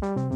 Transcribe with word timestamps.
Godmorgen. 0.00 0.30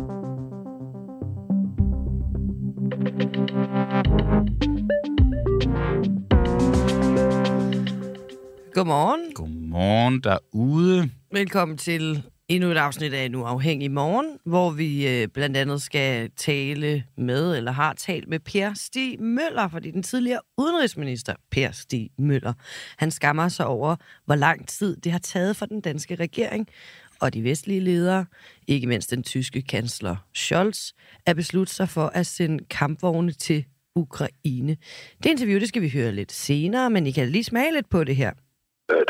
Godmorgen 9.34 10.20
derude. 10.20 11.10
Velkommen 11.32 11.78
til 11.78 12.22
endnu 12.48 12.70
et 12.70 12.76
afsnit 12.76 13.14
af 13.14 13.30
Nu 13.30 13.44
Afhængig 13.44 13.90
Morgen, 13.90 14.38
hvor 14.44 14.70
vi 14.70 15.08
øh, 15.08 15.28
blandt 15.28 15.56
andet 15.56 15.82
skal 15.82 16.30
tale 16.36 17.04
med, 17.18 17.56
eller 17.56 17.72
har 17.72 17.94
talt 17.94 18.28
med 18.28 18.38
Per 18.38 18.74
Stig 18.74 19.22
Møller, 19.22 19.68
fordi 19.68 19.90
den 19.90 20.02
tidligere 20.02 20.40
udenrigsminister 20.58 21.34
Per 21.50 21.70
Stig 21.72 22.10
Møller, 22.18 22.52
han 22.96 23.10
skammer 23.10 23.48
sig 23.48 23.66
over, 23.66 23.96
hvor 24.24 24.34
lang 24.34 24.68
tid 24.68 24.96
det 24.96 25.12
har 25.12 25.18
taget 25.18 25.56
for 25.56 25.66
den 25.66 25.80
danske 25.80 26.14
regering 26.14 26.68
og 27.22 27.34
de 27.34 27.44
vestlige 27.44 27.80
ledere, 27.80 28.26
ikke 28.68 28.86
mindst 28.86 29.10
den 29.10 29.22
tyske 29.22 29.62
kansler 29.62 30.16
Scholz, 30.34 30.80
at 31.26 31.36
beslutte 31.36 31.72
sig 31.78 31.88
for 31.88 32.06
at 32.20 32.26
sende 32.26 32.64
kampvogne 32.78 33.32
til 33.32 33.64
Ukraine. 34.04 34.76
Det 35.22 35.28
interview, 35.34 35.58
det 35.60 35.68
skal 35.68 35.82
vi 35.82 35.90
høre 35.98 36.12
lidt 36.12 36.32
senere, 36.32 36.90
men 36.94 37.06
I 37.06 37.12
kan 37.18 37.28
lige 37.28 37.44
smage 37.44 37.72
lidt 37.72 37.90
på 37.90 38.04
det 38.04 38.16
her. 38.16 38.32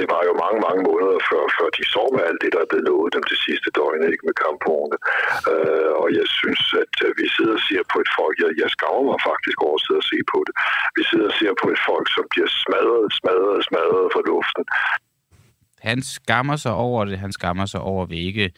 Det 0.01 0.07
var 0.15 0.23
jo 0.29 0.33
mange, 0.45 0.59
mange 0.67 0.83
måneder 0.91 1.19
før, 1.31 1.43
før 1.59 1.69
de 1.79 1.85
så 1.95 2.03
med 2.15 2.23
alt 2.29 2.41
det, 2.43 2.51
der 2.55 2.61
er 2.63 2.71
blevet 2.71 2.87
lovet 2.89 3.15
dem 3.15 3.25
de 3.33 3.39
sidste 3.47 3.69
døgn, 3.79 4.03
ikke 4.13 4.27
med 4.29 4.37
kampvogne. 4.45 4.97
Øh, 5.53 5.91
og 6.03 6.09
jeg 6.19 6.27
synes, 6.39 6.63
at 6.83 6.95
øh, 7.05 7.11
vi 7.21 7.27
sidder 7.37 7.55
og 7.59 7.65
ser 7.69 7.83
på 7.93 7.97
et 8.05 8.11
folk, 8.19 8.35
jeg, 8.43 8.51
jeg 8.63 8.71
skammer 8.77 9.03
mig 9.11 9.21
faktisk 9.31 9.59
over 9.67 9.77
at 9.79 9.85
sidde 9.85 10.03
og 10.05 10.09
se 10.13 10.19
på 10.33 10.39
det. 10.47 10.55
Vi 10.99 11.03
sidder 11.11 11.29
og 11.33 11.37
ser 11.41 11.53
på 11.63 11.67
et 11.75 11.81
folk, 11.89 12.07
som 12.17 12.25
bliver 12.33 12.51
smadret, 12.63 13.05
smadret, 13.21 13.59
smadret 13.69 14.07
fra 14.15 14.23
luften. 14.31 14.65
Han 15.83 16.03
skammer 16.03 16.57
sig 16.57 16.73
over 16.73 17.05
det. 17.05 17.19
Han 17.19 17.33
skammer 17.33 17.67
sig 17.67 17.81
over, 17.81 18.03
at 18.03 18.11
vi 18.11 18.19
ikke 18.19 18.51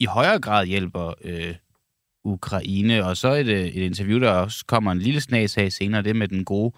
i 0.00 0.04
højere 0.04 0.40
grad 0.40 0.66
hjælper 0.66 1.14
øh, 1.24 1.54
Ukraine. 2.24 3.04
Og 3.04 3.16
så 3.16 3.32
et, 3.32 3.48
et 3.48 3.82
interview, 3.82 4.20
der 4.20 4.30
også 4.30 4.64
kommer 4.66 4.92
en 4.92 4.98
lille 4.98 5.20
snas 5.20 5.58
af 5.58 5.72
senere, 5.72 6.02
det 6.02 6.16
med 6.16 6.28
den 6.28 6.44
gode 6.44 6.74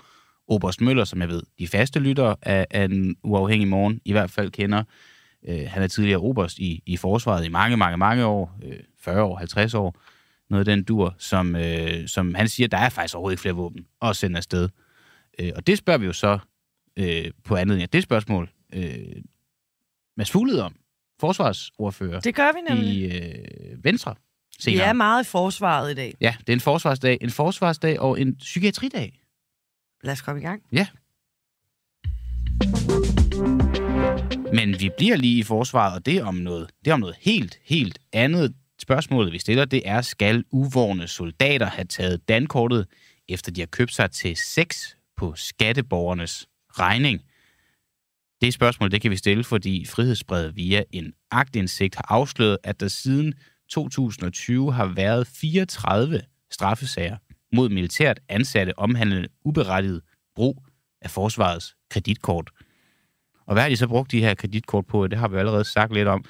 Oberst 0.48 0.80
Møller, 0.80 1.04
som 1.04 1.20
jeg 1.20 1.28
ved, 1.28 1.42
de 1.58 1.68
faste 1.68 2.00
lyttere 2.00 2.36
af, 2.42 2.66
af 2.70 2.84
en 2.84 3.16
uafhængig 3.24 3.68
morgen 3.68 4.00
i 4.04 4.12
hvert 4.12 4.30
fald 4.30 4.50
kender. 4.50 4.84
Øh, 5.48 5.66
han 5.68 5.82
er 5.82 5.86
tidligere 5.86 6.20
oberst 6.20 6.58
i, 6.58 6.82
i 6.86 6.96
forsvaret 6.96 7.44
i 7.44 7.48
mange, 7.48 7.76
mange, 7.76 7.96
mange 7.96 8.24
år, 8.24 8.58
øh, 8.64 8.78
40 9.00 9.22
år, 9.22 9.36
50 9.36 9.74
år, 9.74 9.96
noget 10.50 10.68
af 10.68 10.76
den 10.76 10.84
dur, 10.84 11.14
som, 11.18 11.56
øh, 11.56 12.08
som 12.08 12.34
han 12.34 12.48
siger, 12.48 12.68
der 12.68 12.78
er 12.78 12.88
faktisk 12.88 13.14
overhovedet 13.14 13.32
ikke 13.32 13.40
flere 13.40 13.54
våben 13.54 13.86
at 14.02 14.16
sende 14.16 14.36
afsted. 14.36 14.68
Øh, 15.38 15.52
og 15.56 15.66
det 15.66 15.78
spørger 15.78 15.98
vi 15.98 16.06
jo 16.06 16.12
så 16.12 16.38
øh, 16.96 17.30
på 17.44 17.56
andet 17.56 17.80
end 17.80 17.88
det 17.88 18.02
spørgsmål 18.02 18.50
øh, 18.74 19.22
Mads 20.16 20.30
Fugled 20.30 20.58
om, 20.60 20.74
forsvarsordfører 21.20 22.20
Det 22.20 22.34
gør 22.34 22.52
vi 22.52 22.74
nemlig. 22.74 22.96
i 22.96 23.16
øh, 23.16 23.84
Venstre. 23.84 24.14
Vi 24.14 24.62
Senere. 24.62 24.86
er 24.86 24.92
meget 24.92 25.24
i 25.24 25.28
forsvaret 25.28 25.90
i 25.90 25.94
dag. 25.94 26.14
Ja, 26.20 26.34
det 26.40 26.48
er 26.48 26.52
en 26.52 26.60
forsvarsdag, 26.60 27.18
en 27.20 27.30
forsvarsdag 27.30 28.00
og 28.00 28.20
en 28.20 28.36
psykiatridag. 28.36 29.20
Lad 30.04 30.12
os 30.12 30.20
komme 30.20 30.40
i 30.40 30.44
gang. 30.44 30.62
Ja. 30.72 30.86
Men 34.52 34.80
vi 34.80 34.90
bliver 34.96 35.16
lige 35.16 35.38
i 35.38 35.42
forsvaret, 35.42 35.94
og 35.94 36.06
det 36.06 36.16
er 36.16 36.24
om 36.24 36.34
noget, 36.34 36.70
det 36.84 36.90
er 36.90 36.94
om 36.94 37.00
noget 37.00 37.16
helt, 37.20 37.58
helt 37.64 37.98
andet. 38.12 38.54
Spørgsmålet, 38.82 39.32
vi 39.32 39.38
stiller, 39.38 39.64
det 39.64 39.82
er, 39.84 40.00
skal 40.02 40.44
uvårne 40.50 41.08
soldater 41.08 41.66
have 41.66 41.84
taget 41.84 42.28
dankortet, 42.28 42.86
efter 43.28 43.52
de 43.52 43.60
har 43.60 43.66
købt 43.66 43.94
sig 43.94 44.10
til 44.10 44.36
sex 44.36 44.76
på 45.16 45.32
skatteborgernes 45.36 46.46
regning? 46.70 47.22
Det 48.40 48.54
spørgsmål, 48.54 48.90
det 48.90 49.00
kan 49.00 49.10
vi 49.10 49.16
stille, 49.16 49.44
fordi 49.44 49.84
Frihedsbrevet 49.84 50.56
via 50.56 50.82
en 50.92 51.12
agtindsigt 51.30 51.94
har 51.94 52.06
afsløret, 52.08 52.58
at 52.64 52.80
der 52.80 52.88
siden 52.88 53.34
2020 53.68 54.72
har 54.72 54.86
været 54.86 55.26
34 55.26 56.20
straffesager 56.50 57.16
mod 57.52 57.68
militært 57.68 58.20
ansatte 58.28 58.78
omhandlende 58.78 59.28
uberettiget 59.44 60.00
brug 60.34 60.66
af 61.02 61.10
forsvarets 61.10 61.76
kreditkort. 61.90 62.50
Og 63.46 63.54
hvad 63.54 63.62
har 63.62 63.68
de 63.68 63.76
så 63.76 63.88
brugt 63.88 64.12
de 64.12 64.20
her 64.20 64.34
kreditkort 64.34 64.86
på? 64.86 65.06
Det 65.06 65.18
har 65.18 65.28
vi 65.28 65.36
allerede 65.36 65.64
sagt 65.64 65.92
lidt 65.92 66.08
om. 66.08 66.24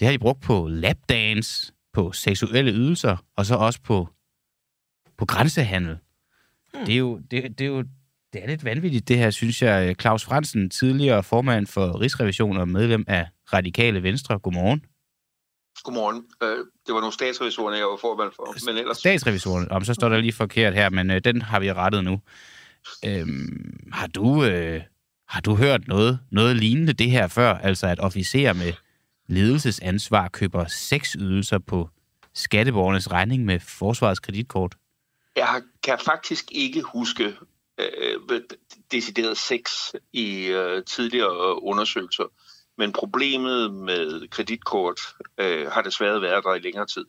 Det 0.00 0.06
har 0.06 0.12
de 0.12 0.18
brugt 0.18 0.40
på 0.40 0.68
lapdance, 0.68 1.72
på 1.92 2.12
seksuelle 2.12 2.72
ydelser, 2.72 3.16
og 3.36 3.46
så 3.46 3.54
også 3.54 3.80
på, 3.80 4.08
på 5.18 5.26
grænsehandel. 5.26 5.98
Hmm. 6.74 6.84
Det, 6.86 6.94
er 6.94 6.98
jo, 6.98 7.18
det, 7.30 7.58
det 7.58 7.60
er 7.60 7.68
jo 7.68 7.84
det 8.32 8.42
er 8.42 8.46
lidt 8.46 8.64
vanvittigt, 8.64 9.08
det 9.08 9.18
her, 9.18 9.30
synes 9.30 9.62
jeg. 9.62 9.96
Claus 10.00 10.24
Fransen, 10.24 10.70
tidligere 10.70 11.22
formand 11.22 11.66
for 11.66 12.00
Rigsrevision 12.00 12.56
og 12.56 12.68
medlem 12.68 13.04
af 13.08 13.26
Radikale 13.52 14.02
Venstre. 14.02 14.38
Godmorgen. 14.38 14.84
Godmorgen. 15.82 16.24
Øh, 16.42 16.58
det 16.86 16.94
var 16.94 17.00
nogle 17.00 17.12
statsrevisorer, 17.12 17.76
jeg 17.76 17.86
var 17.86 17.98
formand 18.00 18.32
for, 18.36 18.70
men 18.70 18.78
ellers... 18.78 18.96
Statsrevisoren, 18.96 19.70
om 19.70 19.84
så 19.84 19.94
står 19.94 20.08
der 20.08 20.18
lige 20.18 20.32
forkert 20.32 20.74
her, 20.74 20.90
men 20.90 21.10
øh, 21.10 21.20
den 21.24 21.42
har 21.42 21.60
vi 21.60 21.72
rettet 21.72 22.04
nu. 22.04 22.20
Øhm, 23.04 23.88
har 23.92 24.06
du 24.06 24.44
øh, 24.44 24.80
har 25.28 25.40
du 25.40 25.54
hørt 25.54 25.88
noget, 25.88 26.20
noget 26.30 26.56
lignende 26.56 26.92
det 26.92 27.10
her 27.10 27.28
før? 27.28 27.54
Altså 27.54 27.86
at 27.86 28.00
officerer 28.00 28.52
med 28.52 28.72
ledelsesansvar 29.26 30.28
køber 30.28 30.66
seks 30.66 31.12
ydelser 31.12 31.58
på 31.58 31.88
skatteborgernes 32.34 33.10
regning 33.10 33.44
med 33.44 33.60
forsvarets 33.60 34.20
kreditkort? 34.20 34.76
Jeg 35.36 35.62
kan 35.82 35.98
faktisk 36.04 36.44
ikke 36.52 36.82
huske 36.82 37.36
øh, 37.78 38.40
decideret 38.92 39.36
sex 39.38 39.94
i 40.12 40.46
øh, 40.46 40.84
tidligere 40.84 41.62
undersøgelser, 41.62 42.24
men 42.78 42.92
problemet 42.92 43.74
med 43.74 44.28
kreditkort 44.28 45.00
øh, 45.38 45.66
har 45.70 45.82
desværre 45.82 46.22
været 46.22 46.44
der 46.44 46.54
i 46.54 46.58
længere 46.58 46.86
tid. 46.86 47.04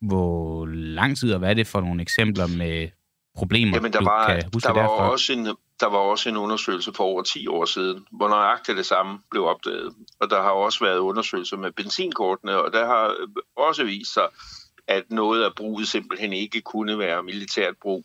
Hvor 0.00 0.66
lang 0.66 1.18
tid, 1.18 1.32
og 1.32 1.38
hvad 1.38 1.50
er 1.50 1.54
det 1.54 1.66
for 1.66 1.80
nogle 1.80 2.02
eksempler 2.02 2.46
med 2.46 2.88
problemer, 3.34 3.76
Jamen, 3.76 3.92
der 3.92 3.98
du 3.98 4.04
var, 4.04 4.26
kan 4.26 4.42
huske 4.54 4.66
der 4.66 4.72
var 4.72 4.80
derfra? 4.80 5.10
også 5.10 5.32
en, 5.32 5.44
der 5.80 5.86
var 5.86 5.98
også 5.98 6.28
en 6.28 6.36
undersøgelse 6.36 6.92
for 6.92 7.04
over 7.04 7.22
10 7.22 7.46
år 7.46 7.64
siden, 7.64 8.06
hvor 8.12 8.28
nøjagtigt 8.28 8.78
det 8.78 8.86
samme 8.86 9.20
blev 9.30 9.44
opdaget. 9.44 9.94
Og 10.20 10.30
der 10.30 10.42
har 10.42 10.50
også 10.50 10.84
været 10.84 10.98
undersøgelser 10.98 11.56
med 11.56 11.72
benzinkortene, 11.72 12.56
og 12.56 12.72
der 12.72 12.86
har 12.86 13.16
også 13.56 13.84
vist 13.84 14.14
sig, 14.14 14.28
at 14.88 15.04
noget 15.10 15.44
af 15.44 15.54
bruget 15.54 15.88
simpelthen 15.88 16.32
ikke 16.32 16.60
kunne 16.60 16.98
være 16.98 17.22
militært 17.22 17.74
brug. 17.82 18.04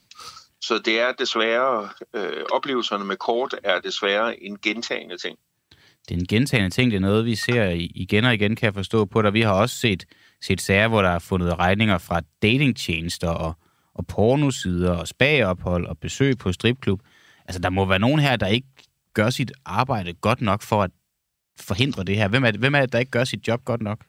Så 0.67 0.77
det 0.85 0.99
er 0.99 1.11
desværre, 1.11 1.89
øh, 2.13 2.43
oplevelserne 2.51 3.05
med 3.05 3.15
kort 3.15 3.55
er 3.63 3.79
desværre 3.79 4.43
en 4.43 4.57
gentagende 4.63 5.17
ting. 5.17 5.37
Det 6.07 6.15
er 6.15 6.19
en 6.19 6.27
gentagende 6.27 6.69
ting, 6.69 6.91
det 6.91 6.97
er 6.97 7.01
noget, 7.01 7.25
vi 7.25 7.35
ser 7.35 7.69
igen 7.95 8.25
og 8.25 8.33
igen, 8.33 8.55
kan 8.55 8.65
jeg 8.65 8.73
forstå 8.73 9.05
på 9.05 9.21
dig. 9.21 9.33
Vi 9.33 9.41
har 9.41 9.53
også 9.53 9.75
set, 9.75 10.05
set 10.41 10.61
sager, 10.61 10.87
hvor 10.87 11.01
der 11.01 11.09
er 11.09 11.19
fundet 11.19 11.59
regninger 11.59 11.97
fra 11.97 12.21
datingtjenester 12.41 13.29
og, 13.29 13.53
og 13.93 14.07
pornosider 14.07 14.91
og 14.91 15.07
spagophold 15.07 15.85
og 15.85 15.97
besøg 15.97 16.37
på 16.37 16.51
stripklub. 16.51 17.01
Altså, 17.45 17.61
der 17.61 17.69
må 17.69 17.85
være 17.85 17.99
nogen 17.99 18.19
her, 18.19 18.35
der 18.35 18.47
ikke 18.47 18.67
gør 19.13 19.29
sit 19.29 19.51
arbejde 19.65 20.13
godt 20.13 20.41
nok 20.41 20.61
for 20.61 20.83
at 20.83 20.91
forhindre 21.59 22.03
det 22.03 22.15
her. 22.17 22.27
Hvem 22.27 22.43
er 22.43 22.51
det, 22.51 22.59
hvem 22.59 22.75
er 22.75 22.81
det 22.81 22.91
der 22.91 22.99
ikke 22.99 23.11
gør 23.11 23.23
sit 23.23 23.47
job 23.47 23.65
godt 23.65 23.81
nok? 23.81 23.99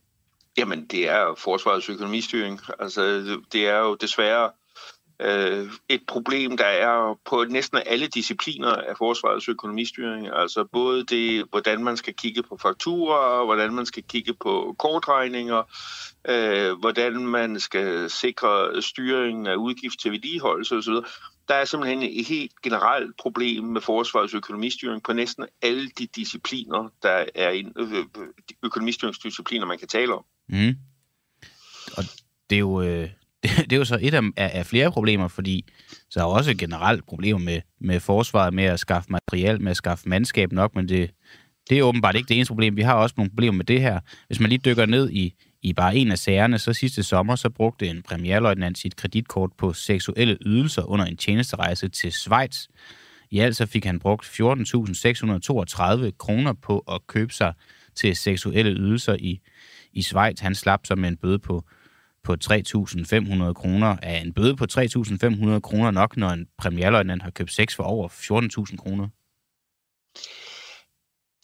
Jamen, 0.58 0.86
det 0.86 1.08
er 1.08 1.20
jo 1.20 1.34
forsvarets 1.38 1.88
økonomistyring. 1.88 2.60
Altså, 2.78 3.02
det 3.52 3.68
er 3.68 3.78
jo 3.78 3.94
desværre 3.94 4.50
øh, 5.20 5.70
et 5.88 6.00
problem, 6.08 6.56
der 6.56 6.64
er 6.64 7.18
på 7.24 7.44
næsten 7.48 7.78
alle 7.86 8.06
discipliner 8.06 8.72
af 8.72 8.96
forsvarets 8.96 9.48
økonomistyring. 9.48 10.28
Altså 10.32 10.64
både 10.64 11.04
det, 11.04 11.44
hvordan 11.50 11.84
man 11.84 11.96
skal 11.96 12.14
kigge 12.14 12.42
på 12.42 12.58
fakturer, 12.62 13.44
hvordan 13.44 13.74
man 13.74 13.86
skal 13.86 14.02
kigge 14.02 14.34
på 14.34 14.74
kortregninger, 14.78 15.62
øh, 16.28 16.78
hvordan 16.78 17.26
man 17.26 17.60
skal 17.60 18.10
sikre 18.10 18.82
styringen 18.82 19.46
af 19.46 19.54
udgift 19.54 20.00
til 20.00 20.12
vedligeholdelse 20.12 20.76
osv. 20.76 20.94
Der 21.48 21.54
er 21.54 21.64
simpelthen 21.64 22.02
et 22.02 22.26
helt 22.26 22.62
generelt 22.62 23.16
problem 23.16 23.64
med 23.64 23.80
forsvarets 23.80 24.34
økonomistyring 24.34 25.02
på 25.02 25.12
næsten 25.12 25.46
alle 25.62 25.90
de 25.98 26.06
discipliner, 26.06 26.88
der 27.02 27.24
er 27.34 27.50
en, 27.50 27.72
ø- 27.76 27.82
øh, 27.82 27.98
øh, 27.98 28.28
økonomistyringsdiscipliner, 28.62 29.66
man 29.66 29.78
kan 29.78 29.88
tale 29.88 30.14
om. 30.14 30.24
Mm. 30.48 30.76
Og 31.96 32.04
det 32.50 32.56
er 32.56 32.60
jo, 32.60 32.82
øh, 32.82 33.08
det, 33.42 33.50
det 33.56 33.72
er 33.72 33.76
jo 33.76 33.84
så 33.84 33.98
et 34.00 34.14
af, 34.14 34.22
af, 34.36 34.66
flere 34.66 34.92
problemer, 34.92 35.28
fordi 35.28 35.64
så 36.10 36.20
er 36.20 36.24
også 36.24 36.54
generelt 36.54 37.06
problemer 37.06 37.40
med, 37.40 37.60
med 37.80 38.00
forsvaret, 38.00 38.54
med 38.54 38.64
at 38.64 38.80
skaffe 38.80 39.12
materiel, 39.12 39.60
med 39.60 39.70
at 39.70 39.76
skaffe 39.76 40.08
mandskab 40.08 40.52
nok, 40.52 40.74
men 40.74 40.88
det, 40.88 41.10
det 41.70 41.78
er 41.78 41.82
åbenbart 41.82 42.16
ikke 42.16 42.28
det 42.28 42.34
eneste 42.34 42.50
problem. 42.50 42.76
Vi 42.76 42.82
har 42.82 42.94
også 42.94 43.14
nogle 43.16 43.30
problemer 43.30 43.56
med 43.56 43.64
det 43.64 43.80
her. 43.80 44.00
Hvis 44.26 44.40
man 44.40 44.48
lige 44.48 44.60
dykker 44.64 44.86
ned 44.86 45.10
i, 45.10 45.34
i 45.62 45.72
bare 45.72 45.96
en 45.96 46.12
af 46.12 46.18
sagerne, 46.18 46.58
så 46.58 46.72
sidste 46.72 47.02
sommer, 47.02 47.36
så 47.36 47.50
brugte 47.50 47.86
en 47.86 48.02
premierløjtnant 48.02 48.78
sit 48.78 48.96
kreditkort 48.96 49.50
på 49.58 49.72
seksuelle 49.72 50.38
ydelser 50.46 50.82
under 50.82 51.04
en 51.04 51.16
tjenesterejse 51.16 51.88
til 51.88 52.12
Schweiz. 52.12 52.66
I 53.30 53.38
alt 53.38 53.56
så 53.56 53.66
fik 53.66 53.84
han 53.84 53.98
brugt 53.98 54.26
14.632 54.26 56.10
kroner 56.18 56.52
på 56.62 56.78
at 56.78 57.06
købe 57.06 57.34
sig 57.34 57.52
til 57.94 58.16
seksuelle 58.16 58.72
ydelser 58.72 59.16
i, 59.18 59.40
i 59.92 60.02
Schweiz. 60.02 60.40
Han 60.40 60.54
slap 60.54 60.86
så 60.86 60.94
med 60.94 61.08
en 61.08 61.16
bøde 61.16 61.38
på, 61.38 61.64
på 62.28 62.36
3.500 62.44 63.52
kroner. 63.52 63.96
Er 64.02 64.20
en 64.20 64.32
bøde 64.32 64.56
på 64.56 64.64
3.500 64.72 65.60
kroner 65.60 65.90
nok, 65.90 66.16
når 66.16 66.28
en 66.28 66.46
premierløjtnant 66.58 67.22
har 67.22 67.30
købt 67.30 67.52
sex 67.52 67.76
for 67.76 67.82
over 67.82 68.08
14.000 68.08 68.76
kroner? 68.76 69.08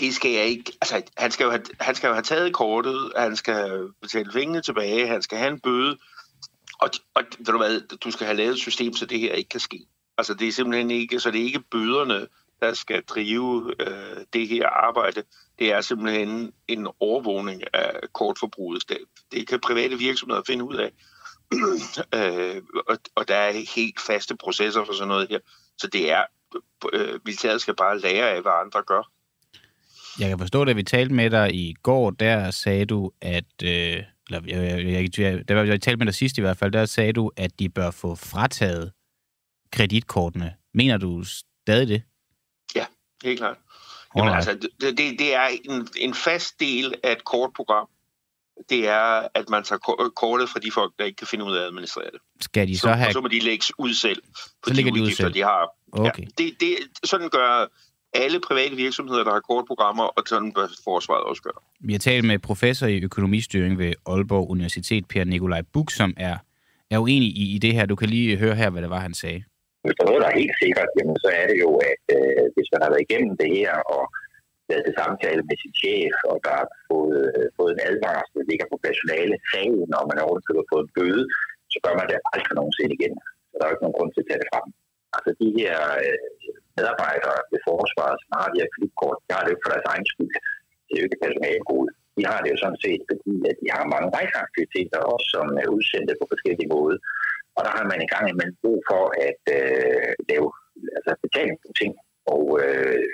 det 0.01 0.15
skal 0.15 0.31
jeg 0.31 0.45
ikke... 0.45 0.73
Altså, 0.83 1.03
han 1.17 1.31
skal, 1.31 1.45
jo 1.45 1.51
have, 1.51 1.63
han 1.81 1.95
skal 1.95 2.09
jo 2.09 2.13
have 2.13 2.23
taget 2.23 2.53
kortet, 2.53 3.13
han 3.17 3.37
skal 3.37 3.89
betale 4.03 4.31
pengene 4.33 4.63
tilbage, 4.63 5.07
han 5.07 5.23
skal 5.23 5.39
have 5.39 5.53
en 5.53 5.61
bøde, 5.61 5.99
og, 6.79 6.91
og 7.15 7.23
ved 7.39 7.47
du 7.47 7.57
hvad, 7.57 7.81
du 8.05 8.11
skal 8.11 8.27
have 8.27 8.37
lavet 8.37 8.53
et 8.53 8.59
system, 8.59 8.93
så 8.93 9.07
det 9.07 9.21
her 9.21 9.33
ikke 9.33 9.49
kan 9.49 9.61
ske. 9.61 9.87
Altså, 10.19 10.35
det 10.35 10.49
er 10.49 10.53
simpelthen 10.53 10.91
ikke... 10.91 11.21
Så 11.21 11.31
det 11.31 11.41
er 11.41 11.45
ikke 11.45 11.71
bøderne, 11.71 12.27
der 12.61 12.75
skal 12.75 13.03
drive 13.03 13.75
øh, 13.81 14.25
det 14.33 14.49
her 14.49 14.69
arbejde. 14.69 15.23
Det 15.59 15.73
er 15.73 15.81
simpelthen 15.81 16.53
en 16.69 16.89
overvågning 17.01 17.63
af 17.73 17.91
kortforbruget. 18.13 18.89
Det, 18.89 18.99
det 19.33 19.49
kan 19.49 19.61
private 19.61 19.99
virksomheder 19.99 20.43
finde 20.47 20.65
ud 20.65 20.75
af. 20.75 20.91
øh, 22.19 22.63
og, 22.89 22.99
og 23.15 23.29
der 23.29 23.37
er 23.37 23.75
helt 23.77 24.01
faste 24.01 24.37
processer 24.37 24.85
for 24.85 24.93
sådan 24.93 25.09
noget 25.09 25.27
her. 25.31 25.39
Så 25.79 25.87
det 25.87 26.13
er... 26.13 26.23
Øh, 26.93 27.21
militæret 27.25 27.61
skal 27.61 27.77
bare 27.77 28.01
lære 28.01 28.31
af, 28.31 28.43
hvad 28.43 28.53
andre 28.65 28.83
gør. 28.83 29.11
Jeg 30.19 30.29
kan 30.29 30.39
forstå, 30.39 30.63
at 30.63 30.77
vi 30.77 30.83
talte 30.83 31.15
med 31.15 31.31
dig 31.31 31.55
i 31.55 31.75
går, 31.83 32.11
der 32.11 32.51
sagde 32.51 32.85
du, 32.85 33.13
at... 33.21 33.45
Øh, 33.65 34.03
eller 34.31 34.41
jeg, 34.47 34.87
jeg, 34.87 35.19
jeg, 35.19 35.49
der, 35.49 35.63
jeg 35.63 35.81
talte 35.81 35.97
med 35.97 36.07
dig 36.07 36.15
sidst 36.15 36.39
i 36.39 36.41
hvert 36.41 36.57
fald, 36.57 36.73
der 36.73 36.85
sagde 36.85 37.13
du, 37.13 37.31
at 37.37 37.59
de 37.59 37.69
bør 37.69 37.91
få 37.91 38.15
frataget 38.15 38.93
kreditkortene. 39.73 40.55
Mener 40.75 40.97
du 40.97 41.25
stadig 41.25 41.89
det? 41.89 42.03
Ja, 42.77 42.87
helt 43.25 43.39
klart. 43.39 43.57
Jamen, 44.17 44.35
altså, 44.35 44.69
det, 44.81 44.99
det 44.99 45.35
er 45.35 45.47
en, 45.65 45.89
en 45.97 46.15
fast 46.15 46.61
del 46.61 46.95
af 47.03 47.13
et 47.13 47.25
kortprogram. 47.25 47.89
Det 48.71 48.89
er, 48.89 49.29
at 49.35 49.49
man 49.49 49.65
tager 49.65 50.11
kortet 50.17 50.49
fra 50.49 50.61
de 50.61 50.71
folk, 50.73 50.93
der 50.99 51.05
ikke 51.05 51.17
kan 51.17 51.27
finde 51.27 51.45
ud 51.45 51.57
af 51.57 51.61
at 51.61 51.67
administrere 51.67 52.11
det. 52.13 52.21
Skal 52.41 52.69
de 52.69 52.79
så, 52.79 52.81
så 52.81 52.93
have... 52.93 53.09
Og 53.09 53.13
så 53.13 53.21
må 53.21 53.29
de 53.29 53.41
lægges 53.41 53.73
ud 53.79 53.95
selv 53.95 54.23
på 54.63 54.69
så 54.69 54.75
de 54.75 54.93
udgifter, 54.93 54.95
de, 54.95 55.03
ud 55.03 55.11
selv. 55.11 55.35
de 55.35 55.43
har. 55.43 55.69
Okay. 55.93 56.23
Ja, 56.23 56.29
det, 56.39 56.61
det, 56.61 56.77
sådan 57.05 57.29
gør 57.29 57.67
alle 58.15 58.41
private 58.41 58.77
virksomheder, 58.77 59.25
der 59.25 59.33
har 59.33 59.41
kortprogrammer, 59.41 60.05
og 60.05 60.23
sådan 60.27 60.53
bør 60.53 60.67
forsvaret 60.85 61.25
også 61.25 61.43
gøre. 61.43 61.61
Vi 61.81 61.93
har 61.93 61.99
talt 61.99 62.25
med 62.25 62.39
professor 62.39 62.87
i 62.87 63.01
økonomistyring 63.01 63.79
ved 63.79 63.93
Aalborg 64.07 64.51
Universitet, 64.51 65.07
Per 65.09 65.25
Nikolaj 65.25 65.63
Buk, 65.73 65.91
som 65.91 66.15
er, 66.17 66.37
er 66.91 66.99
uenig 66.99 67.29
i, 67.29 67.55
i 67.55 67.59
det 67.59 67.73
her. 67.73 67.87
Du 67.87 67.97
kan 67.97 68.09
lige 68.09 68.37
høre 68.37 68.55
her, 68.55 68.71
hvad 68.71 68.83
det 68.83 68.91
var, 68.91 69.01
han 69.01 69.15
sagde. 69.15 69.45
Hvis 69.85 69.97
der 69.97 70.03
er 70.05 70.11
noget, 70.11 70.25
der 70.25 70.31
er 70.31 70.43
helt 70.43 70.57
sikkert, 70.65 70.91
jamen, 70.99 71.19
så 71.25 71.29
er 71.41 71.47
det 71.51 71.59
jo, 71.65 71.71
at 71.91 72.05
øh, 72.17 72.45
hvis 72.55 72.69
man 72.73 72.83
har 72.83 72.91
været 72.93 73.07
igennem 73.07 73.33
det 73.43 73.51
her 73.59 73.75
og 73.95 74.03
været 74.71 74.85
til 74.85 74.99
samtale 75.01 75.43
med 75.49 75.57
sin 75.63 75.75
chef, 75.81 76.17
og 76.31 76.37
der 76.47 76.55
har 76.61 76.69
fået, 76.91 77.21
øh, 77.37 77.47
fået 77.59 77.73
en 77.73 77.85
advarsel, 77.89 78.37
der 78.41 78.51
ligger 78.51 78.67
på 78.69 78.77
personale 78.87 79.37
sagen, 79.51 79.89
og 79.99 80.05
man 80.11 80.19
har 80.21 80.27
har 80.61 80.71
fået 80.73 80.85
en 80.87 80.95
bøde, 80.97 81.25
så 81.73 81.79
gør 81.85 81.95
man 82.01 82.07
det 82.11 82.27
aldrig 82.33 82.55
nogensinde 82.57 82.93
igen. 82.99 83.15
Så 83.49 83.55
der 83.57 83.63
er 83.65 83.71
jo 83.71 83.75
ikke 83.75 83.85
nogen 83.85 83.99
grund 83.99 84.11
til 84.13 84.23
at 84.23 84.29
tage 84.29 84.43
det 84.43 84.51
frem. 84.53 84.67
Altså 85.17 85.31
de 85.41 85.49
her 85.59 85.77
øh, 86.05 86.19
medarbejdere 86.77 87.39
ved 87.53 87.61
forsvaret, 87.71 88.17
som 88.23 88.31
har 88.39 88.49
de 88.53 88.61
her 88.63 88.73
klippekort, 88.75 89.19
de 89.27 89.31
har 89.37 89.43
det 89.45 89.53
jo 89.55 89.63
for 89.63 89.71
deres 89.73 89.89
egen 89.93 90.07
skyld. 90.13 90.33
Det 90.87 90.93
er 90.93 91.01
jo 91.01 91.07
ikke 91.09 91.25
personalegode. 91.25 91.89
De 92.17 92.23
har 92.31 92.39
det 92.41 92.51
jo 92.55 92.59
sådan 92.65 92.83
set, 92.85 93.03
fordi 93.11 93.35
at 93.51 93.57
de 93.63 93.69
har 93.75 93.93
mange 93.95 94.09
rejseaktiviteter 94.17 95.01
også, 95.13 95.27
som 95.35 95.47
er 95.63 95.67
udsendte 95.77 96.15
på 96.21 96.25
forskellige 96.33 96.73
måder. 96.75 96.99
Og 97.57 97.61
der 97.67 97.73
har 97.77 97.85
man 97.91 98.01
i 98.03 98.11
gang 98.13 98.25
med 98.41 98.49
brug 98.63 98.79
for 98.91 99.03
at 99.29 99.43
øh, 99.59 100.11
lave 100.31 100.47
altså 100.97 101.13
betaling 101.25 101.57
på 101.65 101.69
ting. 101.81 101.93
Og 102.35 102.45
øh, 102.63 103.05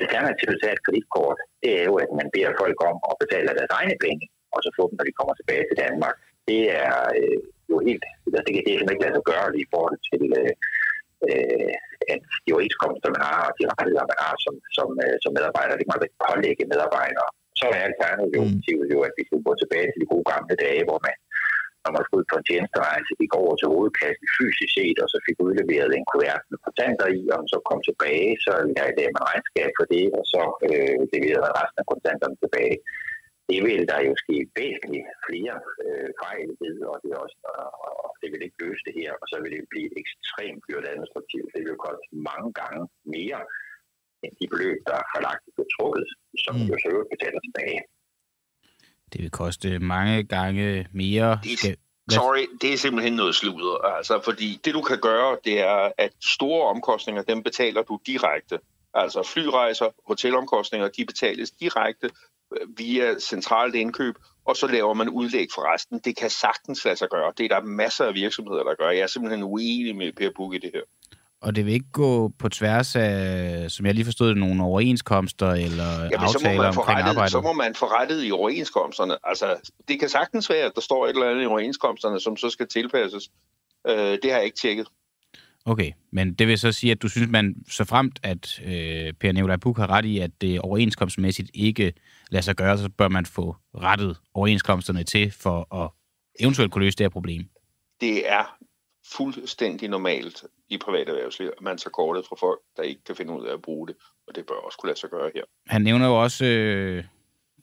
alternativet 0.00 0.56
til 0.58 0.70
et 0.74 0.84
kreditkort, 0.84 1.38
det 1.62 1.72
er 1.80 1.84
jo, 1.90 1.94
at 2.04 2.10
man 2.18 2.28
beder 2.34 2.52
folk 2.62 2.78
om 2.90 2.96
at 3.10 3.18
betale 3.22 3.58
deres 3.58 3.74
egne 3.80 3.96
penge, 4.04 4.24
og 4.54 4.58
så 4.64 4.68
få 4.78 4.82
dem, 4.88 4.96
når 4.96 5.06
de 5.08 5.18
kommer 5.18 5.34
tilbage 5.36 5.64
til 5.66 5.80
Danmark. 5.84 6.16
Det 6.50 6.62
er 6.84 6.94
øh, 7.18 7.40
jo 7.70 7.76
helt, 7.88 8.04
altså, 8.26 8.40
det, 8.46 8.52
det 8.66 8.72
er 8.72 8.92
ikke 8.92 9.04
lade 9.04 9.16
sig 9.16 9.26
gøre 9.32 9.48
i 9.64 9.66
forhold 9.72 9.98
til 10.10 10.22
øh, 10.40 10.52
øh, 11.28 11.74
at 12.12 12.20
de 12.44 12.54
overenskomster, 12.54 13.08
man 13.16 13.24
har, 13.30 13.40
og 13.48 13.52
de 13.58 13.64
rettigheder, 13.72 14.10
man 14.12 14.20
har 14.24 14.34
som, 14.44 14.54
som, 14.76 14.88
øh, 15.04 15.16
som 15.22 15.30
medarbejder, 15.36 15.74
det 15.74 15.84
kan 15.84 15.94
man 15.94 16.06
ikke 16.06 16.22
pålægge 16.26 16.70
medarbejdere. 16.72 17.28
Så 17.60 17.66
er 17.76 17.80
alternativet 17.90 18.86
jo, 18.94 18.98
at 19.08 19.14
vi 19.18 19.22
skal 19.26 19.40
gå 19.46 19.52
tilbage 19.62 19.88
til 19.88 20.00
de 20.02 20.10
gode 20.12 20.26
gamle 20.32 20.54
dage, 20.64 20.82
hvor 20.88 20.98
man 21.06 21.16
når 21.84 21.92
man 21.94 22.04
skulle 22.04 22.20
ud 22.20 22.30
på 22.30 22.36
en 22.38 22.48
tjenesterejse, 22.48 23.10
gik 23.20 23.32
over 23.42 23.54
til 23.56 23.70
hovedkassen 23.74 24.26
fysisk 24.36 24.70
set, 24.76 24.98
og 25.04 25.08
så 25.12 25.18
fik 25.26 25.38
udleveret 25.46 25.90
en 25.92 26.06
kuvert 26.12 26.42
med 26.50 26.58
kontanter 26.66 27.08
i, 27.20 27.22
og 27.36 27.40
så 27.52 27.58
kom 27.68 27.80
tilbage, 27.88 28.30
så 28.44 28.52
jeg 28.78 28.86
i 28.88 28.98
dag 29.00 29.08
med 29.14 29.22
regnskab 29.28 29.70
for 29.78 29.86
det, 29.94 30.06
og 30.18 30.24
så 30.32 30.42
øh, 30.66 30.96
leverede 31.14 31.56
resten 31.60 31.80
af 31.82 31.86
kontanterne 31.92 32.36
tilbage. 32.42 32.76
Det 33.50 33.58
vil 33.68 33.82
der 33.90 34.00
jo 34.08 34.12
ske 34.22 34.36
væsentligt 34.58 35.08
flere 35.26 35.54
øh, 35.84 36.08
fejl 36.22 36.48
ved, 36.62 36.76
og 36.90 36.96
det, 37.02 37.10
er 37.14 37.20
også, 37.24 37.38
og, 37.86 37.92
og 38.04 38.10
det 38.20 38.28
vil 38.32 38.44
ikke 38.46 38.62
løse 38.64 38.82
det 38.88 38.94
her, 39.00 39.12
og 39.20 39.26
så 39.30 39.36
vil 39.42 39.52
det 39.56 39.72
blive 39.72 39.90
ekstremt 40.02 40.62
dyrt 40.68 40.86
administrativt. 40.92 41.50
Det 41.56 41.62
vil 41.66 41.84
koste 41.86 42.06
mange 42.30 42.50
gange 42.60 42.82
mere 43.16 43.40
end 44.24 44.32
de 44.40 44.46
beløb, 44.52 44.78
der 44.88 44.96
er 45.02 45.06
forlagt 45.14 45.44
på 45.56 45.62
trukket, 45.74 46.08
som 46.44 46.54
mm. 46.56 46.66
jo 46.70 46.74
så 46.84 46.90
betaler 47.12 47.40
tilbage. 47.46 47.80
Det 49.14 49.22
vil 49.22 49.30
koste 49.30 49.78
mange 49.78 50.22
gange 50.22 50.86
mere. 50.92 51.38
Det, 51.44 51.76
sorry, 52.10 52.46
det 52.60 52.72
er 52.72 52.76
simpelthen 52.76 53.12
noget 53.12 53.34
sludder. 53.34 53.96
Altså, 53.96 54.20
fordi 54.24 54.60
det, 54.64 54.74
du 54.74 54.82
kan 54.82 55.00
gøre, 55.00 55.36
det 55.44 55.60
er, 55.60 55.92
at 55.98 56.10
store 56.24 56.68
omkostninger, 56.68 57.22
dem 57.22 57.42
betaler 57.42 57.82
du 57.82 57.98
direkte. 58.06 58.58
Altså 58.94 59.22
flyrejser, 59.22 59.88
hotelomkostninger, 60.06 60.88
de 60.88 61.04
betales 61.04 61.50
direkte 61.50 62.10
øh, 62.56 62.78
via 62.78 63.18
centralt 63.18 63.74
indkøb, 63.74 64.14
og 64.44 64.56
så 64.56 64.66
laver 64.66 64.94
man 64.94 65.08
udlæg 65.08 65.48
for 65.54 65.74
resten. 65.74 65.98
Det 65.98 66.16
kan 66.16 66.30
sagtens 66.30 66.84
lade 66.84 66.96
sig 66.96 67.08
gøre. 67.08 67.32
Det 67.38 67.44
er 67.44 67.60
der 67.60 67.66
masser 67.66 68.04
af 68.04 68.14
virksomheder, 68.14 68.62
der 68.62 68.74
gør. 68.74 68.90
Jeg 68.90 69.00
er 69.00 69.06
simpelthen 69.06 69.42
uenig 69.42 69.96
med 69.96 70.12
Per 70.12 70.30
Buk 70.36 70.54
i 70.54 70.58
det 70.58 70.70
her 70.74 70.82
og 71.44 71.56
det 71.56 71.66
vil 71.66 71.74
ikke 71.74 71.92
gå 71.92 72.28
på 72.38 72.48
tværs 72.48 72.96
af, 72.96 73.70
som 73.70 73.86
jeg 73.86 73.94
lige 73.94 74.04
forstod 74.04 74.34
nogle 74.34 74.62
overenskomster 74.62 75.50
eller 75.50 76.02
Jamen, 76.02 76.12
aftaler 76.14 76.72
så 76.72 76.80
omkring 76.80 77.00
arbejde? 77.00 77.30
Så 77.30 77.40
må 77.40 77.52
man 77.52 77.74
få 77.74 77.86
rettet 77.86 78.24
i 78.24 78.30
overenskomsterne. 78.30 79.16
Altså, 79.24 79.70
det 79.88 80.00
kan 80.00 80.08
sagtens 80.08 80.50
være, 80.50 80.64
at 80.64 80.72
der 80.74 80.80
står 80.80 81.06
et 81.06 81.10
eller 81.10 81.30
andet 81.30 81.42
i 81.42 81.46
overenskomsterne, 81.46 82.20
som 82.20 82.36
så 82.36 82.50
skal 82.50 82.68
tilpasses. 82.68 83.30
Øh, 83.88 83.96
det 83.96 84.24
har 84.24 84.36
jeg 84.36 84.44
ikke 84.44 84.56
tjekket. 84.56 84.86
Okay, 85.64 85.92
men 86.12 86.34
det 86.34 86.48
vil 86.48 86.58
så 86.58 86.72
sige, 86.72 86.90
at 86.90 87.02
du 87.02 87.08
synes, 87.08 87.30
man 87.30 87.54
så 87.70 87.84
fremt, 87.84 88.20
at 88.22 88.60
øh, 88.64 89.12
Per 89.12 89.32
Nikolaj 89.32 89.56
Buk 89.56 89.78
har 89.78 89.90
ret 89.90 90.04
i, 90.04 90.18
at 90.18 90.30
det 90.40 90.60
overenskomstmæssigt 90.60 91.50
ikke 91.54 91.92
lader 92.30 92.42
sig 92.42 92.56
gøre, 92.56 92.78
så 92.78 92.88
bør 92.88 93.08
man 93.08 93.26
få 93.26 93.56
rettet 93.74 94.16
overenskomsterne 94.34 95.04
til 95.04 95.30
for 95.30 95.84
at 95.84 95.90
eventuelt 96.40 96.72
kunne 96.72 96.84
løse 96.84 96.96
det 96.96 97.04
her 97.04 97.08
problem. 97.08 97.42
Det 98.00 98.30
er 98.30 98.56
fuldstændig 99.12 99.88
normalt 99.88 100.44
i 100.68 100.78
privat 100.78 101.08
erhvervsliv, 101.08 101.50
at 101.56 101.62
man 101.62 101.78
tager 101.78 101.90
kortet 101.90 102.26
fra 102.28 102.36
folk, 102.40 102.60
der 102.76 102.82
ikke 102.82 103.04
kan 103.04 103.16
finde 103.16 103.32
ud 103.32 103.46
af 103.46 103.52
at 103.52 103.62
bruge 103.62 103.88
det, 103.88 103.96
og 104.28 104.34
det 104.34 104.46
bør 104.46 104.54
også 104.54 104.78
kunne 104.78 104.88
lade 104.88 105.00
sig 105.00 105.10
gøre 105.10 105.30
her. 105.34 105.42
Han 105.66 105.82
nævner 105.82 106.06
jo 106.06 106.22
også 106.22 106.44
øh, 106.44 107.04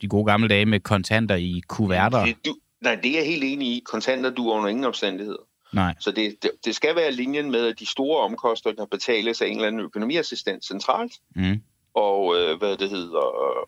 de 0.02 0.08
gode 0.08 0.26
gamle 0.26 0.48
dage 0.48 0.66
med 0.66 0.80
kontanter 0.80 1.36
i 1.36 1.62
kuverter. 1.68 2.26
Det, 2.26 2.46
du, 2.46 2.56
nej, 2.82 2.96
det 2.96 3.12
er 3.12 3.16
jeg 3.16 3.26
helt 3.26 3.44
enig 3.44 3.68
i. 3.68 3.84
Kontanter 3.86 4.30
du 4.30 4.52
under 4.52 4.70
ingen 4.70 4.86
omstændigheder. 4.86 5.44
Nej. 5.74 5.96
Så 6.00 6.12
det, 6.12 6.44
det, 6.44 6.52
det 6.66 6.76
skal 6.76 6.96
være 6.96 7.12
linjen 7.12 7.52
med, 7.52 7.68
at 7.68 7.80
de 7.80 7.86
store 7.86 8.22
omkostninger 8.22 8.86
betales 8.86 9.42
af 9.42 9.48
en 9.48 9.56
eller 9.56 9.68
anden 9.68 9.82
økonomiassistent 9.82 10.66
centralt, 10.66 11.14
mm. 11.36 11.62
og 11.94 12.36
øh, 12.38 12.58
hvad 12.58 12.78
det 12.78 12.90
hedder, 12.90 13.20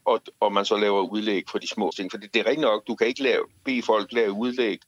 og, 0.05 0.21
og 0.39 0.53
man 0.53 0.65
så 0.65 0.77
laver 0.77 1.01
udlæg 1.01 1.43
for 1.51 1.59
de 1.59 1.67
små 1.67 1.91
ting. 1.95 2.11
For 2.11 2.17
det, 2.17 2.33
det 2.33 2.39
er 2.39 2.45
rigtigt 2.45 2.61
nok, 2.61 2.87
du 2.87 2.95
kan 2.95 3.07
ikke 3.07 3.23
lave, 3.23 3.43
bede 3.65 3.81
folk 3.81 4.13
lave 4.13 4.31
udlæg 4.31 4.79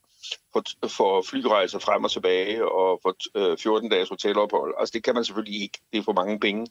for, 0.53 0.63
for 0.98 1.25
flyrejser 1.29 1.79
frem 1.79 2.03
og 2.03 2.12
tilbage 2.12 2.72
og 2.72 3.00
for 3.03 3.15
øh, 3.51 3.58
14 3.58 3.89
dages 3.89 4.10
hotelophold. 4.10 4.74
Altså 4.79 4.91
det 4.94 5.03
kan 5.03 5.13
man 5.15 5.24
selvfølgelig 5.25 5.62
ikke. 5.62 5.79
Det 5.94 6.00
er 6.00 6.03
for 6.03 6.13
mange 6.13 6.39
penge. 6.39 6.67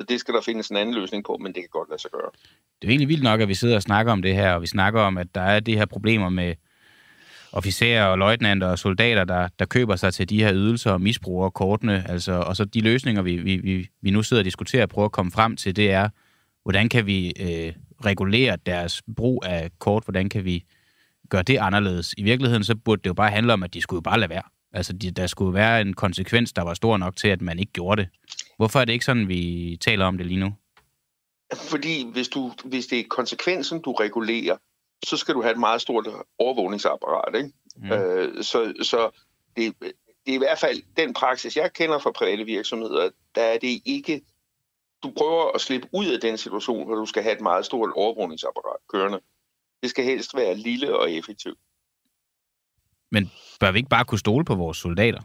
Så 0.00 0.06
det 0.08 0.20
skal 0.20 0.34
der 0.34 0.40
findes 0.40 0.68
en 0.68 0.76
anden 0.76 0.94
løsning 0.94 1.24
på, 1.24 1.36
men 1.36 1.46
det 1.46 1.62
kan 1.62 1.68
godt 1.70 1.88
lade 1.88 2.00
sig 2.00 2.10
gøre. 2.10 2.30
Det 2.82 2.88
er 2.88 2.90
egentlig 2.90 3.08
vildt 3.08 3.22
nok, 3.22 3.40
at 3.40 3.48
vi 3.48 3.54
sidder 3.54 3.76
og 3.76 3.82
snakker 3.82 4.12
om 4.12 4.22
det 4.22 4.34
her, 4.34 4.52
og 4.52 4.62
vi 4.62 4.66
snakker 4.66 5.00
om, 5.00 5.18
at 5.18 5.34
der 5.34 5.40
er 5.40 5.60
de 5.60 5.76
her 5.76 5.86
problemer 5.86 6.28
med 6.28 6.54
officerer 7.52 8.04
og 8.04 8.18
løjtnanter 8.18 8.66
og 8.66 8.78
soldater, 8.78 9.24
der, 9.24 9.48
der 9.58 9.64
køber 9.64 9.96
sig 9.96 10.14
til 10.14 10.28
de 10.28 10.42
her 10.42 10.54
ydelser 10.54 10.92
og 10.92 11.00
misbruger 11.00 11.50
kortene. 11.50 12.04
Altså, 12.08 12.32
og 12.32 12.56
så 12.56 12.64
de 12.64 12.80
løsninger, 12.80 13.22
vi, 13.22 13.36
vi, 13.36 13.56
vi, 13.56 13.88
vi 14.02 14.10
nu 14.10 14.22
sidder 14.22 14.40
og 14.40 14.44
diskuterer 14.44 14.82
og 14.82 14.88
prøver 14.88 15.06
at 15.06 15.12
komme 15.12 15.32
frem 15.32 15.56
til, 15.56 15.76
det 15.76 15.90
er, 15.90 16.08
hvordan 16.62 16.88
kan 16.88 17.06
vi 17.06 17.32
øh, 17.40 17.72
regulere 18.04 18.56
deres 18.66 19.02
brug 19.16 19.42
af 19.46 19.70
kort? 19.78 20.04
Hvordan 20.04 20.28
kan 20.28 20.44
vi 20.44 20.64
gøre 21.28 21.42
det 21.42 21.58
anderledes. 21.58 22.14
I 22.18 22.22
virkeligheden 22.22 22.64
så 22.64 22.76
burde 22.76 23.02
det 23.02 23.08
jo 23.08 23.14
bare 23.14 23.30
handle 23.30 23.52
om, 23.52 23.62
at 23.62 23.74
de 23.74 23.80
skulle 23.80 24.02
bare 24.02 24.20
lade 24.20 24.30
være. 24.30 24.42
Altså, 24.72 24.92
de, 24.92 25.10
der 25.10 25.26
skulle 25.26 25.54
være 25.54 25.80
en 25.80 25.94
konsekvens, 25.94 26.52
der 26.52 26.62
var 26.62 26.74
stor 26.74 26.96
nok 26.96 27.16
til, 27.16 27.28
at 27.28 27.42
man 27.42 27.58
ikke 27.58 27.72
gjorde 27.72 28.02
det. 28.02 28.10
Hvorfor 28.56 28.80
er 28.80 28.84
det 28.84 28.92
ikke 28.92 29.04
sådan, 29.04 29.28
vi 29.28 29.76
taler 29.80 30.04
om 30.04 30.18
det 30.18 30.26
lige 30.26 30.40
nu? 30.40 30.54
Fordi 31.54 32.10
hvis, 32.12 32.28
du, 32.28 32.52
hvis 32.64 32.86
det 32.86 33.00
er 33.00 33.04
konsekvensen, 33.10 33.82
du 33.82 33.92
regulerer, 33.92 34.56
så 35.04 35.16
skal 35.16 35.34
du 35.34 35.42
have 35.42 35.52
et 35.52 35.58
meget 35.58 35.80
stort 35.80 36.08
overvågningsapparat. 36.38 37.34
Ikke? 37.34 37.52
Mm. 37.76 37.92
Øh, 37.92 38.44
så 38.44 38.72
så 38.82 39.10
det, 39.56 39.74
det 40.26 40.32
er 40.32 40.34
i 40.34 40.38
hvert 40.38 40.58
fald 40.58 40.82
den 40.96 41.14
praksis, 41.14 41.56
jeg 41.56 41.72
kender 41.72 41.98
fra 41.98 42.10
private 42.10 42.44
virksomheder, 42.44 43.10
der 43.34 43.42
er 43.42 43.58
det 43.58 43.82
ikke... 43.84 44.20
Du 45.02 45.12
prøver 45.16 45.54
at 45.54 45.60
slippe 45.60 45.88
ud 45.92 46.06
af 46.06 46.20
den 46.20 46.38
situation, 46.38 46.86
hvor 46.86 46.94
du 46.94 47.06
skal 47.06 47.22
have 47.22 47.34
et 47.34 47.40
meget 47.40 47.64
stort 47.64 47.90
overvågningsapparat 47.94 48.76
kørende. 48.92 49.20
Det 49.82 49.90
skal 49.90 50.04
helst 50.04 50.36
være 50.36 50.54
lille 50.54 50.98
og 50.98 51.12
effektivt. 51.12 51.58
Men 53.10 53.30
bør 53.60 53.70
vi 53.70 53.78
ikke 53.78 53.88
bare 53.88 54.04
kunne 54.04 54.18
stole 54.18 54.44
på 54.44 54.54
vores 54.54 54.78
soldater? 54.78 55.20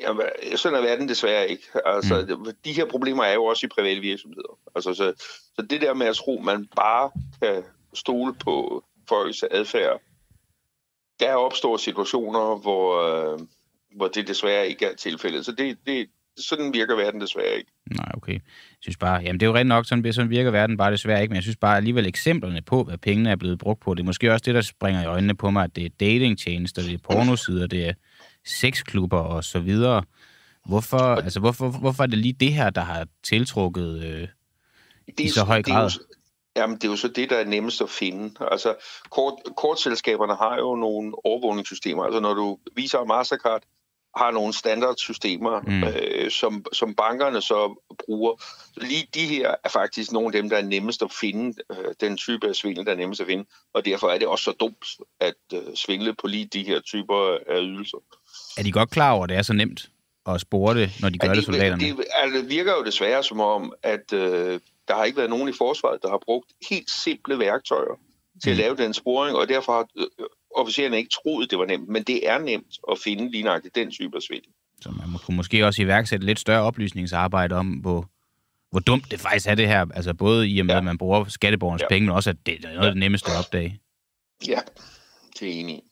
Jamen, 0.00 0.26
sådan 0.56 0.78
er 0.78 0.82
verden 0.82 1.08
desværre 1.08 1.48
ikke. 1.48 1.64
Altså, 1.86 2.36
mm. 2.38 2.46
De 2.64 2.72
her 2.72 2.84
problemer 2.84 3.24
er 3.24 3.34
jo 3.34 3.44
også 3.44 3.66
i 3.66 3.68
private 3.68 4.00
virksomheder. 4.00 4.58
Altså, 4.74 4.94
så, 4.94 5.12
så 5.56 5.62
det 5.62 5.80
der 5.80 5.94
med 5.94 6.06
at 6.06 6.16
tro, 6.16 6.40
man 6.44 6.66
bare 6.76 7.10
kan 7.42 7.64
stole 7.94 8.34
på 8.34 8.84
folks 9.08 9.42
adfærd, 9.50 10.00
der 11.20 11.34
opstår 11.34 11.76
situationer, 11.76 12.58
hvor, 12.58 13.02
øh, 13.02 13.40
hvor 13.96 14.08
det 14.08 14.28
desværre 14.28 14.68
ikke 14.68 14.86
er 14.86 14.94
tilfældet. 14.94 15.44
Så 15.44 15.52
det, 15.52 15.78
det, 15.86 16.10
sådan 16.36 16.74
virker 16.74 16.96
verden 16.96 17.20
desværre 17.20 17.56
ikke. 17.58 17.72
Nej, 17.90 18.10
okay. 18.14 18.32
Jeg 18.32 18.40
synes 18.80 18.96
bare, 18.96 19.20
jamen 19.22 19.40
det 19.40 19.46
er 19.46 19.50
jo 19.50 19.56
rent 19.56 19.68
nok, 19.68 19.86
sådan, 19.86 20.12
sådan 20.12 20.30
virker 20.30 20.50
verden 20.50 20.76
bare 20.76 20.92
desværre 20.92 21.22
ikke, 21.22 21.30
men 21.30 21.36
jeg 21.36 21.42
synes 21.42 21.56
bare 21.56 21.76
alligevel 21.76 22.06
eksemplerne 22.06 22.62
på, 22.62 22.84
hvad 22.84 22.98
pengene 22.98 23.30
er 23.30 23.36
blevet 23.36 23.58
brugt 23.58 23.80
på, 23.80 23.94
det 23.94 24.00
er 24.00 24.06
måske 24.06 24.32
også 24.32 24.42
det, 24.46 24.54
der 24.54 24.60
springer 24.60 25.02
i 25.02 25.06
øjnene 25.06 25.36
på 25.36 25.50
mig, 25.50 25.64
at 25.64 25.76
det 25.76 25.84
er 25.84 25.90
datingtjenester, 26.00 26.82
det 26.82 26.94
er 26.94 26.98
pornosider, 26.98 27.66
det 27.66 27.88
er 27.88 27.92
sexklubber 28.44 29.18
og 29.18 29.44
så 29.44 29.60
videre. 29.60 30.02
Hvorfor, 30.66 30.98
altså, 30.98 31.40
hvorfor, 31.40 31.68
hvorfor 31.68 32.02
er 32.02 32.06
det 32.06 32.18
lige 32.18 32.32
det 32.32 32.52
her, 32.52 32.70
der 32.70 32.80
har 32.80 33.06
tiltrukket 33.22 34.02
øh, 34.04 34.28
det 35.06 35.20
er, 35.20 35.24
i 35.24 35.28
så 35.28 35.44
høj 35.44 35.62
grad? 35.62 35.90
Det 35.90 35.96
er 35.96 36.00
jo, 36.00 36.60
jamen, 36.60 36.76
det 36.76 36.84
er 36.84 36.88
jo 36.88 36.96
så 36.96 37.08
det, 37.08 37.30
der 37.30 37.36
er 37.36 37.44
nemmest 37.44 37.80
at 37.80 37.90
finde. 37.90 38.34
Altså, 38.40 38.74
kort, 39.10 39.34
kortselskaberne 39.56 40.34
har 40.34 40.56
jo 40.56 40.76
nogle 40.76 41.26
overvågningssystemer. 41.26 42.04
Altså, 42.04 42.20
når 42.20 42.34
du 42.34 42.58
viser 42.76 43.04
Mastercard, 43.04 43.62
har 44.16 44.30
nogle 44.30 44.52
standardsystemer, 44.52 45.60
mm. 45.60 45.84
øh, 45.84 46.30
som, 46.30 46.64
som 46.72 46.94
bankerne 46.94 47.40
så 47.42 47.82
bruger. 48.06 48.32
Så 48.74 48.80
lige 48.80 49.08
de 49.14 49.26
her 49.26 49.54
er 49.64 49.68
faktisk 49.68 50.12
nogle 50.12 50.26
af 50.26 50.32
dem, 50.32 50.50
der 50.50 50.56
er 50.56 50.62
nemmest 50.62 51.02
at 51.02 51.12
finde, 51.20 51.62
øh, 51.70 51.94
den 52.00 52.16
type 52.16 52.48
af 52.48 52.54
svindel, 52.54 52.86
der 52.86 52.92
er 52.92 52.96
nemmest 52.96 53.20
at 53.20 53.26
finde, 53.26 53.44
og 53.74 53.84
derfor 53.84 54.08
er 54.08 54.18
det 54.18 54.28
også 54.28 54.44
så 54.44 54.52
dumt 54.52 54.86
at 55.20 55.34
øh, 55.54 55.74
svindle 55.74 56.14
på 56.14 56.26
lige 56.26 56.46
de 56.46 56.62
her 56.62 56.80
typer 56.80 57.38
af 57.48 57.60
ydelser. 57.60 57.98
Er 58.58 58.62
de 58.62 58.72
godt 58.72 58.90
klar 58.90 59.12
over, 59.12 59.24
at 59.24 59.28
det 59.28 59.36
er 59.36 59.42
så 59.42 59.52
nemt 59.52 59.90
at 60.26 60.40
spore 60.40 60.74
det, 60.74 60.90
når 61.00 61.08
de 61.08 61.18
gør 61.18 61.28
ja, 61.28 61.34
det, 61.34 61.36
det 61.36 61.44
soldaterne? 61.44 61.82
Det, 61.82 62.04
altså, 62.14 62.38
det 62.40 62.48
virker 62.50 62.72
jo 62.72 62.84
desværre 62.84 63.22
som 63.22 63.40
om, 63.40 63.72
at 63.82 64.12
øh, 64.12 64.60
der 64.88 64.94
har 64.94 65.04
ikke 65.04 65.16
været 65.16 65.30
nogen 65.30 65.48
i 65.48 65.52
forsvaret, 65.52 66.02
der 66.02 66.10
har 66.10 66.20
brugt 66.24 66.52
helt 66.70 66.90
simple 66.90 67.38
værktøjer 67.38 67.96
til 68.42 68.50
mm. 68.50 68.52
at 68.52 68.56
lave 68.56 68.76
den 68.76 68.94
sporing, 68.94 69.36
og 69.36 69.48
derfor 69.48 69.72
har 69.72 69.86
øh, 69.96 70.26
officererne 70.56 70.96
ikke 70.96 71.10
troet, 71.10 71.50
det 71.50 71.58
var 71.58 71.64
nemt, 71.64 71.88
men 71.88 72.02
det 72.02 72.28
er 72.28 72.38
nemt 72.38 72.78
at 72.90 72.98
finde 73.04 73.30
lige 73.30 73.44
nøjagtigt 73.44 73.74
den 73.74 73.90
type 73.90 74.16
af 74.16 74.22
svindel. 74.22 74.50
Så 74.80 74.90
man 74.90 75.18
kunne 75.24 75.36
måske 75.36 75.66
også 75.66 75.82
iværksætte 75.82 76.26
lidt 76.26 76.40
større 76.40 76.62
oplysningsarbejde 76.62 77.54
om, 77.54 77.66
hvor, 77.66 78.10
hvor 78.70 78.80
dumt 78.80 79.10
det 79.10 79.20
faktisk 79.20 79.46
er 79.46 79.54
det 79.54 79.68
her. 79.68 79.86
Altså 79.94 80.14
både 80.14 80.48
i 80.48 80.60
og 80.60 80.66
med, 80.66 80.74
ja. 80.74 80.78
at 80.78 80.84
man 80.84 80.98
bruger 80.98 81.24
skatteborgernes 81.24 81.82
ja. 81.82 81.88
penge, 81.88 82.06
men 82.06 82.16
også 82.16 82.30
at 82.30 82.36
det 82.46 82.64
er 82.64 82.74
noget 82.74 82.86
af 82.86 82.92
det 82.92 83.00
nemmeste 83.00 83.30
at 83.30 83.38
opdage. 83.38 83.80
Ja, 84.48 84.58
det 85.40 85.48
er 85.48 85.52
enig 85.52 85.82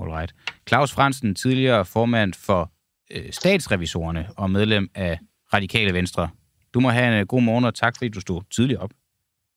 Alright. 0.00 0.34
Claus 0.68 0.92
Fransen, 0.92 1.34
tidligere 1.34 1.84
formand 1.84 2.34
for 2.34 2.72
øh, 3.10 3.32
statsrevisorerne 3.32 4.28
og 4.36 4.50
medlem 4.50 4.90
af 4.94 5.18
Radikale 5.52 5.94
Venstre. 5.94 6.28
Du 6.74 6.80
må 6.80 6.90
have 6.90 7.14
en 7.14 7.20
øh, 7.20 7.26
god 7.26 7.42
morgen, 7.42 7.64
og 7.64 7.74
tak 7.74 7.96
fordi 7.96 8.08
du 8.08 8.20
stod 8.20 8.42
tidligt 8.54 8.80
op. 8.80 8.90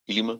I 0.07 0.13
lige 0.13 0.24
måde. 0.24 0.39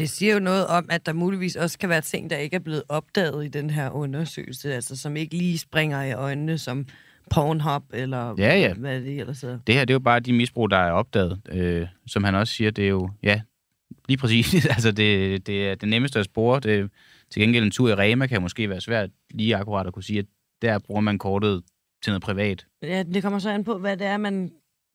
Det 0.00 0.10
siger 0.10 0.34
jo 0.34 0.40
noget 0.40 0.66
om, 0.66 0.86
at 0.90 1.06
der 1.06 1.12
muligvis 1.12 1.56
også 1.56 1.78
kan 1.78 1.88
være 1.88 2.00
ting, 2.00 2.30
der 2.30 2.36
ikke 2.36 2.56
er 2.56 2.60
blevet 2.60 2.82
opdaget 2.88 3.44
i 3.44 3.48
den 3.48 3.70
her 3.70 3.90
undersøgelse, 3.90 4.74
altså 4.74 4.96
som 4.96 5.16
ikke 5.16 5.36
lige 5.36 5.58
springer 5.58 6.02
i 6.02 6.12
øjnene, 6.12 6.58
som 6.58 6.86
Pornhub, 7.30 7.82
eller 7.92 8.34
ja, 8.38 8.58
ja. 8.58 8.74
hvad 8.74 9.00
det 9.00 9.20
ellers 9.20 9.40
hedder. 9.40 9.58
Det 9.66 9.74
her, 9.74 9.84
det 9.84 9.90
er 9.90 9.94
jo 9.94 10.00
bare 10.00 10.20
de 10.20 10.32
misbrug, 10.32 10.70
der 10.70 10.76
er 10.76 10.90
opdaget. 10.90 11.40
Øh, 11.48 11.86
som 12.06 12.24
han 12.24 12.34
også 12.34 12.54
siger, 12.54 12.70
det 12.70 12.84
er 12.84 12.88
jo, 12.88 13.10
ja, 13.22 13.40
lige 14.08 14.18
præcis, 14.18 14.66
altså 14.76 14.92
det, 14.92 15.46
det 15.46 15.68
er 15.68 15.74
det 15.74 15.88
nemmeste 15.88 16.18
at 16.18 16.24
spore. 16.24 16.60
Det, 16.60 16.90
til 17.30 17.42
gengæld 17.42 17.64
en 17.64 17.70
tur 17.70 17.88
i 17.88 17.94
Rema 17.94 18.26
kan 18.26 18.42
måske 18.42 18.68
være 18.68 18.80
svært 18.80 19.10
lige 19.30 19.56
akkurat 19.56 19.86
at 19.86 19.92
kunne 19.92 20.04
sige, 20.04 20.18
at 20.18 20.26
der 20.62 20.78
bruger 20.78 21.00
man 21.00 21.18
kortet 21.18 21.62
til 22.02 22.10
noget 22.10 22.22
privat. 22.22 22.66
Ja, 22.82 23.02
det 23.02 23.22
kommer 23.22 23.38
så 23.38 23.50
an 23.50 23.64
på, 23.64 23.78
hvad 23.78 23.96
det 23.96 24.06
er, 24.06 24.16
man 24.16 24.52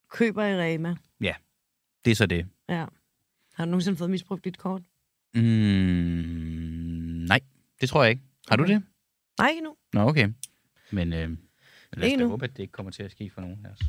køber 0.09 0.45
i 0.45 0.61
Rema. 0.61 0.95
Ja, 1.21 1.33
det 2.05 2.11
er 2.11 2.15
så 2.15 2.25
det. 2.25 2.45
Ja. 2.69 2.85
Har 3.53 3.65
du 3.65 3.71
nogensinde 3.71 3.97
fået 3.97 4.09
misbrugt 4.09 4.45
dit 4.45 4.57
kort? 4.57 4.81
Mm, 5.35 5.41
nej, 7.27 7.39
det 7.81 7.89
tror 7.89 8.03
jeg 8.03 8.09
ikke. 8.09 8.23
Har 8.47 8.57
okay. 8.57 8.67
du 8.67 8.73
det? 8.73 8.83
Nej, 9.39 9.49
ikke 9.49 9.61
nu. 9.63 9.75
Nå, 9.93 10.01
okay. 10.01 10.29
Men 10.91 11.13
øh, 11.13 11.29
lad 11.93 12.13
os 12.13 12.19
da 12.19 12.25
håbe, 12.25 12.45
at 12.45 12.57
det 12.57 12.63
ikke 12.63 12.71
kommer 12.71 12.91
til 12.91 13.03
at 13.03 13.11
ske 13.11 13.31
for 13.33 13.41
nogen 13.41 13.65
af 13.65 13.69
os. 13.69 13.79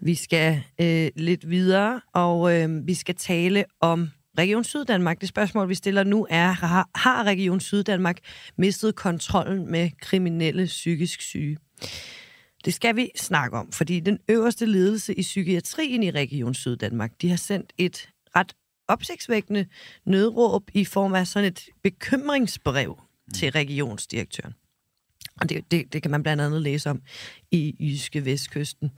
Vi 0.00 0.14
skal 0.14 0.62
øh, 0.80 1.10
lidt 1.16 1.50
videre, 1.50 2.00
og 2.14 2.54
øh, 2.54 2.86
vi 2.86 2.94
skal 2.94 3.14
tale 3.14 3.64
om 3.80 4.08
Region 4.38 4.64
Syddanmark. 4.64 5.20
Det 5.20 5.28
spørgsmål, 5.28 5.68
vi 5.68 5.74
stiller 5.74 6.04
nu 6.04 6.26
er, 6.30 6.50
har, 6.50 6.88
har 6.94 7.24
Region 7.24 7.60
Syddanmark 7.60 8.18
mistet 8.56 8.94
kontrollen 8.94 9.70
med 9.70 9.90
kriminelle 10.00 10.66
psykisk 10.66 11.20
syge? 11.20 11.56
Det 12.64 12.74
skal 12.74 12.96
vi 12.96 13.10
snakke 13.16 13.56
om, 13.56 13.72
fordi 13.72 14.00
den 14.00 14.18
øverste 14.28 14.66
ledelse 14.66 15.14
i 15.14 15.22
psykiatrien 15.22 16.02
i 16.02 16.10
Region 16.10 16.54
Syddanmark, 16.54 17.12
de 17.22 17.28
har 17.28 17.36
sendt 17.36 17.72
et 17.78 18.08
opsigtsvækkende 18.92 19.66
nødråb 20.04 20.70
i 20.74 20.84
form 20.84 21.14
af 21.14 21.26
sådan 21.26 21.48
et 21.48 21.66
bekymringsbrev 21.82 22.98
mm. 23.26 23.32
til 23.32 23.52
regionsdirektøren. 23.52 24.54
Og 25.40 25.48
det, 25.48 25.70
det, 25.70 25.92
det 25.92 26.02
kan 26.02 26.10
man 26.10 26.22
blandt 26.22 26.42
andet 26.42 26.62
læse 26.62 26.90
om 26.90 27.02
i 27.50 27.76
Jyske 27.80 28.24
Vestkysten. 28.24 28.90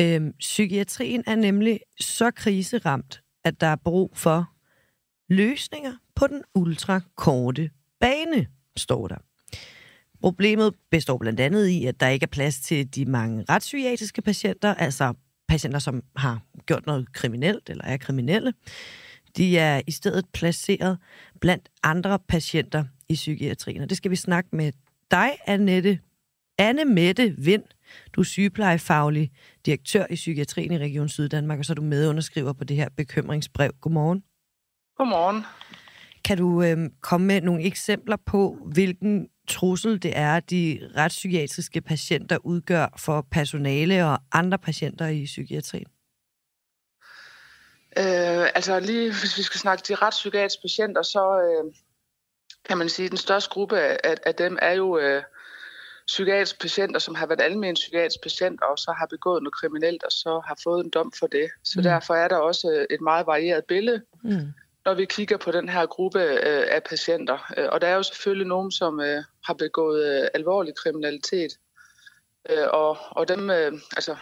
Øhm, 0.00 0.32
psykiatrien 0.38 1.24
er 1.26 1.34
nemlig 1.34 1.80
så 2.00 2.30
kriseramt, 2.30 3.22
at 3.44 3.60
der 3.60 3.66
er 3.66 3.76
brug 3.76 4.10
for 4.14 4.50
løsninger 5.28 5.92
på 6.14 6.26
den 6.26 6.42
ultrakorte 6.54 7.70
bane, 8.00 8.46
står 8.76 9.08
der. 9.08 9.16
Problemet 10.20 10.74
består 10.90 11.18
blandt 11.18 11.40
andet 11.40 11.68
i, 11.68 11.86
at 11.86 12.00
der 12.00 12.08
ikke 12.08 12.24
er 12.24 12.28
plads 12.28 12.60
til 12.60 12.94
de 12.94 13.04
mange 13.04 13.44
retspsykiatriske 13.48 14.22
patienter, 14.22 14.74
altså 14.74 15.14
patienter, 15.48 15.78
som 15.78 16.02
har 16.16 16.40
gjort 16.66 16.86
noget 16.86 17.12
kriminelt 17.12 17.70
eller 17.70 17.84
er 17.84 17.96
kriminelle. 17.96 18.52
De 19.36 19.58
er 19.58 19.80
i 19.86 19.90
stedet 19.90 20.24
placeret 20.32 20.98
blandt 21.40 21.68
andre 21.82 22.18
patienter 22.18 22.84
i 23.08 23.14
psykiatrien. 23.14 23.82
Og 23.82 23.88
det 23.88 23.96
skal 23.96 24.10
vi 24.10 24.16
snakke 24.16 24.56
med 24.56 24.72
dig, 25.10 25.30
Annette. 25.46 25.98
Anne 26.58 26.84
Mette 26.84 27.34
Vind. 27.38 27.62
Du 28.12 28.20
er 28.20 28.24
sygeplejefaglig 28.24 29.30
direktør 29.66 30.06
i 30.10 30.14
psykiatrien 30.14 30.72
i 30.72 30.78
Region 30.78 31.08
Syddanmark, 31.08 31.58
og 31.58 31.64
så 31.64 31.72
er 31.72 31.74
du 31.74 31.82
medunderskriver 31.82 32.52
på 32.52 32.64
det 32.64 32.76
her 32.76 32.88
bekymringsbrev. 32.96 33.70
Godmorgen. 33.80 34.22
Godmorgen. 34.96 35.42
Kan 36.24 36.38
du 36.38 36.62
øh, 36.62 36.90
komme 37.00 37.26
med 37.26 37.40
nogle 37.40 37.62
eksempler 37.62 38.16
på, 38.26 38.58
hvilken 38.72 39.28
trussel 39.48 40.02
det 40.02 40.12
er, 40.16 40.40
de 40.40 40.90
retspsykiatriske 40.96 41.80
patienter 41.80 42.38
udgør 42.44 42.94
for 42.98 43.26
personale 43.30 44.06
og 44.06 44.18
andre 44.32 44.58
patienter 44.58 45.06
i 45.06 45.24
psykiatrien? 45.24 45.86
Øh, 47.98 48.46
altså 48.54 48.80
lige 48.80 49.10
hvis 49.10 49.38
vi 49.38 49.42
skal 49.42 49.60
snakke 49.60 49.84
de 49.88 49.94
retspsykiatriske 49.94 50.62
patienter, 50.62 51.02
så 51.02 51.40
øh, 51.40 51.74
kan 52.64 52.78
man 52.78 52.88
sige, 52.88 53.06
at 53.06 53.10
den 53.10 53.18
største 53.18 53.50
gruppe 53.50 53.80
af, 53.80 54.16
af 54.26 54.34
dem 54.34 54.58
er 54.62 54.72
jo 54.72 54.98
øh, 54.98 55.22
psykiatriske 56.06 56.58
patienter, 56.58 57.00
som 57.00 57.14
har 57.14 57.26
været 57.26 57.40
almindelige 57.40 57.74
psykiatriske 57.74 58.22
patienter, 58.22 58.66
og 58.66 58.78
så 58.78 58.94
har 58.98 59.06
begået 59.06 59.42
noget 59.42 59.54
kriminelt, 59.54 60.02
og 60.02 60.12
så 60.12 60.42
har 60.46 60.58
fået 60.64 60.84
en 60.84 60.90
dom 60.90 61.12
for 61.18 61.26
det. 61.26 61.50
Så 61.64 61.78
mm. 61.78 61.82
derfor 61.82 62.14
er 62.14 62.28
der 62.28 62.36
også 62.36 62.86
et 62.90 63.00
meget 63.00 63.26
varieret 63.26 63.64
billede. 63.64 64.02
Mm 64.22 64.52
når 64.84 64.94
vi 64.94 65.04
kigger 65.04 65.36
på 65.36 65.50
den 65.50 65.68
her 65.68 65.86
gruppe 65.86 66.22
øh, 66.22 66.66
af 66.70 66.82
patienter. 66.82 67.52
Øh, 67.58 67.68
og 67.72 67.80
der 67.80 67.86
er 67.86 67.94
jo 67.94 68.02
selvfølgelig 68.02 68.46
nogen, 68.46 68.70
som 68.70 69.00
øh, 69.00 69.24
har 69.44 69.54
begået 69.54 70.22
øh, 70.22 70.28
alvorlig 70.34 70.74
kriminalitet. 70.74 71.58
Øh, 72.50 72.66
og, 72.72 72.98
og 73.10 73.28
dem, 73.28 73.50
øh, 73.50 73.72
altså, 73.96 74.16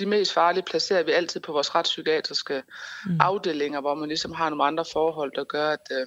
de 0.00 0.06
mest 0.06 0.32
farlige 0.32 0.62
placerer 0.62 1.02
vi 1.02 1.12
altid 1.12 1.40
på 1.40 1.52
vores 1.52 1.74
retspsykiatriske 1.74 2.62
mm. 3.06 3.18
afdelinger, 3.20 3.80
hvor 3.80 3.94
man 3.94 4.08
ligesom 4.08 4.32
har 4.32 4.48
nogle 4.48 4.64
andre 4.64 4.84
forhold, 4.92 5.32
der 5.34 5.44
gør, 5.44 5.70
at, 5.70 5.86
øh, 5.92 6.06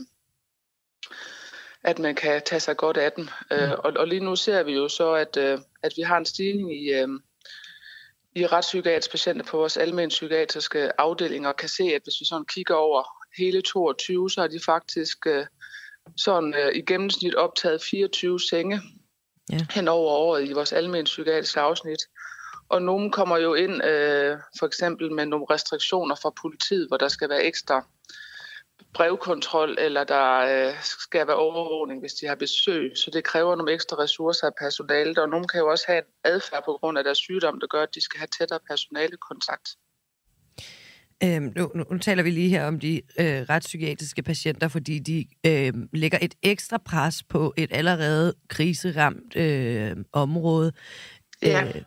at 1.84 2.00
man 2.00 2.16
kan 2.16 2.42
tage 2.46 2.60
sig 2.60 2.78
godt 2.78 2.98
af 2.98 3.12
dem. 3.12 3.28
Øh, 3.52 3.60
mm. 3.60 3.66
Øh, 3.66 3.72
og, 3.72 3.94
og 3.96 4.08
lige 4.08 4.24
nu 4.24 4.36
ser 4.36 4.64
vi 4.64 4.74
jo 4.74 4.88
så, 4.88 5.14
at, 5.14 5.38
øh, 5.38 5.60
at 5.84 5.94
vi 5.98 6.02
har 6.02 6.18
en 6.18 6.26
stigning 6.26 6.84
i... 6.84 6.94
Øh, 6.94 7.08
i 8.36 8.48
retspsykiatriske 8.48 9.12
patienter 9.12 9.46
på 9.46 9.58
vores 9.58 9.78
almindelige 9.78 10.10
psykiatriske 10.10 11.02
afdelinger 11.02 11.50
og 11.50 11.56
kan 11.56 11.70
se, 11.70 11.84
at 11.84 12.02
hvis 12.04 12.20
vi 12.20 12.26
sådan 12.26 12.46
kigger 12.46 12.76
over 12.76 13.04
hele 13.38 13.62
22, 13.62 14.30
så 14.30 14.42
har 14.42 14.48
de 14.48 14.60
faktisk 14.66 15.28
øh, 15.28 15.46
sådan 16.18 16.54
øh, 16.54 16.76
i 16.76 16.82
gennemsnit 16.82 17.36
optaget 17.36 17.82
24 17.82 18.40
senge 18.40 18.82
ja. 19.52 19.66
hen 19.72 19.88
over 19.88 20.12
året 20.12 20.50
i 20.50 20.54
vores 20.54 20.74
almindelige 20.74 21.04
psykiatriske 21.04 21.60
afsnit. 21.60 22.00
Og 22.74 22.82
nogen 22.82 23.12
kommer 23.12 23.38
jo 23.38 23.54
ind 23.54 23.84
øh, 23.84 24.38
for 24.60 24.66
eksempel 24.66 25.12
med 25.12 25.26
nogle 25.26 25.46
restriktioner 25.50 26.16
fra 26.16 26.32
politiet, 26.42 26.88
hvor 26.88 26.98
der 26.98 27.08
skal 27.08 27.30
være 27.30 27.44
ekstra 27.44 27.88
brevkontrol, 28.94 29.78
eller 29.80 30.04
der 30.04 30.28
øh, 30.52 30.74
skal 30.82 31.28
være 31.28 31.36
overvågning, 31.36 32.00
hvis 32.00 32.14
de 32.14 32.28
har 32.28 32.36
besøg. 32.36 32.92
Så 32.96 33.12
det 33.14 33.24
kræver 33.24 33.56
nogle 33.56 33.74
ekstra 33.74 33.98
ressourcer 34.04 34.48
af 34.48 34.54
personalet, 34.62 35.18
og 35.18 35.30
nogen 35.30 35.48
kan 35.48 35.60
jo 35.60 35.68
også 35.68 35.86
have 35.88 35.98
en 35.98 36.12
adfærd 36.24 36.64
på 36.66 36.78
grund 36.80 36.98
af 36.98 37.04
deres 37.04 37.18
sygdom, 37.18 37.60
der 37.60 37.68
gør, 37.68 37.84
at 37.84 37.96
de 37.96 38.02
skal 38.02 38.18
have 38.18 38.28
tættere 38.40 38.60
personalekontakt. 38.70 39.68
Øhm, 41.24 41.54
nu, 41.56 41.72
nu, 41.76 41.84
nu 41.92 41.98
taler 41.98 42.24
vi 42.24 42.30
lige 42.30 42.50
her 42.50 42.66
om 42.68 42.80
de 42.80 43.02
øh, 43.20 43.42
retspsykiatriske 43.50 44.24
patienter, 44.24 44.68
fordi 44.68 45.00
de 45.00 45.26
øh, 45.46 45.74
lægger 45.94 46.18
et 46.22 46.36
ekstra 46.44 46.78
pres 46.78 47.24
på 47.24 47.54
et 47.58 47.70
allerede 47.74 48.34
kriseramt 48.48 49.36
øh, 49.36 49.96
område. 50.14 50.72
Ja. 51.42 51.64
Øh, 51.64 51.82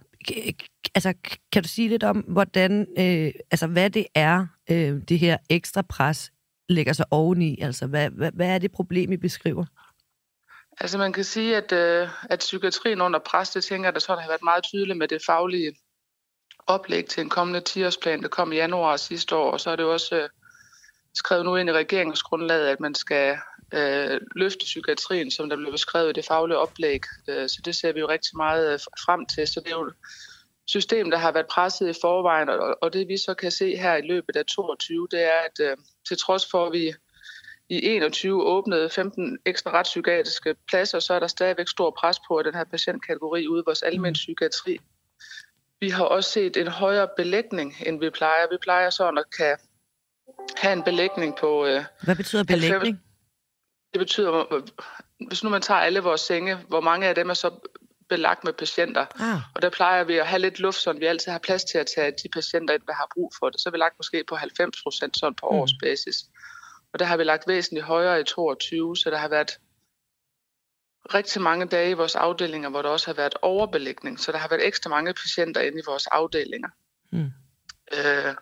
altså, 0.94 1.14
kan 1.52 1.62
du 1.62 1.68
sige 1.68 1.88
lidt 1.88 2.04
om, 2.04 2.16
hvordan, 2.16 2.86
øh, 2.98 3.32
altså, 3.50 3.66
hvad 3.66 3.90
det 3.90 4.06
er, 4.14 4.46
øh, 4.70 5.02
det 5.08 5.18
her 5.18 5.36
ekstra 5.50 5.82
pres 5.82 6.32
lægger 6.68 6.92
sig 6.92 7.06
oveni? 7.10 7.60
Altså, 7.60 7.86
hvad, 7.86 8.10
hvad, 8.10 8.32
hvad 8.32 8.48
er 8.48 8.58
det 8.58 8.72
problem, 8.72 9.12
I 9.12 9.16
beskriver? 9.16 9.64
Altså 10.80 10.98
man 10.98 11.12
kan 11.12 11.24
sige, 11.24 11.56
at, 11.56 11.72
øh, 11.72 12.08
at 12.30 12.38
psykiatrien 12.38 13.00
under 13.00 13.18
pres, 13.18 13.50
det 13.50 13.64
tænker 13.64 13.86
jeg, 13.86 13.94
der 13.94 14.00
sådan 14.00 14.22
har 14.22 14.30
været 14.30 14.42
meget 14.42 14.64
tydeligt 14.64 14.98
med 14.98 15.08
det 15.08 15.22
faglige 15.26 15.72
oplæg 16.66 17.06
til 17.06 17.20
en 17.20 17.28
kommende 17.28 17.62
10-årsplan, 17.68 18.22
der 18.22 18.28
kom 18.28 18.52
i 18.52 18.56
januar 18.56 18.96
sidste 18.96 19.36
år, 19.36 19.50
og 19.50 19.60
så 19.60 19.70
er 19.70 19.76
det 19.76 19.84
også 19.84 20.16
øh, 20.16 20.28
skrevet 21.14 21.44
nu 21.44 21.56
ind 21.56 21.68
i 21.68 21.72
regeringsgrundlaget, 21.72 22.68
at 22.68 22.80
man 22.80 22.94
skal 22.94 23.38
øh, 23.74 24.20
løfte 24.36 24.64
psykiatrien, 24.64 25.30
som 25.30 25.48
der 25.48 25.56
blev 25.56 25.72
beskrevet 25.72 26.10
i 26.10 26.12
det 26.12 26.24
faglige 26.24 26.58
oplæg. 26.58 27.00
Øh, 27.28 27.48
så 27.48 27.62
det 27.64 27.76
ser 27.76 27.92
vi 27.92 28.00
jo 28.00 28.08
rigtig 28.08 28.36
meget 28.36 28.72
øh, 28.72 28.78
frem 28.78 29.26
til. 29.26 29.48
Så 29.48 29.60
det 29.60 29.72
er 29.72 29.76
jo 29.76 29.86
et 29.86 29.94
system, 30.66 31.10
der 31.10 31.18
har 31.18 31.32
været 31.32 31.46
presset 31.46 31.88
i 31.88 32.00
forvejen, 32.00 32.48
og, 32.48 32.78
og 32.82 32.92
det 32.92 33.08
vi 33.08 33.16
så 33.16 33.34
kan 33.34 33.50
se 33.50 33.76
her 33.76 33.96
i 33.96 34.06
løbet 34.06 34.36
af 34.36 34.44
22, 34.44 35.08
det 35.10 35.22
er, 35.22 35.38
at 35.46 35.70
øh, 35.70 35.76
til 36.08 36.18
trods 36.18 36.50
for, 36.50 36.66
at 36.66 36.72
vi 36.72 36.94
i 37.68 37.86
21 37.86 38.44
åbnede 38.44 38.90
15 38.90 39.38
ekstra 39.46 39.70
retspsykiatriske 39.70 40.54
pladser, 40.68 40.98
så 40.98 41.14
er 41.14 41.20
der 41.20 41.26
stadigvæk 41.26 41.68
stor 41.68 41.90
pres 41.98 42.16
på 42.28 42.42
den 42.42 42.54
her 42.54 42.64
patientkategori 42.64 43.48
ude 43.48 43.60
i 43.60 43.62
vores 43.66 43.82
almindelige 43.82 44.14
psykiatri. 44.14 44.78
Vi 45.80 45.88
har 45.88 46.04
også 46.04 46.30
set 46.30 46.56
en 46.56 46.68
højere 46.68 47.08
belægning, 47.16 47.74
end 47.86 48.00
vi 48.00 48.10
plejer. 48.10 48.46
Vi 48.50 48.56
plejer 48.62 48.90
sådan 48.90 49.18
at 49.18 49.24
kan 49.38 49.56
have 50.56 50.72
en 50.72 50.82
belægning 50.82 51.36
på... 51.40 51.66
Øh, 51.66 51.84
Hvad 52.02 52.16
betyder 52.16 52.44
belægning? 52.44 53.00
Det 53.98 54.06
betyder, 54.06 54.62
hvis 55.28 55.44
nu 55.44 55.50
man 55.50 55.62
tager 55.62 55.80
alle 55.80 56.00
vores 56.00 56.20
senge, 56.20 56.56
hvor 56.68 56.80
mange 56.80 57.06
af 57.06 57.14
dem 57.14 57.30
er 57.30 57.34
så 57.34 57.50
belagt 58.08 58.44
med 58.44 58.52
patienter. 58.52 59.06
Ah. 59.20 59.40
Og 59.54 59.62
der 59.62 59.70
plejer 59.70 60.04
vi 60.04 60.16
at 60.18 60.26
have 60.26 60.38
lidt 60.38 60.58
luft, 60.60 60.78
så 60.78 60.92
vi 60.92 61.06
altid 61.06 61.32
har 61.32 61.38
plads 61.38 61.64
til 61.64 61.78
at 61.78 61.86
tage 61.96 62.12
de 62.22 62.28
patienter 62.32 62.74
ind, 62.74 62.82
der 62.86 62.92
har 62.92 63.08
brug 63.14 63.32
for 63.38 63.50
det. 63.50 63.60
Så 63.60 63.68
er 63.68 63.70
vi 63.70 63.76
lagt 63.78 63.94
måske 63.98 64.24
på 64.28 64.36
90 64.36 64.82
procent 64.82 65.16
sådan 65.16 65.34
på 65.34 65.48
Mm. 65.50 65.56
årsbasis. 65.56 66.16
Og 66.92 66.98
der 66.98 67.04
har 67.04 67.16
vi 67.16 67.24
lagt 67.24 67.48
væsentligt 67.48 67.86
højere 67.86 68.20
i 68.20 68.24
22, 68.24 68.96
så 68.96 69.10
der 69.10 69.16
har 69.16 69.28
været 69.28 69.58
rigtig 71.14 71.42
mange 71.42 71.66
dage 71.66 71.90
i 71.90 71.94
vores 71.94 72.14
afdelinger, 72.16 72.68
hvor 72.70 72.82
der 72.82 72.88
også 72.88 73.06
har 73.06 73.14
været 73.14 73.34
overbelægning. 73.42 74.20
Så 74.20 74.32
der 74.32 74.38
har 74.38 74.48
været 74.48 74.66
ekstra 74.66 74.90
mange 74.90 75.14
patienter 75.14 75.60
inde 75.60 75.78
i 75.78 75.86
vores 75.86 76.06
afdelinger. 76.06 76.68
Mm. 77.12 77.30
Øh, 77.92 78.34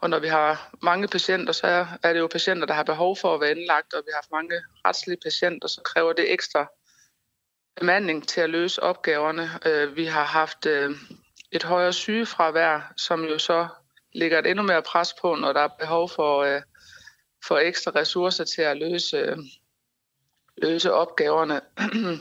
og 0.00 0.10
når 0.10 0.18
vi 0.18 0.28
har 0.28 0.70
mange 0.82 1.08
patienter, 1.08 1.52
så 1.52 1.66
er- 2.02 2.12
det 2.12 2.20
jo 2.20 2.26
patienter, 2.26 2.66
der 2.66 2.74
har 2.74 2.82
behov 2.82 3.16
for 3.16 3.34
at 3.34 3.40
være 3.40 3.50
indlagt, 3.50 3.94
og 3.94 4.02
vi 4.06 4.10
har 4.12 4.16
haft 4.16 4.30
mange 4.32 4.62
retslige 4.84 5.18
patienter, 5.24 5.68
så 5.68 5.80
kræver 5.84 6.12
det 6.12 6.32
ekstra 6.32 6.66
bemanding 7.76 8.28
til 8.28 8.40
at 8.40 8.50
løse 8.50 8.82
opgaverne. 8.82 9.50
Øh, 9.66 9.96
vi 9.96 10.04
har 10.04 10.24
haft 10.24 10.66
øh, 10.66 10.90
et 11.52 11.62
højere 11.62 11.92
sygefravær, 11.92 12.92
som 12.96 13.24
jo 13.24 13.38
så 13.38 13.68
ligger 14.12 14.38
et 14.38 14.46
endnu 14.46 14.62
mere 14.62 14.82
pres 14.82 15.14
på, 15.20 15.34
når 15.34 15.52
der 15.52 15.60
er 15.60 15.68
behov 15.78 16.08
for, 16.08 16.38
øh, 16.42 16.62
for 17.44 17.58
ekstra 17.58 17.92
ressourcer 17.94 18.44
til 18.44 18.62
at 18.62 18.76
løse, 18.76 19.36
løse 20.56 20.92
opgaverne. 20.92 21.60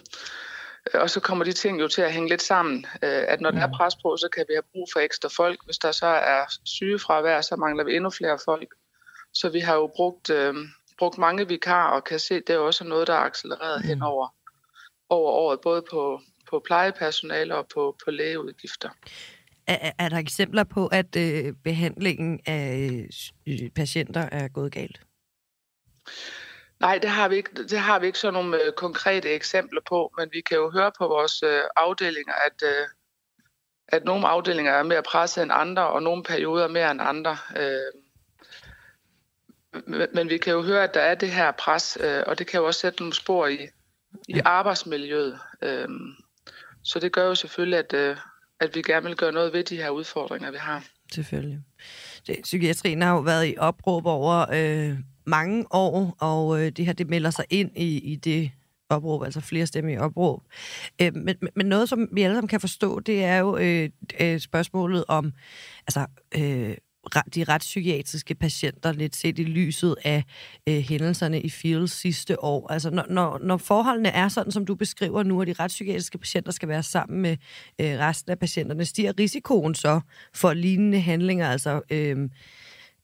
Og 0.93 1.09
så 1.09 1.19
kommer 1.19 1.45
de 1.45 1.53
ting 1.53 1.79
jo 1.81 1.87
til 1.87 2.01
at 2.01 2.13
hænge 2.13 2.29
lidt 2.29 2.41
sammen. 2.41 2.85
Øh, 3.03 3.23
At 3.27 3.41
når 3.41 3.51
der 3.51 3.61
er 3.61 3.71
pres 3.73 3.95
på, 3.95 4.17
så 4.17 4.29
kan 4.35 4.45
vi 4.47 4.53
have 4.53 4.63
brug 4.71 4.87
for 4.93 4.99
ekstra 4.99 5.29
folk. 5.29 5.65
Hvis 5.65 5.77
der 5.77 5.91
så 5.91 6.05
er 6.05 6.45
sygefravær, 6.65 7.41
så 7.41 7.55
mangler 7.55 7.83
vi 7.83 7.95
endnu 7.95 8.09
flere 8.09 8.39
folk. 8.45 8.73
Så 9.33 9.49
vi 9.49 9.59
har 9.59 9.75
jo 9.75 9.91
brugt, 9.95 10.29
øh, 10.29 10.55
brugt 10.97 11.17
mange 11.17 11.47
vikarer, 11.47 11.89
og 11.91 12.03
kan 12.03 12.19
se, 12.19 12.35
at 12.35 12.43
det 12.47 12.53
er 12.53 12.59
også 12.59 12.83
noget, 12.83 13.07
der 13.07 13.13
er 13.13 13.17
accelereret 13.19 13.81
hen 13.85 14.01
over, 14.01 14.27
over 15.09 15.31
året, 15.31 15.59
både 15.61 15.83
på, 15.91 16.21
på 16.49 16.61
plejepersonale 16.65 17.55
og 17.55 17.67
på, 17.73 17.95
på 18.05 18.11
lægeudgifter. 18.11 18.89
Er, 19.67 19.77
er- 19.81 19.91
er 19.99 20.09
der 20.09 20.17
eksempler 20.17 20.63
på, 20.63 20.87
at 20.87 21.15
øh, 21.15 21.53
behandlingen 21.63 22.39
af 22.45 22.89
øh, 23.47 23.69
patienter 23.69 24.21
er 24.21 24.47
gået 24.47 24.71
galt? 24.71 25.01
Nej, 26.79 26.97
det 26.97 27.09
har 27.09 27.27
vi 27.27 27.35
ikke, 27.35 27.63
det 27.63 27.79
har 27.79 27.99
vi 27.99 28.05
ikke 28.05 28.19
sådan 28.19 28.33
nogle 28.33 28.63
øh, 28.63 28.71
konkrete 28.73 29.29
eksempler 29.29 29.81
på, 29.89 30.13
men 30.17 30.29
vi 30.31 30.41
kan 30.41 30.57
jo 30.57 30.71
høre 30.71 30.91
på 30.97 31.07
vores 31.07 31.43
øh, 31.43 31.61
afdelinger, 31.77 32.33
at, 32.33 32.63
øh, 32.63 32.87
at 33.87 34.03
nogle 34.03 34.27
afdelinger 34.27 34.71
er 34.71 34.83
mere 34.83 35.03
presset 35.03 35.43
end 35.43 35.51
andre, 35.53 35.87
og 35.87 36.03
nogle 36.03 36.23
perioder 36.23 36.67
mere 36.67 36.91
end 36.91 37.01
andre. 37.01 37.37
Øh, 37.57 37.93
men, 39.87 40.07
men 40.13 40.29
vi 40.29 40.37
kan 40.37 40.53
jo 40.53 40.61
høre, 40.61 40.83
at 40.83 40.93
der 40.93 41.01
er 41.01 41.15
det 41.15 41.31
her 41.31 41.51
pres, 41.51 41.97
øh, 42.01 42.23
og 42.27 42.39
det 42.39 42.47
kan 42.47 42.59
jo 42.59 42.65
også 42.65 42.79
sætte 42.79 42.99
nogle 42.99 43.13
spor 43.13 43.47
i, 43.47 43.67
i 44.27 44.39
arbejdsmiljøet. 44.45 45.39
Øh, 45.61 45.87
så 46.83 46.99
det 46.99 47.11
gør 47.11 47.25
jo 47.25 47.35
selvfølgelig, 47.35 47.79
at, 47.79 47.93
øh, 47.93 48.17
at 48.59 48.75
vi 48.75 48.81
gerne 48.81 49.05
vil 49.05 49.15
gøre 49.15 49.31
noget 49.31 49.53
ved 49.53 49.63
de 49.63 49.77
her 49.77 49.89
udfordringer, 49.89 50.51
vi 50.51 50.57
har. 50.57 50.83
Selvfølgelig. 51.13 51.59
Det, 52.27 52.39
psykiatrien 52.43 53.01
har 53.01 53.13
jo 53.13 53.19
været 53.19 53.47
i 53.47 53.55
opråb 53.57 54.05
over 54.05 54.45
øh, 54.53 54.97
mange 55.29 55.65
år, 55.71 56.15
og 56.19 56.61
øh, 56.61 56.71
det 56.71 56.85
her 56.85 56.93
det 56.93 57.09
melder 57.09 57.29
sig 57.29 57.45
ind 57.49 57.71
i, 57.75 57.97
i 57.97 58.15
det 58.15 58.51
opråb, 58.89 59.23
altså 59.23 59.41
flere 59.41 59.65
stemmer 59.65 59.91
i 59.91 59.97
opråb. 59.97 60.41
Øh, 61.01 61.15
men, 61.15 61.35
men- 61.55 61.65
noget, 61.65 61.89
som 61.89 62.07
vi 62.11 62.21
alle 62.21 62.35
sammen 62.35 62.47
kan 62.47 62.59
forstå, 62.59 62.99
det 62.99 63.23
er 63.23 63.37
jo 63.37 63.57
øh, 63.57 63.89
øh, 64.19 64.39
spørgsmålet 64.39 65.05
om 65.07 65.31
altså, 65.87 66.05
øh, 66.37 66.77
de 67.35 67.43
retspsykiatriske 67.43 68.35
patienter, 68.35 68.91
lidt 68.91 69.15
set 69.15 69.39
i 69.39 69.43
lyset 69.43 69.95
af 70.03 70.23
øh, 70.67 70.75
hændelserne 70.75 71.41
i 71.41 71.49
Fields 71.49 71.91
sidste 71.91 72.43
år. 72.43 72.71
Altså, 72.71 72.89
når, 72.89 73.05
når, 73.09 73.39
når 73.43 73.57
forholdene 73.57 74.09
er 74.09 74.27
sådan, 74.27 74.51
som 74.51 74.65
du 74.65 74.75
beskriver 74.75 75.23
nu, 75.23 75.41
at 75.41 75.47
de 75.47 75.53
retspsykiatriske 75.53 76.17
patienter 76.17 76.51
skal 76.51 76.69
være 76.69 76.83
sammen 76.83 77.21
med 77.21 77.37
øh, 77.81 77.99
resten 77.99 78.31
af 78.31 78.39
patienterne, 78.39 78.85
stiger 78.85 79.13
risikoen 79.19 79.75
så 79.75 80.01
for 80.33 80.53
lignende 80.53 80.99
handlinger, 80.99 81.47
altså... 81.47 81.81
Øh, 81.91 82.29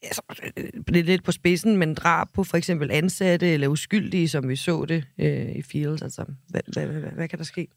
altså, 0.03 0.21
øh, 0.58 0.63
det 0.88 0.97
er 0.97 1.03
lidt 1.03 1.23
på 1.23 1.31
spidsen, 1.31 1.77
men 1.77 1.93
drab 1.93 2.27
på 2.34 2.43
for 2.43 2.58
eksempel 2.58 2.91
ansatte 2.91 3.53
eller 3.53 3.67
uskyldige, 3.67 4.29
som 4.29 4.49
vi 4.49 4.55
så 4.55 4.86
det 4.86 5.05
øh, 5.19 5.55
i 5.55 5.62
Fields. 5.62 6.01
Altså, 6.01 6.25
hvad, 6.49 6.62
hvad, 6.67 6.88
hvad, 6.88 7.12
hvad 7.12 7.27
kan 7.27 7.39
der 7.39 7.45
ske? 7.45 7.67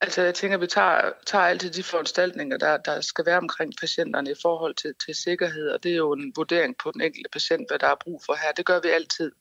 Altså, 0.00 0.22
jeg 0.22 0.34
tænker, 0.34 0.56
at 0.56 0.60
vi 0.60 0.66
tager, 0.66 1.10
tager 1.26 1.44
altid 1.44 1.70
de 1.70 1.82
foranstaltninger, 1.82 2.56
der, 2.56 2.76
der 2.76 3.00
skal 3.00 3.26
være 3.26 3.38
omkring 3.38 3.72
patienterne 3.80 4.30
i 4.30 4.34
forhold 4.42 4.74
til, 4.74 4.94
til 5.06 5.14
sikkerhed, 5.14 5.68
og 5.68 5.82
det 5.82 5.92
er 5.92 5.96
jo 5.96 6.12
en 6.12 6.32
vurdering 6.36 6.74
på 6.82 6.90
den 6.90 7.00
enkelte 7.00 7.30
patient, 7.32 7.70
hvad 7.70 7.78
der 7.78 7.86
er 7.86 7.94
brug 8.04 8.22
for 8.26 8.32
her. 8.32 8.52
Det 8.56 8.66
gør 8.66 8.80
vi 8.80 8.88
altid 8.88 9.32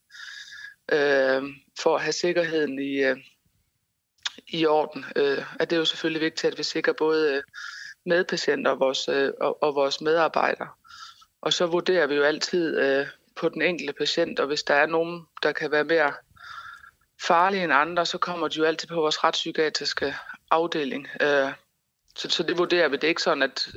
øh, 0.91 1.43
for 1.79 1.95
at 1.95 2.01
have 2.01 2.13
sikkerheden 2.13 2.79
i, 2.79 3.03
øh, 3.03 3.17
i 4.47 4.65
orden. 4.65 5.05
Øh, 5.15 5.43
at 5.59 5.69
det 5.69 5.75
er 5.75 5.79
jo 5.79 5.85
selvfølgelig 5.85 6.21
vigtigt, 6.21 6.51
at 6.51 6.57
vi 6.57 6.63
sikrer 6.63 6.93
både 6.93 7.35
øh, 7.35 7.43
medpatienter 8.05 8.71
og 8.71 8.79
vores, 8.79 9.07
øh, 9.09 9.31
og, 9.41 9.63
og 9.63 9.75
vores 9.75 10.01
medarbejdere. 10.01 10.67
Og 11.41 11.53
så 11.53 11.65
vurderer 11.65 12.07
vi 12.07 12.15
jo 12.15 12.23
altid 12.23 12.79
øh, 12.79 13.07
på 13.35 13.49
den 13.49 13.61
enkelte 13.61 13.93
patient, 13.93 14.39
og 14.39 14.47
hvis 14.47 14.63
der 14.63 14.73
er 14.73 14.85
nogen, 14.85 15.27
der 15.43 15.51
kan 15.51 15.71
være 15.71 15.83
mere 15.83 16.13
farlige 17.27 17.63
end 17.63 17.73
andre, 17.73 18.05
så 18.05 18.17
kommer 18.17 18.47
de 18.47 18.57
jo 18.57 18.63
altid 18.63 18.87
på 18.87 18.95
vores 18.95 19.23
retspsykiatriske 19.23 20.15
afdeling. 20.51 21.07
Øh, 21.21 21.53
Så, 22.15 22.29
så 22.29 22.43
det 22.43 22.57
vurderer 22.57 22.87
vi. 22.89 22.95
Det 22.95 23.03
er 23.03 23.07
ikke 23.07 23.21
sådan, 23.21 23.43
at, 23.43 23.67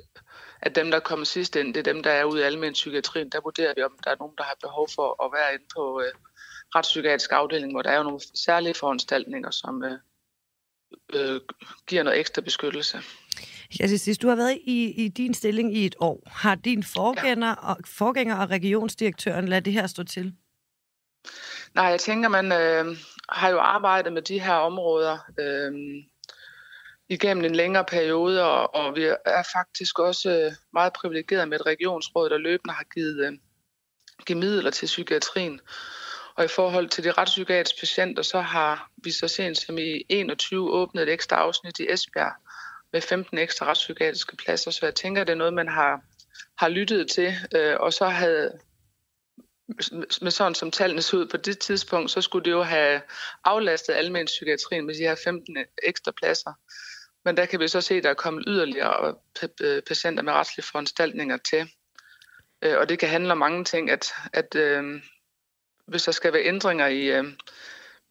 at 0.61 0.75
dem, 0.75 0.91
der 0.91 1.01
kommer 1.01 1.25
sidst 1.25 1.57
ind, 1.57 1.75
det 1.75 1.81
er 1.87 1.93
dem, 1.93 2.03
der 2.03 2.11
er 2.11 2.25
ude 2.25 2.41
i 2.41 2.45
almen 2.45 2.73
psykiatrien. 2.73 3.31
Der 3.31 3.41
vurderer 3.41 3.75
vi, 3.77 3.83
om 3.83 3.99
der 4.05 4.11
er 4.11 4.17
nogen, 4.19 4.35
der 4.39 4.45
har 4.45 4.57
behov 4.61 4.89
for 4.95 5.25
at 5.25 5.33
være 5.33 5.55
inde 5.55 5.65
på 5.77 6.01
øh, 6.01 6.13
retspsykiatrisk 6.75 7.33
afdeling, 7.33 7.73
hvor 7.73 7.83
der 7.83 7.91
er 7.91 7.97
jo 7.97 8.03
nogle 8.03 8.21
særlige 8.35 8.75
foranstaltninger, 8.75 9.51
som 9.51 9.85
øh, 9.85 9.99
øh, 11.15 11.41
giver 11.87 12.03
noget 12.03 12.21
ekstra 12.21 12.43
beskyttelse. 12.43 12.99
Jeg 13.81 14.01
sidst, 14.01 14.23
du 14.23 14.29
har 14.29 14.37
været 14.37 14.59
i, 14.65 15.05
i 15.05 15.09
din 15.09 15.35
stilling 15.35 15.77
i 15.77 15.87
et 15.87 15.95
år. 16.01 16.23
Har 16.27 16.55
din 16.55 16.83
forgænger, 16.83 17.49
ja. 17.49 17.69
og, 17.69 17.77
forgænger 17.87 18.37
og 18.37 18.51
regionsdirektøren 18.51 19.49
ladet 19.49 19.65
det 19.65 19.73
her 19.73 19.87
stå 19.87 20.03
til? 20.03 20.35
Nej, 21.75 21.85
jeg 21.85 22.01
tænker, 22.01 22.29
man 22.29 22.53
øh, 22.53 22.97
har 23.29 23.49
jo 23.49 23.59
arbejdet 23.59 24.13
med 24.13 24.23
de 24.23 24.41
her 24.41 24.55
områder 24.55 25.19
øh, 25.41 25.73
igennem 27.09 27.45
en 27.45 27.55
længere 27.55 27.85
periode, 27.85 28.45
og, 28.45 28.75
og 28.75 28.97
vi 28.97 29.05
er 29.25 29.43
faktisk 29.53 29.99
også 29.99 30.31
øh, 30.31 30.53
meget 30.73 30.93
privilegeret 30.93 31.49
med 31.49 31.61
et 31.61 31.67
regionsråd, 31.67 32.31
der 32.31 32.39
løbende 32.39 32.75
har 32.75 32.85
givet, 32.95 33.27
øh, 33.27 33.33
givet 34.27 34.41
midler 34.41 34.71
til 34.71 34.87
psykiatrien. 34.87 35.61
Og 36.37 36.45
i 36.45 36.49
forhold 36.49 36.89
til 36.89 37.05
de 37.05 37.13
retspsykiatriske 37.13 37.81
patienter, 37.81 38.23
så 38.23 38.41
har 38.41 38.91
vi 38.97 39.11
så 39.11 39.29
sent 39.29 39.59
som 39.59 39.79
i 39.79 40.03
21 40.09 40.73
åbnet 40.73 41.03
et 41.03 41.13
ekstra 41.13 41.37
afsnit 41.37 41.79
i 41.79 41.87
Esbjerg 41.93 42.33
med 42.95 43.03
15 43.03 43.39
ekstra 43.39 43.67
retspsykiatriske 43.67 44.37
pladser. 44.37 44.71
Så 44.71 44.87
jeg 44.87 44.95
tænker, 44.95 45.25
det 45.25 45.33
er 45.33 45.37
noget, 45.37 45.55
man 45.55 45.69
har, 45.69 46.01
har 46.59 46.69
lyttet 46.69 47.11
til. 47.11 47.35
Øh, 47.55 47.77
og 47.81 47.93
så 47.93 48.09
havde 48.09 48.59
med 50.21 50.31
sådan 50.31 50.55
som 50.55 50.71
tallene 50.71 51.03
så 51.03 51.17
ud 51.17 51.27
på 51.27 51.37
det 51.37 51.59
tidspunkt, 51.59 52.11
så 52.11 52.21
skulle 52.21 52.45
det 52.45 52.51
jo 52.51 52.63
have 52.63 53.01
aflastet 53.45 53.95
almen 53.95 54.27
psykiatrien 54.27 54.87
med 54.87 54.95
de 54.95 55.01
her 55.01 55.15
15 55.25 55.57
ekstra 55.83 56.13
pladser. 56.13 56.53
Men 57.25 57.37
der 57.37 57.47
kan 57.47 57.61
vi 57.61 57.69
så 57.69 57.81
se, 57.81 57.95
at 57.95 58.05
der 58.05 58.11
er 58.11 58.15
kommet 58.15 58.45
yderligere 58.47 59.15
øh, 59.43 59.49
øh, 59.61 59.83
patienter 59.83 60.23
med 60.23 60.33
retslige 60.33 60.67
foranstaltninger 60.67 61.37
til. 61.51 61.71
Øh, 62.63 62.79
og 62.79 62.89
det 62.89 62.99
kan 62.99 63.09
handle 63.09 63.33
om 63.33 63.39
mange 63.39 63.65
ting, 63.65 63.91
at, 63.91 64.07
at 64.33 64.55
øh, 64.55 65.03
hvis 65.87 66.03
der 66.03 66.13
skal 66.13 66.33
være 66.33 66.45
ændringer 66.45 66.87
i 66.87 67.07
øh, 67.07 67.25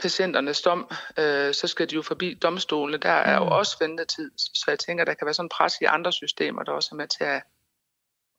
patienternes 0.03 0.61
dom, 0.61 0.91
øh, 1.19 1.53
så 1.53 1.67
skal 1.67 1.89
de 1.89 1.95
jo 1.95 2.01
forbi 2.01 2.33
domstolene. 2.33 2.97
Der 2.97 3.09
er 3.09 3.35
jo 3.35 3.43
Mm. 3.43 3.51
også 3.51 3.77
ventetid, 3.81 4.31
så 4.37 4.65
jeg 4.67 4.79
tænker, 4.79 5.05
der 5.05 5.13
kan 5.13 5.25
være 5.25 5.33
sådan 5.33 5.49
pres 5.49 5.73
i 5.81 5.83
andre 5.83 6.11
systemer, 6.11 6.63
der 6.63 6.71
også 6.71 6.89
er 6.91 6.95
med 6.95 7.07
til 7.07 7.23
at, 7.23 7.41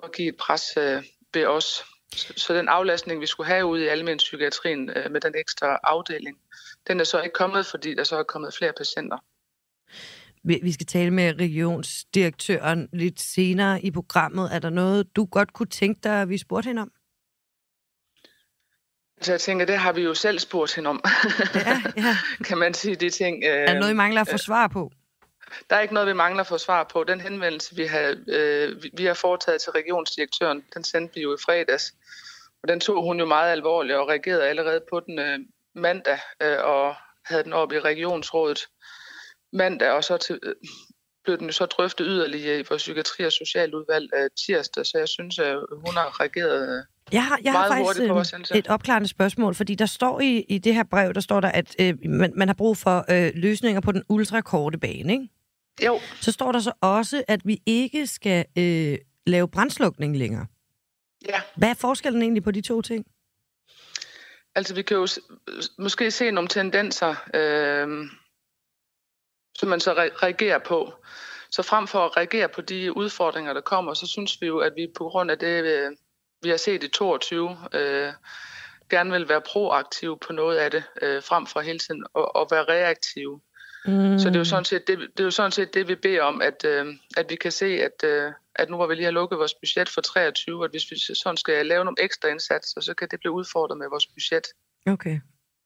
at 0.04 0.12
give 0.16 0.28
et 0.28 0.36
pres 0.36 0.64
øh, 0.76 1.02
ved 1.34 1.46
os. 1.46 1.84
Så, 2.16 2.32
så 2.36 2.54
den 2.54 2.68
aflastning, 2.68 3.20
vi 3.20 3.26
skulle 3.26 3.46
have 3.46 3.66
ude 3.66 3.84
i 3.84 3.86
almen 3.86 4.16
psykiatrien 4.18 4.90
øh, 4.90 5.10
med 5.12 5.20
den 5.20 5.34
ekstra 5.38 5.78
afdeling, 5.82 6.38
den 6.86 7.00
er 7.00 7.04
så 7.04 7.22
ikke 7.22 7.34
kommet, 7.34 7.66
fordi 7.66 7.94
der 7.94 8.04
så 8.04 8.16
er 8.16 8.22
kommet 8.22 8.54
flere 8.54 8.72
patienter. 8.76 9.18
Vi 10.44 10.72
skal 10.72 10.86
tale 10.86 11.10
med 11.10 11.40
regionsdirektøren 11.40 12.88
lidt 12.92 13.20
senere 13.20 13.82
i 13.82 13.90
programmet. 13.90 14.48
Er 14.54 14.58
der 14.58 14.70
noget, 14.70 15.16
du 15.16 15.24
godt 15.24 15.52
kunne 15.52 15.66
tænke 15.68 16.00
dig, 16.04 16.22
at 16.22 16.28
vi 16.28 16.38
spurgte 16.38 16.66
hende 16.66 16.82
om? 16.82 16.92
Så 19.20 19.32
jeg 19.32 19.40
tænker, 19.40 19.66
det 19.66 19.78
har 19.78 19.92
vi 19.92 20.02
jo 20.02 20.14
selv 20.14 20.38
spurgt 20.38 20.74
hende 20.74 20.90
om, 20.90 21.02
Ja, 21.54 21.82
ja. 21.96 22.16
kan 22.48 22.58
man 22.58 22.74
sige 22.74 22.94
de 22.96 23.10
ting. 23.10 23.44
Øh, 23.44 23.50
Er 23.50 23.66
der 23.66 23.74
noget, 23.80 23.90
I 23.92 23.96
mangler 23.96 24.20
at 24.20 24.28
få 24.28 24.36
svar 24.38 24.68
på? 24.68 24.90
Der 25.70 25.76
er 25.76 25.80
ikke 25.80 25.94
noget, 25.94 26.06
vi 26.08 26.12
mangler 26.12 26.40
at 26.40 26.46
få 26.46 26.58
svar 26.58 26.84
på. 26.92 27.04
Den 27.04 27.20
henvendelse, 27.20 27.76
vi 27.76 27.84
har, 27.84 28.16
øh, 28.28 28.82
vi- 28.92 29.04
har 29.04 29.14
foretaget 29.14 29.60
til 29.60 29.72
regionsdirektøren, 29.72 30.64
den 30.74 30.84
sendte 30.84 31.14
vi 31.14 31.20
jo 31.20 31.34
i 31.34 31.38
fredags. 31.44 31.94
Og 32.62 32.68
den 32.68 32.80
tog 32.80 33.02
hun 33.04 33.18
jo 33.18 33.26
meget 33.26 33.52
alvorligt 33.52 33.96
og 33.98 34.08
reagerede 34.08 34.44
allerede 34.48 34.80
på 34.90 35.00
den 35.00 35.18
øh, 35.18 35.38
mandag 35.74 36.18
øh, 36.42 36.56
og 36.64 36.94
havde 37.24 37.44
den 37.44 37.52
op 37.52 37.72
i 37.72 37.80
regionsrådet 37.80 38.66
mandag, 39.52 39.90
og 39.90 40.04
så 40.04 40.16
til, 40.16 40.38
øh, 40.42 40.54
blev 41.24 41.38
den 41.38 41.52
så 41.52 41.66
drøftet 41.66 42.06
yderligere 42.10 42.58
i 42.60 42.64
vores 42.68 42.82
psykiatri- 42.82 43.24
og 43.26 43.32
socialudvalg 43.32 44.10
øh, 44.16 44.30
tirsdag, 44.46 44.86
så 44.86 44.98
jeg 44.98 45.08
synes, 45.08 45.38
at 45.38 45.56
hun 45.70 45.94
har 45.94 46.20
reageret 46.20 46.76
øh, 46.78 46.82
Jeg 47.12 47.24
har, 47.26 47.38
jeg 47.44 47.52
har 47.52 47.68
meget 47.68 47.86
faktisk 47.86 48.08
på 48.08 48.14
vores 48.14 48.34
øh, 48.52 48.58
et 48.58 48.68
opklarende 48.68 49.08
spørgsmål, 49.08 49.54
fordi 49.54 49.74
der 49.74 49.86
står 49.86 50.20
i, 50.20 50.44
i 50.48 50.58
det 50.58 50.74
her 50.74 50.84
brev, 50.90 51.14
der 51.14 51.20
står 51.20 51.40
der, 51.40 51.48
at 51.48 51.76
øh, 51.80 51.94
man, 52.04 52.32
man 52.36 52.48
har 52.48 52.54
brug 52.54 52.76
for 52.76 53.04
øh, 53.10 53.32
løsninger 53.34 53.80
på 53.80 53.92
den 53.92 54.02
ultrakorte 54.08 54.78
bane, 54.78 55.12
ikke? 55.12 55.28
Jo, 55.84 56.00
Så 56.20 56.32
står 56.32 56.52
der 56.52 56.60
så 56.60 56.72
også, 56.80 57.24
at 57.28 57.40
vi 57.44 57.62
ikke 57.66 58.06
skal 58.06 58.44
øh, 58.58 58.98
lave 59.26 59.48
brandslukning 59.48 60.16
længere. 60.16 60.46
ja. 61.28 61.40
Hvad 61.56 61.68
er 61.68 61.74
forskellen 61.74 62.22
egentlig 62.22 62.42
på 62.42 62.50
de 62.50 62.60
to 62.60 62.82
ting? 62.82 63.06
Altså, 64.56 64.74
vi 64.74 64.82
kan 64.82 64.96
jo 64.96 65.06
måske 65.78 66.10
se 66.10 66.30
nogle 66.30 66.48
tendenser, 66.48 67.14
øh, 67.34 67.88
som 69.58 69.68
man 69.68 69.80
så 69.80 69.92
re- 69.92 70.22
reagerer 70.22 70.58
på. 70.58 70.94
Så 71.50 71.62
frem 71.62 71.86
for 71.86 72.04
at 72.06 72.16
reagere 72.16 72.48
på 72.48 72.60
de 72.60 72.96
udfordringer, 72.96 73.52
der 73.52 73.60
kommer, 73.60 73.94
så 73.94 74.06
synes 74.06 74.40
vi 74.40 74.46
jo, 74.46 74.58
at 74.58 74.72
vi 74.76 74.88
på 74.98 75.08
grund 75.08 75.30
af 75.30 75.38
det, 75.38 75.64
øh, 75.64 75.92
vi 76.42 76.48
har 76.48 76.56
set 76.56 76.84
i 76.84 76.88
22, 76.88 77.58
øh, 77.74 78.12
gerne 78.90 79.10
vil 79.10 79.28
være 79.28 79.40
proaktive 79.40 80.18
på 80.18 80.32
noget 80.32 80.56
af 80.56 80.70
det, 80.70 80.84
øh, 81.02 81.22
frem 81.22 81.46
for 81.46 81.60
hele 81.60 81.78
tiden 81.78 82.04
at, 82.16 82.28
at 82.36 82.46
være 82.50 82.64
reaktive. 82.64 83.40
Mm. 83.86 84.18
Så 84.18 84.28
det 84.28 84.36
er 84.36 84.40
jo 84.40 84.44
sådan 84.44 84.64
set 84.64 84.86
det, 84.86 84.98
det, 84.98 85.20
er 85.20 85.24
jo 85.24 85.30
sådan 85.30 85.52
set 85.52 85.74
det 85.74 85.88
vi 85.88 85.94
beder 85.94 86.22
om, 86.22 86.42
at, 86.42 86.64
øh, 86.64 86.86
at 87.16 87.30
vi 87.30 87.36
kan 87.36 87.52
se, 87.52 87.66
at, 87.66 88.04
øh, 88.04 88.32
at 88.54 88.70
nu 88.70 88.76
hvor 88.76 88.86
vi 88.86 88.94
lige 88.94 89.04
har 89.04 89.12
lukket 89.12 89.38
vores 89.38 89.54
budget 89.54 89.88
for 89.88 90.00
23, 90.00 90.64
at 90.64 90.70
hvis 90.70 90.90
vi 90.90 90.96
sådan 91.14 91.36
skal 91.36 91.66
lave 91.66 91.84
nogle 91.84 91.96
ekstra 92.00 92.28
indsatser, 92.28 92.80
så 92.80 92.94
kan 92.94 93.08
det 93.10 93.20
blive 93.20 93.32
udfordret 93.32 93.78
med 93.78 93.86
vores 93.90 94.06
budget. 94.06 94.46
Okay. 94.86 95.20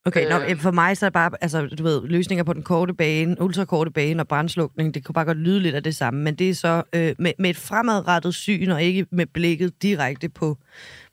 Okay, 0.09 0.25
øh... 0.25 0.49
Nå, 0.51 0.57
for 0.63 0.71
mig 0.71 0.97
så 0.97 1.07
er 1.07 1.09
det 1.09 1.13
bare, 1.15 1.31
altså, 1.41 1.67
du 1.67 1.83
ved, 1.83 2.03
løsninger 2.09 2.45
på 2.45 2.53
den 2.53 2.63
korte 2.63 2.95
bane, 2.95 3.41
ultrakorte 3.41 3.91
bane 3.91 4.23
og 4.23 4.29
brandslukning, 4.29 4.95
det 4.95 5.05
kunne 5.05 5.13
bare 5.15 5.25
godt 5.25 5.39
lyde 5.39 5.61
lidt 5.61 5.75
af 5.75 5.83
det 5.83 5.97
samme, 5.97 6.21
men 6.21 6.35
det 6.35 6.51
er 6.51 6.55
så 6.55 6.83
øh, 6.93 7.15
med, 7.19 7.33
med 7.39 7.51
et 7.51 7.57
fremadrettet 7.57 8.35
syn, 8.35 8.71
og 8.71 8.83
ikke 8.83 9.07
med 9.11 9.27
blikket 9.27 9.83
direkte 9.83 10.29
på 10.29 10.57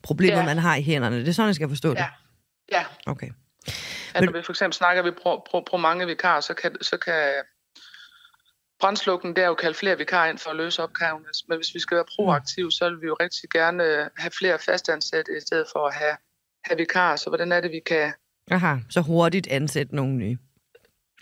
problemet, 0.04 0.38
Ja. 0.38 0.46
man 0.46 0.58
har 0.58 0.76
i 0.76 0.82
hænderne. 0.82 1.20
Det 1.20 1.28
er 1.28 1.32
sådan, 1.32 1.48
jeg 1.48 1.56
skal 1.56 1.70
forstå 1.70 1.90
det. 1.90 1.98
Ja. 1.98 2.08
Ja, 2.72 2.84
Okay. 3.08 3.30
at 4.16 4.24
når 4.24 4.32
vi 4.32 4.42
for 4.42 4.52
eksempel 4.52 4.74
snakker, 4.74 5.04
at 5.04 5.06
vi 5.06 5.12
bruger, 5.12 5.78
mange 5.78 6.06
vikarer, 6.06 6.42
så 6.42 6.54
kan, 6.54 6.76
så 6.82 6.98
kan 6.98 7.34
brandslukning, 8.80 9.36
det 9.36 9.44
er 9.44 9.48
jo 9.48 9.54
kaldt 9.56 9.78
flere 9.78 9.98
vikarer 9.98 10.30
ind 10.30 10.38
for 10.38 10.50
at 10.50 10.56
løse 10.56 10.84
opgaven. 10.84 11.24
Men 11.50 11.58
hvis 11.58 11.74
vi 11.74 11.80
skal 11.80 11.96
være 11.96 12.06
proaktive, 12.16 12.72
så 12.72 12.90
vil 12.90 13.02
vi 13.02 13.08
jo 13.08 13.14
rigtig 13.20 13.50
gerne 13.50 13.84
have 14.18 14.32
flere 14.40 14.60
fastansatte, 14.60 15.32
i 15.38 15.42
stedet 15.48 15.66
for 15.74 15.88
at 15.88 15.94
have, 15.94 16.18
have 16.66 16.78
vikarer. 16.78 17.16
Så 17.16 17.30
hvordan 17.30 17.52
er 17.52 17.62
det, 17.62 17.72
vi 17.72 17.82
kan... 17.86 18.14
Aha, 18.52 18.76
så 18.90 19.02
hurtigt 19.02 19.48
ansætte 19.48 19.96
nogle 19.96 20.14
nye. 20.16 20.38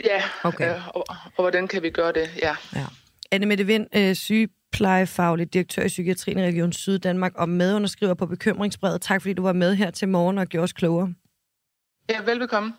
Ja, 0.06 0.22
Okay. 0.44 0.76
øh, 0.76 0.88
og, 0.88 1.06
og 1.08 1.16
hvordan 1.44 1.68
kan 1.68 1.84
vi 1.84 1.90
gøre 1.90 2.12
det? 2.14 2.30
Ja. 2.42 2.56
Ja. 2.76 2.86
Anne 3.32 3.46
Mette 3.46 3.66
Vind, 3.66 3.88
øh, 3.96 4.16
sygeplejefaglig 4.16 5.54
direktør 5.54 5.84
i 5.84 5.88
Psykiatrien 5.88 6.38
i 6.40 6.44
Region 6.44 6.72
Syddanmark 6.74 7.32
og 7.36 7.50
medunderskriver 7.50 8.14
på 8.14 8.26
bekymringsbrevet. 8.26 9.02
Tak 9.02 9.22
fordi 9.22 9.34
du 9.34 9.42
var 9.42 9.54
med 9.54 9.76
her 9.76 9.92
til 9.92 10.08
morgen 10.08 10.38
og 10.38 10.48
gjorde 10.48 10.64
os 10.64 10.74
klogere. 10.74 11.14
ja, 12.10 12.22
velbekomme. 12.24 12.74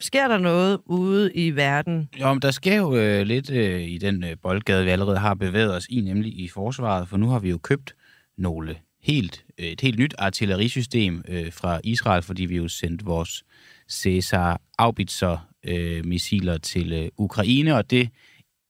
Sker 0.00 0.28
der 0.28 0.38
noget 0.38 0.80
ude 0.86 1.32
i 1.34 1.50
verden? 1.56 2.08
Jo, 2.20 2.32
men 2.34 2.42
der 2.42 2.50
sker 2.50 2.76
jo 2.76 2.96
øh, 2.96 3.22
lidt 3.22 3.50
øh, 3.50 3.80
i 3.82 3.98
den 3.98 4.24
øh, 4.24 4.36
boldgade, 4.42 4.84
vi 4.84 4.90
allerede 4.90 5.18
har 5.18 5.34
bevæget 5.34 5.74
os 5.76 5.86
i, 5.90 6.00
nemlig 6.00 6.40
i 6.40 6.48
forsvaret, 6.48 7.08
for 7.08 7.16
nu 7.16 7.28
har 7.28 7.38
vi 7.38 7.50
jo 7.50 7.58
købt 7.58 7.94
nogle 8.38 8.76
helt, 9.02 9.44
øh, 9.58 9.66
et 9.66 9.80
helt 9.80 9.98
nyt 9.98 10.14
artillerisystem 10.18 11.24
øh, 11.28 11.52
fra 11.52 11.80
Israel, 11.84 12.22
fordi 12.22 12.44
vi 12.44 12.56
jo 12.56 12.68
sendte 12.68 13.04
vores 13.04 13.44
Cæsar 13.90 14.60
Aubitzer 14.78 15.48
øh, 15.64 16.06
missiler 16.06 16.58
til 16.58 16.92
øh, 16.92 17.08
Ukraine, 17.16 17.76
og 17.76 17.90
det, 17.90 18.08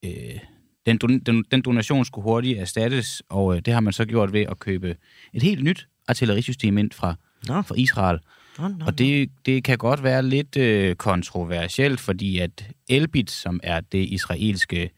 øh, 0.05 0.39
den, 0.87 0.99
don, 0.99 1.19
den, 1.19 1.45
den 1.51 1.63
donation 1.63 2.05
skulle 2.05 2.23
hurtigt 2.23 2.59
erstattes, 2.59 3.23
og 3.29 3.57
øh, 3.57 3.63
det 3.65 3.75
har 3.75 3.81
man 3.81 3.93
så 3.93 4.05
gjort 4.05 4.33
ved 4.33 4.41
at 4.41 4.59
købe 4.59 4.97
et 5.33 5.43
helt 5.43 5.65
nyt 5.65 5.89
artillerisystem 6.09 6.79
ind 6.79 6.93
fra, 6.93 7.15
Nå. 7.49 7.63
fra 7.63 7.75
Israel. 7.79 8.19
Nå, 8.59 8.69
nå, 8.69 8.85
Og 8.87 8.99
det, 8.99 9.31
det 9.47 9.65
kan 9.65 9.79
godt 9.79 10.03
være 10.03 10.23
lidt 10.23 10.57
øh, 10.57 10.97
kontroversielt, 10.97 12.01
fordi 12.01 12.39
at 12.39 12.71
Elbit, 12.89 13.31
som 13.31 13.61
er 13.63 13.81
det 13.81 13.99
israelske 14.09 14.91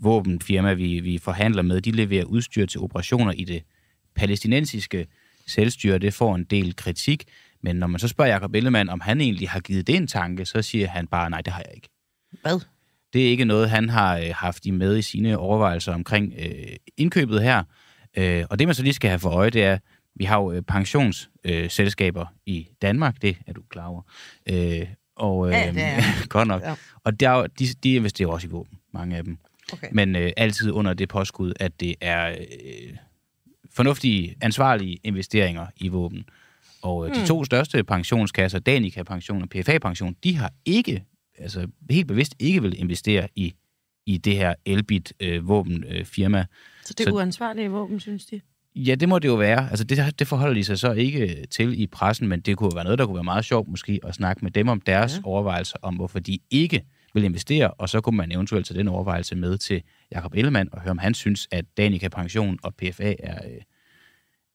våbenfirma, 0.00 0.72
vi, 0.72 1.00
vi 1.00 1.18
forhandler 1.18 1.62
med, 1.62 1.80
de 1.80 1.90
leverer 1.90 2.24
udstyr 2.24 2.66
til 2.66 2.80
operationer 2.80 3.32
i 3.32 3.44
det 3.44 3.62
palæstinensiske 4.16 5.06
selvstyre. 5.46 5.98
Det 5.98 6.14
får 6.14 6.34
en 6.34 6.44
del 6.44 6.76
kritik. 6.76 7.24
Men 7.62 7.76
når 7.76 7.86
man 7.86 7.98
så 7.98 8.08
spørger 8.08 8.32
Jacob 8.32 8.54
Ellemann, 8.54 8.88
om 8.88 9.00
han 9.00 9.20
egentlig 9.20 9.50
har 9.50 9.60
givet 9.60 9.86
det 9.86 9.96
en 9.96 10.06
tanke, 10.06 10.44
så 10.44 10.62
siger 10.62 10.88
han 10.88 11.06
bare, 11.06 11.30
nej, 11.30 11.40
det 11.40 11.52
har 11.52 11.62
jeg 11.66 11.74
ikke. 11.74 11.88
Hvad? 12.42 12.60
Det 13.12 13.26
er 13.26 13.30
ikke 13.30 13.44
noget, 13.44 13.70
han 13.70 13.88
har 13.88 14.18
øh, 14.18 14.30
haft 14.34 14.66
i 14.66 14.70
med 14.70 14.98
i 14.98 15.02
sine 15.02 15.38
overvejelser 15.38 15.94
omkring 15.94 16.34
øh, 16.38 16.76
indkøbet 16.96 17.42
her. 17.42 17.62
Øh, 18.16 18.44
og 18.50 18.58
det, 18.58 18.68
man 18.68 18.74
så 18.74 18.82
lige 18.82 18.94
skal 18.94 19.10
have 19.10 19.18
for 19.18 19.30
øje, 19.30 19.50
det 19.50 19.64
er, 19.64 19.78
vi 20.14 20.24
har 20.24 20.40
jo 20.40 20.52
øh, 20.52 20.62
pensionsselskaber 20.62 22.22
øh, 22.22 22.28
i 22.46 22.68
Danmark, 22.82 23.22
det 23.22 23.36
er 23.46 23.52
du 23.52 23.62
klar 23.70 23.86
over. 23.86 24.02
Øh, 24.48 24.86
og, 25.16 25.46
øh, 25.46 25.52
Ja, 25.52 25.72
det 25.72 25.82
er 25.82 26.02
godt 26.28 26.48
nok. 26.48 26.62
Ja. 26.62 26.74
Og 27.04 27.20
der, 27.20 27.30
er 27.30 27.46
de, 27.46 27.66
de 27.66 27.94
investerer 27.94 28.28
også 28.28 28.46
i 28.46 28.50
våben, 28.50 28.78
mange 28.92 29.16
af 29.16 29.24
dem. 29.24 29.38
Okay. 29.72 29.88
Men 29.92 30.16
øh, 30.16 30.32
altid 30.36 30.70
under 30.70 30.94
det 30.94 31.08
påskud, 31.08 31.52
at 31.60 31.80
det 31.80 31.94
er 32.00 32.28
øh, 32.28 32.96
fornuftige, 33.76 34.34
ansvarlige 34.40 34.96
investeringer 35.04 35.66
i 35.76 35.88
våben. 35.88 36.24
Og 36.82 37.06
øh, 37.08 37.14
de 37.14 37.18
Hmm. 37.18 37.26
to 37.26 37.44
største 37.44 37.84
pensionskasser, 37.84 38.58
Danica 38.58 39.02
Pension 39.02 39.42
og 39.42 39.48
PFA 39.48 39.78
Pension, 39.78 40.14
de 40.24 40.36
har 40.36 40.52
ikke, 40.64 41.04
altså 41.38 41.66
helt 41.90 42.06
bevidst 42.08 42.34
ikke 42.38 42.62
vil 42.62 42.80
investere 42.80 43.28
i, 43.36 43.54
i 44.06 44.16
det 44.18 44.36
her 44.36 44.54
Elbit 44.64 45.12
øh, 45.20 45.48
våbenfirma. 45.48 45.98
Øh, 45.98 46.04
firma. 46.04 46.46
Så 46.84 46.94
det 46.98 47.06
er 47.06 47.10
Så- 47.10 47.16
uansvarlige 47.16 47.70
våben, 47.70 48.00
synes 48.00 48.26
de? 48.26 48.40
Ja, 48.76 48.94
det 48.94 49.08
må 49.08 49.18
det 49.18 49.28
jo 49.28 49.34
være. 49.34 49.70
Altså, 49.70 49.84
det, 49.84 50.18
det 50.18 50.26
forholder 50.26 50.54
de 50.54 50.64
sig 50.64 50.78
så 50.78 50.92
ikke 50.92 51.46
til 51.50 51.80
i 51.80 51.86
pressen, 51.86 52.28
men 52.28 52.40
det 52.40 52.56
kunne 52.56 52.70
være 52.74 52.84
noget, 52.84 52.98
der 52.98 53.06
kunne 53.06 53.14
være 53.14 53.24
meget 53.24 53.44
sjovt 53.44 53.68
måske 53.68 54.00
at 54.04 54.14
snakke 54.14 54.44
med 54.44 54.50
dem 54.50 54.68
om 54.68 54.80
deres 54.80 55.16
ja. 55.16 55.20
overvejelser 55.24 55.76
om, 55.82 55.94
hvorfor 55.94 56.18
de 56.18 56.38
ikke 56.50 56.82
vil 57.16 57.24
investere, 57.24 57.70
og 57.70 57.88
så 57.88 58.00
kunne 58.00 58.16
man 58.16 58.32
eventuelt 58.32 58.66
tage 58.66 58.78
den 58.78 58.88
overvejelse 58.88 59.36
med 59.36 59.58
til 59.58 59.82
Jakob 60.12 60.34
Ellemann 60.34 60.68
og 60.72 60.80
høre, 60.80 60.90
om 60.90 60.98
han 60.98 61.14
synes, 61.14 61.48
at 61.50 61.64
Danica 61.76 62.08
Pension 62.08 62.58
og 62.62 62.74
PFA 62.74 63.14
er, 63.18 63.38
øh, 63.44 63.60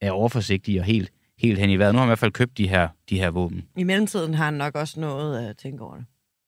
er 0.02 0.12
overforsigtige 0.12 0.80
og 0.80 0.86
helt, 0.86 1.12
helt 1.40 1.60
hen 1.60 1.70
i 1.70 1.76
vejret. 1.76 1.94
Nu 1.94 1.98
har 2.00 2.06
man 2.06 2.10
i 2.10 2.12
hvert 2.12 2.20
fald 2.20 2.32
købt 2.32 2.58
de 2.58 2.68
her, 2.68 2.88
de 3.10 3.18
her 3.20 3.30
våben. 3.30 3.64
I 3.78 3.84
mellemtiden 3.84 4.34
har 4.34 4.46
han 4.46 4.54
nok 4.54 4.76
også 4.76 5.00
noget 5.00 5.48
at 5.50 5.58
tænke 5.58 5.84
over 5.84 5.96
det. 5.96 6.06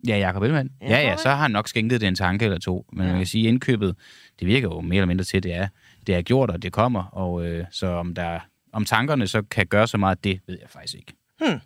Ja, 0.07 0.17
Jakob 0.17 0.43
Ellemann. 0.43 0.69
Ja, 0.81 0.87
Ja, 0.87 1.17
så 1.17 1.29
har 1.29 1.35
han 1.35 1.51
nok 1.51 1.67
skænket 1.67 2.01
det 2.01 2.07
en 2.07 2.15
tanke 2.15 2.45
eller 2.45 2.59
to. 2.59 2.85
Men 2.91 2.99
Ja. 3.01 3.05
ja. 3.05 3.11
man 3.11 3.19
kan 3.19 3.27
sige, 3.27 3.47
at 3.47 3.49
indkøbet, 3.53 3.95
det 4.39 4.47
virker 4.47 4.67
jo 4.67 4.81
mere 4.81 4.95
eller 4.97 5.05
mindre 5.05 5.23
til, 5.23 5.37
at 5.37 5.43
det 5.43 5.53
er, 5.53 5.67
det 6.07 6.15
er 6.15 6.21
gjort, 6.21 6.49
og 6.49 6.61
det 6.61 6.71
kommer. 6.71 7.03
Og 7.03 7.45
øh, 7.45 7.65
så 7.71 7.87
om, 7.87 8.15
der, 8.15 8.39
om 8.73 8.85
tankerne 8.85 9.27
så 9.27 9.41
kan 9.41 9.67
gøre 9.67 9.87
så 9.87 9.97
meget, 9.97 10.23
det 10.23 10.39
ved 10.47 10.57
jeg 10.61 10.69
faktisk 10.69 10.95
ikke. 10.95 11.13
Hmm. 11.39 11.59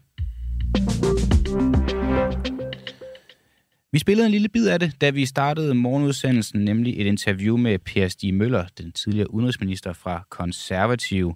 Vi 3.91 3.99
spillede 3.99 4.25
en 4.25 4.31
lille 4.31 4.49
bid 4.49 4.67
af 4.67 4.79
det, 4.79 5.01
da 5.01 5.09
vi 5.09 5.25
startede 5.25 5.75
morgenudsendelsen, 5.75 6.65
nemlig 6.65 7.01
et 7.01 7.05
interview 7.05 7.57
med 7.57 7.79
Per 7.79 8.07
Stig 8.07 8.33
Møller, 8.33 8.65
den 8.77 8.91
tidligere 8.91 9.33
udenrigsminister 9.33 9.93
fra 9.93 10.23
Konservative. 10.29 11.35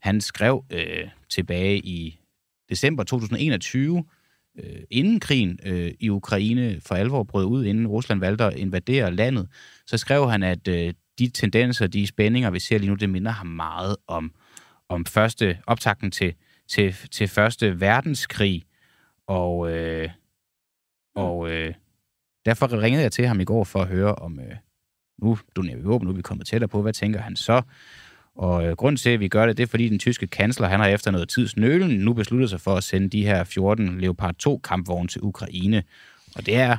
Han 0.00 0.20
skrev 0.20 0.64
øh, 0.70 1.08
tilbage 1.28 1.78
i 1.78 2.20
december 2.70 3.04
2021, 3.04 4.04
øh, 4.58 4.64
inden 4.90 5.20
krigen 5.20 5.58
øh, 5.66 5.92
i 6.00 6.08
Ukraine 6.08 6.80
for 6.80 6.94
alvor 6.94 7.22
brød 7.22 7.44
ud, 7.44 7.64
inden 7.64 7.86
Rusland 7.86 8.20
valgte 8.20 8.44
at 8.44 8.56
invadere 8.56 9.14
landet, 9.14 9.48
så 9.86 9.98
skrev 9.98 10.30
han, 10.30 10.42
at 10.42 10.68
øh, 10.68 10.94
de 11.18 11.28
tendenser, 11.28 11.86
de 11.86 12.06
spændinger, 12.06 12.50
vi 12.50 12.60
ser 12.60 12.78
lige 12.78 12.90
nu, 12.90 12.96
det 12.96 13.10
minder 13.10 13.30
ham 13.30 13.46
meget 13.46 13.96
om, 14.06 14.32
om 14.88 15.06
første 15.06 15.58
optakten 15.66 16.10
til, 16.10 16.34
til, 16.68 16.94
til 17.10 17.28
første 17.28 17.80
verdenskrig. 17.80 18.62
Og, 19.26 19.72
øh, 19.72 20.10
Mm. 21.16 21.22
og 21.22 21.50
øh, 21.50 21.74
derfor 22.46 22.82
ringede 22.82 23.02
jeg 23.02 23.12
til 23.12 23.26
ham 23.26 23.40
i 23.40 23.44
går 23.44 23.64
for 23.64 23.80
at 23.80 23.88
høre 23.88 24.14
om, 24.14 24.40
øh, 24.40 24.56
nu 25.22 25.38
donerer 25.56 25.76
vi 25.76 25.82
våben, 25.82 26.06
nu 26.06 26.12
er 26.12 26.16
vi 26.16 26.22
kommet 26.22 26.46
tættere 26.46 26.68
på, 26.68 26.82
hvad 26.82 26.92
tænker 26.92 27.20
han 27.20 27.36
så? 27.36 27.62
Og 28.34 28.66
øh, 28.66 28.76
grund 28.76 28.96
til, 28.96 29.10
at 29.10 29.20
vi 29.20 29.28
gør 29.28 29.46
det, 29.46 29.56
det 29.56 29.62
er, 29.62 29.66
fordi 29.66 29.88
den 29.88 29.98
tyske 29.98 30.26
kansler, 30.26 30.68
han 30.68 30.80
har 30.80 30.86
efter 30.86 31.10
noget 31.10 31.28
tids 31.28 31.56
nølen 31.56 31.90
nu 31.90 32.12
besluttet 32.12 32.50
sig 32.50 32.60
for 32.60 32.74
at 32.74 32.84
sende 32.84 33.08
de 33.08 33.26
her 33.26 33.44
14 33.44 34.00
Leopard 34.00 34.34
2 34.34 34.58
kampvogne 34.58 35.08
til 35.08 35.22
Ukraine. 35.22 35.82
Og 36.36 36.46
det 36.46 36.56
er 36.56 36.76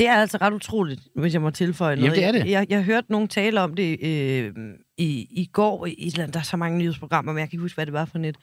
det 0.00 0.08
er 0.08 0.14
altså 0.14 0.38
ret 0.40 0.52
utroligt, 0.52 1.00
hvis 1.14 1.32
jeg 1.32 1.42
må 1.42 1.50
tilføje 1.50 1.96
noget. 1.96 2.06
Jamen, 2.06 2.18
det 2.18 2.24
er 2.24 2.32
det. 2.32 2.38
Jeg, 2.38 2.50
jeg, 2.50 2.66
jeg 2.70 2.82
hørte 2.84 3.12
nogen 3.12 3.28
tale 3.28 3.60
om 3.60 3.74
det 3.74 3.98
øh, 4.02 4.52
i, 4.98 5.26
i 5.30 5.50
går 5.52 5.86
i 5.86 5.94
et 6.06 6.16
Der 6.16 6.38
er 6.38 6.42
så 6.42 6.56
mange 6.56 6.78
nyhedsprogrammer, 6.78 7.32
men 7.32 7.40
jeg 7.40 7.48
kan 7.48 7.56
ikke 7.56 7.62
huske, 7.62 7.76
hvad 7.76 7.86
det 7.86 7.92
var 7.92 8.04
for 8.04 8.18
net. 8.18 8.36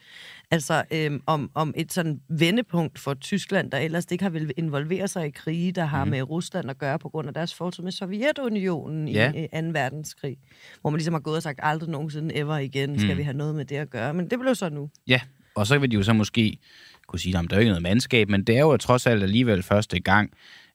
Altså 0.50 0.84
øh, 0.90 1.20
om, 1.26 1.50
om 1.54 1.74
et 1.76 1.92
sådan 1.92 2.20
vendepunkt 2.28 2.98
for 2.98 3.14
Tyskland, 3.14 3.70
der 3.70 3.78
ellers 3.78 4.06
ikke 4.10 4.24
har 4.24 4.30
vil 4.30 4.52
involvere 4.56 5.08
sig 5.08 5.26
i 5.26 5.30
krige, 5.30 5.72
der 5.72 5.84
har 5.84 6.04
mm. 6.04 6.10
med 6.10 6.22
Rusland 6.22 6.70
at 6.70 6.78
gøre 6.78 6.98
på 6.98 7.08
grund 7.08 7.28
af 7.28 7.34
deres 7.34 7.54
fortid 7.54 7.82
med 7.82 7.92
Sovjetunionen 7.92 9.08
ja. 9.08 9.32
i 9.32 9.46
øh, 9.54 9.62
2. 9.62 9.68
verdenskrig. 9.68 10.36
Hvor 10.80 10.90
man 10.90 10.98
ligesom 10.98 11.14
har 11.14 11.20
gået 11.20 11.36
og 11.36 11.42
sagt, 11.42 11.60
aldrig 11.62 11.90
nogensinde 11.90 12.36
ever 12.36 12.58
igen 12.58 12.98
skal 12.98 13.12
mm. 13.12 13.18
vi 13.18 13.22
have 13.22 13.36
noget 13.36 13.54
med 13.54 13.64
det 13.64 13.76
at 13.76 13.90
gøre. 13.90 14.14
Men 14.14 14.30
det 14.30 14.40
blev 14.40 14.54
så 14.54 14.68
nu. 14.68 14.90
Ja, 15.06 15.20
og 15.54 15.66
så 15.66 15.78
vil 15.78 15.90
de 15.90 15.96
jo 15.96 16.02
så 16.02 16.12
måske 16.12 16.58
kunne 17.06 17.20
sige, 17.20 17.38
at 17.38 17.50
der 17.50 17.56
er 17.56 17.60
ikke 17.60 17.70
noget 17.70 17.82
mandskab, 17.82 18.28
men 18.28 18.44
det 18.44 18.56
er 18.56 18.60
jo 18.60 18.76
trods 18.76 19.06
alt 19.06 19.22
alligevel 19.22 19.62
første 19.62 20.00
gang, 20.00 20.30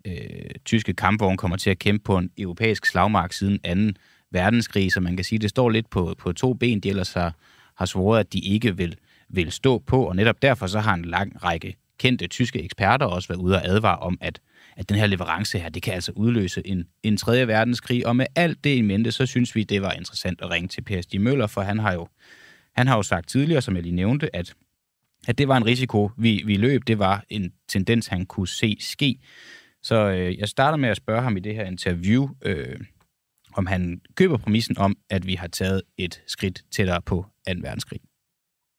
øh, 0.07 0.49
tyske 0.65 0.93
kampvogne 0.93 1.37
kommer 1.37 1.57
til 1.57 1.69
at 1.69 1.79
kæmpe 1.79 2.03
på 2.03 2.17
en 2.17 2.31
europæisk 2.37 2.85
slagmark 2.85 3.33
siden 3.33 3.93
2. 3.93 3.99
verdenskrig, 4.31 4.91
så 4.91 4.99
man 4.99 5.15
kan 5.15 5.25
sige, 5.25 5.39
det 5.39 5.49
står 5.49 5.69
lidt 5.69 5.89
på, 5.89 6.15
på 6.19 6.33
to 6.33 6.53
ben, 6.53 6.79
de 6.79 6.89
ellers 6.89 7.13
har, 7.13 7.35
har 7.75 7.85
svoret, 7.85 8.19
at 8.19 8.33
de 8.33 8.39
ikke 8.39 8.77
vil, 8.77 8.97
vil 9.29 9.51
stå 9.51 9.79
på, 9.79 10.03
og 10.03 10.15
netop 10.15 10.41
derfor 10.41 10.67
så 10.67 10.79
har 10.79 10.93
en 10.93 11.05
lang 11.05 11.43
række 11.43 11.75
kendte 11.97 12.27
tyske 12.27 12.63
eksperter 12.63 13.05
også 13.05 13.27
været 13.27 13.39
ude 13.39 13.55
og 13.55 13.67
advare 13.67 13.99
om, 13.99 14.17
at, 14.21 14.41
at 14.77 14.89
den 14.89 14.97
her 14.97 15.07
leverance 15.07 15.59
her, 15.59 15.69
det 15.69 15.83
kan 15.83 15.93
altså 15.93 16.11
udløse 16.15 16.67
en, 16.67 16.87
en 17.03 17.17
tredje 17.17 17.47
verdenskrig, 17.47 18.07
og 18.07 18.15
med 18.15 18.25
alt 18.35 18.63
det 18.63 18.75
i 18.75 18.81
mente, 18.81 19.11
så 19.11 19.25
synes 19.25 19.55
vi, 19.55 19.63
det 19.63 19.81
var 19.81 19.91
interessant 19.91 20.41
at 20.41 20.49
ringe 20.51 20.67
til 20.67 20.81
Per 20.81 21.01
Stig 21.01 21.21
Møller, 21.21 21.47
for 21.47 21.61
han 21.61 21.79
har 21.79 21.93
jo, 21.93 22.07
han 22.75 22.87
har 22.87 22.95
jo 22.95 23.03
sagt 23.03 23.29
tidligere, 23.29 23.61
som 23.61 23.75
jeg 23.75 23.83
lige 23.83 23.95
nævnte, 23.95 24.35
at, 24.35 24.53
at 25.27 25.37
det 25.37 25.47
var 25.47 25.57
en 25.57 25.65
risiko, 25.65 26.11
vi, 26.17 26.43
vi 26.45 26.55
løb, 26.55 26.81
det 26.87 26.99
var 26.99 27.23
en 27.29 27.53
tendens, 27.67 28.07
han 28.07 28.25
kunne 28.25 28.47
se 28.47 28.77
ske. 28.79 29.19
Så 29.83 29.95
øh, 29.95 30.39
jeg 30.39 30.47
starter 30.47 30.77
med 30.77 30.89
at 30.89 30.97
spørge 30.97 31.21
ham 31.21 31.37
i 31.37 31.39
det 31.39 31.55
her 31.55 31.65
interview, 31.65 32.29
øh, 32.45 32.79
om 33.53 33.65
han 33.65 34.01
køber 34.15 34.37
præmissen 34.37 34.77
om, 34.77 34.97
at 35.09 35.27
vi 35.27 35.35
har 35.35 35.47
taget 35.47 35.81
et 35.97 36.23
skridt 36.27 36.63
tættere 36.71 37.01
på 37.01 37.25
2. 37.47 37.53
verdenskrig. 37.61 37.99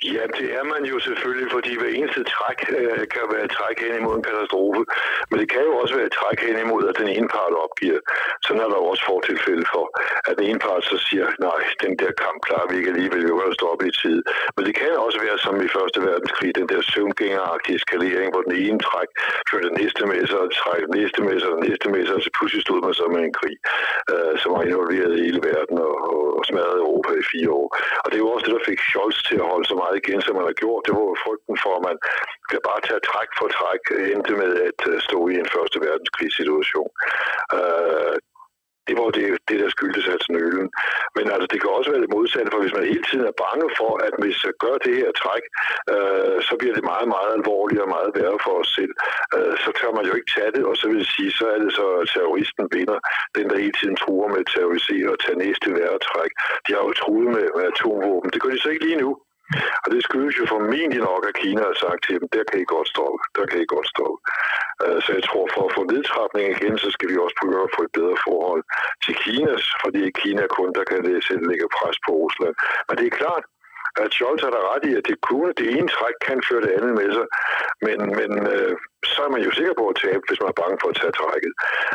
Ja, 0.03 0.25
det 0.39 0.49
er 0.59 0.65
man 0.73 0.83
jo 0.93 0.97
selvfølgelig, 1.07 1.49
fordi 1.57 1.73
hver 1.79 1.93
eneste 1.99 2.23
træk 2.35 2.59
øh, 2.79 3.05
kan 3.15 3.25
være 3.33 3.45
et 3.49 3.55
træk 3.59 3.77
hen 3.85 3.95
imod 4.01 4.15
en 4.17 4.29
katastrofe. 4.31 4.83
Men 5.31 5.37
det 5.41 5.49
kan 5.53 5.63
jo 5.69 5.73
også 5.83 5.95
være 5.99 6.09
et 6.11 6.19
træk 6.21 6.39
hen 6.47 6.59
imod, 6.65 6.83
at 6.91 6.97
den 7.03 7.09
ene 7.17 7.29
part 7.37 7.55
opgiver. 7.65 8.01
Sådan 8.45 8.63
er 8.65 8.69
der 8.71 8.79
jo 8.83 8.87
også 8.93 9.05
fortilfælde 9.13 9.67
for, 9.75 9.85
at 10.29 10.35
den 10.39 10.45
ene 10.51 10.61
part 10.67 10.83
så 10.93 10.97
siger, 11.07 11.27
nej, 11.49 11.61
den 11.85 11.93
der 12.01 12.13
kamp 12.23 12.39
klarer 12.47 12.67
vi 12.71 12.75
ikke 12.79 12.91
alligevel, 12.95 13.23
vi 13.25 13.33
kan 13.41 13.61
stoppe 13.61 13.83
i 13.91 13.93
tid. 14.03 14.19
Men 14.55 14.63
det 14.67 14.75
kan 14.81 14.93
også 15.07 15.19
være 15.27 15.39
som 15.45 15.55
i 15.67 15.69
Første 15.77 15.99
Verdenskrig, 16.09 16.51
den 16.61 16.69
der 16.73 16.81
søvngængeragtige 16.93 17.77
eskalering, 17.81 18.29
hvor 18.33 18.43
den 18.49 18.57
ene 18.65 18.81
træk 18.89 19.11
fører 19.49 19.65
den 19.69 19.77
næste 19.83 20.03
med 20.13 20.23
sig, 20.31 20.39
og 20.45 20.51
træk 20.63 20.83
næste 20.99 21.21
med 21.29 21.37
sig, 21.41 21.51
og 21.55 21.61
næste 21.67 21.87
med 21.95 22.03
sig, 22.07 22.15
og 22.19 22.23
så 22.27 22.31
pludselig 22.37 22.63
stod 22.67 22.81
man 22.87 22.95
så 23.01 23.07
med 23.15 23.21
en 23.29 23.35
krig, 23.41 23.57
øh, 24.13 24.35
som 24.43 24.51
har 24.57 24.65
involveret 24.71 25.23
hele 25.25 25.41
verden 25.51 25.77
og, 25.89 25.95
og 26.39 26.43
smadret 26.49 26.79
Europa 26.85 27.11
i 27.23 27.25
fire 27.33 27.51
år. 27.61 27.69
Og 28.03 28.07
det 28.09 28.17
er 28.17 28.25
jo 28.27 28.33
også 28.35 28.47
det, 28.47 28.55
der 28.57 28.69
fik 28.71 28.81
Scholz 28.89 29.19
til 29.29 29.37
at 29.43 29.49
holde 29.53 29.67
så 29.71 29.75
meget 29.85 30.01
igen, 30.03 30.21
som 30.23 30.35
man 30.39 30.49
har 30.51 30.57
gjort. 30.63 30.85
Det 30.87 30.93
var 30.97 31.05
jo 31.11 31.23
frygten 31.25 31.57
for, 31.63 31.73
at 31.79 31.85
man 31.89 31.97
kan 32.51 32.61
bare 32.69 32.81
tage 32.89 33.07
træk 33.11 33.31
for 33.39 33.47
træk, 33.59 33.83
endte 34.13 34.35
med 34.43 34.53
at 34.69 34.81
øh, 34.91 34.97
stå 35.09 35.19
i 35.33 35.35
en 35.43 35.53
første 35.55 35.79
verdenskrigssituation. 35.87 36.91
Uh, 37.57 37.59
øh, 37.59 38.17
det 38.89 38.95
var 39.01 39.11
det, 39.19 39.27
det 39.49 39.57
der 39.63 39.69
skyldtes 39.75 40.07
altså 40.15 40.29
nølen. 40.39 40.69
Men 41.17 41.27
altså, 41.35 41.47
det 41.53 41.59
kan 41.61 41.71
også 41.71 41.91
være 41.91 42.05
det 42.05 42.15
modsatte, 42.17 42.51
for 42.53 42.61
hvis 42.63 42.77
man 42.77 42.91
hele 42.93 43.05
tiden 43.09 43.27
er 43.33 43.41
bange 43.47 43.69
for, 43.79 43.93
at 44.07 44.15
hvis 44.23 44.39
jeg 44.47 44.55
gør 44.65 44.77
det 44.87 44.95
her 45.01 45.11
træk, 45.23 45.45
øh, 45.95 46.37
så 46.49 46.55
bliver 46.61 46.75
det 46.79 46.91
meget, 46.93 47.09
meget 47.15 47.31
alvorligt 47.39 47.85
og 47.85 47.91
meget 47.97 48.11
værre 48.17 48.39
for 48.47 48.55
os 48.63 48.71
selv. 48.79 48.95
Øh, 49.37 49.55
så 49.63 49.71
tør 49.79 49.93
man 49.99 50.07
jo 50.09 50.15
ikke 50.19 50.33
tage 50.37 50.53
det, 50.57 50.65
og 50.71 50.75
så 50.81 50.85
vil 50.89 50.99
jeg 51.03 51.11
sige, 51.17 51.31
så 51.39 51.45
er 51.55 51.59
det 51.65 51.73
så, 51.79 51.87
at 52.01 52.09
terroristen 52.15 52.65
vinder. 52.77 52.99
Den, 53.37 53.45
der 53.51 53.63
hele 53.65 53.77
tiden 53.81 53.97
truer 54.03 54.29
med 54.33 54.41
at 54.45 54.51
terrorisere 54.55 55.09
og 55.15 55.19
tage 55.25 55.43
næste 55.45 55.69
værre 55.79 55.99
træk. 56.09 56.31
De 56.65 56.71
har 56.77 56.83
jo 56.89 56.93
truet 57.03 57.29
med, 57.37 57.47
med 57.57 57.65
atomvåben. 57.73 58.31
Det 58.33 58.41
gør 58.43 58.51
de 58.55 58.61
så 58.63 58.69
ikke 58.73 58.87
lige 58.89 59.03
nu. 59.05 59.11
Og 59.85 59.89
det 59.93 60.01
skyldes 60.07 60.35
jo 60.41 60.45
formentlig 60.55 61.01
nok, 61.11 61.23
at 61.29 61.39
Kina 61.43 61.63
har 61.71 61.77
sagt 61.85 62.01
til 62.05 62.21
dem, 62.21 62.29
der 62.35 62.45
kan 62.49 62.61
I 62.61 62.67
godt 62.75 62.89
stoppe, 62.95 63.19
der 63.37 63.45
kan 63.51 63.59
I 63.65 63.67
godt 63.75 63.89
stoppe. 63.95 64.19
Øh, 64.83 64.99
så 65.05 65.11
jeg 65.19 65.25
tror, 65.29 65.45
for 65.55 65.63
at 65.67 65.75
få 65.77 65.83
nedtrapning 65.93 66.47
igen, 66.55 66.75
så 66.85 66.89
skal 66.95 67.09
vi 67.11 67.17
også 67.25 67.37
prøve 67.41 67.63
at 67.67 67.75
få 67.77 67.81
et 67.89 67.95
bedre 67.99 68.17
forhold 68.29 68.63
til 69.05 69.15
Kinas, 69.23 69.65
fordi 69.83 70.03
Kina 70.21 70.45
kun, 70.57 70.71
der 70.79 70.85
kan 70.91 71.01
det 71.07 71.27
selv 71.29 71.43
lægge 71.51 71.75
pres 71.77 71.97
på 72.07 72.11
Rusland. 72.23 72.55
Men 72.87 72.95
det 72.99 73.07
er 73.07 73.19
klart, 73.23 73.45
at 74.03 74.09
Scholz 74.15 74.41
har 74.45 74.53
der 74.57 74.65
ret 74.73 74.85
i, 74.91 74.93
at 74.99 75.05
det 75.11 75.17
kunne, 75.29 75.51
det 75.61 75.67
ene 75.77 75.89
træk 75.97 76.17
kan 76.27 76.39
føre 76.49 76.63
det 76.65 76.73
andet 76.77 76.93
med 77.01 77.09
sig, 77.17 77.27
men, 77.87 77.99
men 78.19 78.31
øh, 78.53 78.75
så 79.13 79.19
er 79.27 79.31
man 79.35 79.43
jo 79.47 79.51
sikker 79.59 79.75
på 79.81 79.85
at 79.93 79.99
tabe, 80.05 80.23
hvis 80.29 80.41
man 80.43 80.51
er 80.53 80.61
bange 80.63 80.77
for 80.83 80.89
at 80.93 80.99
tage 81.01 81.19
trækket. 81.21 81.53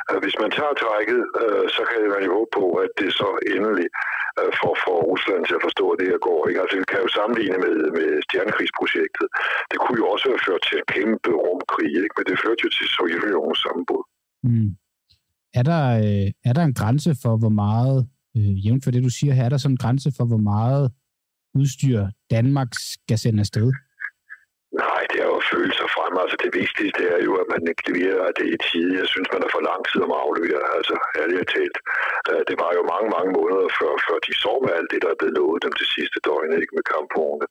Øh, 0.09 0.19
hvis 0.23 0.37
man 0.41 0.51
tager 0.57 0.75
trækket, 0.83 1.21
øh, 1.41 1.65
så 1.75 1.81
kan 1.89 1.99
man 2.15 2.21
jo 2.27 2.31
håbe 2.37 2.51
på, 2.59 2.65
at 2.83 2.91
det 3.01 3.09
så 3.21 3.29
endelig 3.53 3.87
øh, 4.39 4.51
får, 4.59 4.73
får 4.83 4.97
Rusland 5.11 5.41
til 5.45 5.57
at 5.59 5.65
forstå, 5.67 5.85
at 5.91 5.97
det 5.99 6.07
her 6.11 6.21
går. 6.29 6.39
Ikke? 6.49 6.61
Altså, 6.63 6.75
vi 6.81 6.85
kan 6.91 7.03
jo 7.05 7.09
sammenligne 7.17 7.57
med, 7.65 7.75
med 7.97 8.09
stjernekrigsprojektet. 8.25 9.27
Det 9.71 9.77
kunne 9.81 9.99
jo 10.01 10.07
også 10.13 10.25
have 10.31 10.43
ført 10.47 10.63
til 10.67 10.75
en 10.81 10.87
kæmpe 10.95 11.31
rumkrig, 11.45 11.93
ikke? 12.03 12.15
men 12.17 12.25
det 12.29 12.35
førte 12.43 12.61
jo 12.65 12.69
til 12.77 12.87
Sovjetunionens 12.95 13.59
sammenbrud. 13.65 14.03
Mm. 14.47 14.69
Er 15.59 15.63
der, 15.71 15.83
øh, 16.05 16.27
er 16.49 16.53
der 16.57 16.63
en 16.69 16.77
grænse 16.81 17.11
for, 17.23 17.33
hvor 17.41 17.53
meget, 17.63 17.97
øh, 18.37 18.53
jævnt 18.65 18.83
for 18.83 18.91
det 18.91 19.01
du 19.07 19.11
siger 19.19 19.33
her, 19.37 19.45
er 19.45 19.51
der 19.53 19.61
sådan 19.61 19.75
en 19.77 19.83
grænse 19.83 20.09
for, 20.17 20.25
hvor 20.31 20.43
meget 20.53 20.85
udstyr 21.55 22.07
Danmark 22.31 22.67
skal 22.73 23.17
sende 23.17 23.39
afsted? 23.39 23.71
Nej, 24.73 25.01
det 25.11 25.19
er 25.21 25.25
jo 25.25 25.41
Jamen. 26.09 26.23
Altså 26.25 26.37
det 26.43 26.51
vigtigste 26.61 27.01
er 27.15 27.19
jo, 27.27 27.31
at 27.41 27.47
man 27.53 27.61
leverer 27.87 28.27
det 28.39 28.47
i 28.55 28.57
tide. 28.67 28.91
Jeg 29.01 29.07
synes, 29.13 29.29
man 29.33 29.41
er 29.45 29.51
for 29.55 29.63
lang 29.69 29.81
tid 29.89 29.99
om 30.05 30.11
at 30.15 30.21
aflevere, 30.25 30.65
altså 30.77 30.95
ærligt 31.21 31.49
talt. 31.55 31.77
Det 32.49 32.55
var 32.63 32.71
jo 32.77 32.81
mange, 32.93 33.09
mange 33.15 33.31
måneder 33.39 33.67
før, 33.79 33.91
før 34.07 34.17
de 34.27 34.33
så 34.43 34.53
med 34.63 34.71
alt 34.77 34.89
det, 34.93 34.99
der 35.03 35.09
er 35.11 35.19
blevet 35.19 35.37
lovet 35.39 35.59
dem 35.65 35.73
de 35.81 35.87
sidste 35.95 36.17
døgn, 36.27 36.51
ikke 36.63 36.77
med 36.77 36.85
kampvogne. 36.93 37.45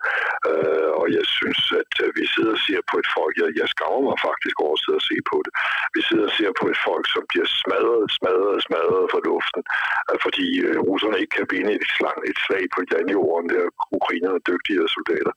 Øh, 0.51 0.91
og 1.01 1.07
jeg 1.17 1.25
synes, 1.39 1.61
at 1.83 1.93
øh, 2.03 2.09
vi 2.19 2.25
sidder 2.35 2.53
og 2.59 2.63
ser 2.67 2.81
på 2.91 2.95
et 3.03 3.09
folk, 3.17 3.35
jeg, 3.43 3.49
jeg 3.61 3.69
skammer 3.75 4.01
mig 4.09 4.19
faktisk 4.29 4.57
over 4.65 4.75
at 4.77 4.83
sidde 4.85 5.01
og 5.03 5.07
se 5.11 5.17
på 5.31 5.37
det. 5.45 5.53
Vi 5.97 6.01
sidder 6.09 6.27
og 6.31 6.35
ser 6.39 6.51
på 6.61 6.65
et 6.73 6.79
folk, 6.89 7.05
som 7.15 7.23
bliver 7.31 7.49
smadret, 7.61 8.03
smadret, 8.19 8.57
smadret 8.67 9.05
fra 9.13 9.21
luften, 9.29 9.63
øh, 10.11 10.19
fordi 10.25 10.47
russerne 10.89 11.17
ikke 11.23 11.35
kan 11.39 11.47
vinde 11.55 11.73
et 11.79 11.87
slag, 11.97 12.19
et 12.33 12.39
slag 12.47 12.65
på 12.75 12.79
landjorden, 12.93 13.47
der 13.55 13.63
ukrainerne 13.99 14.39
er 14.41 14.47
dygtige 14.51 14.81
soldater. 14.97 15.35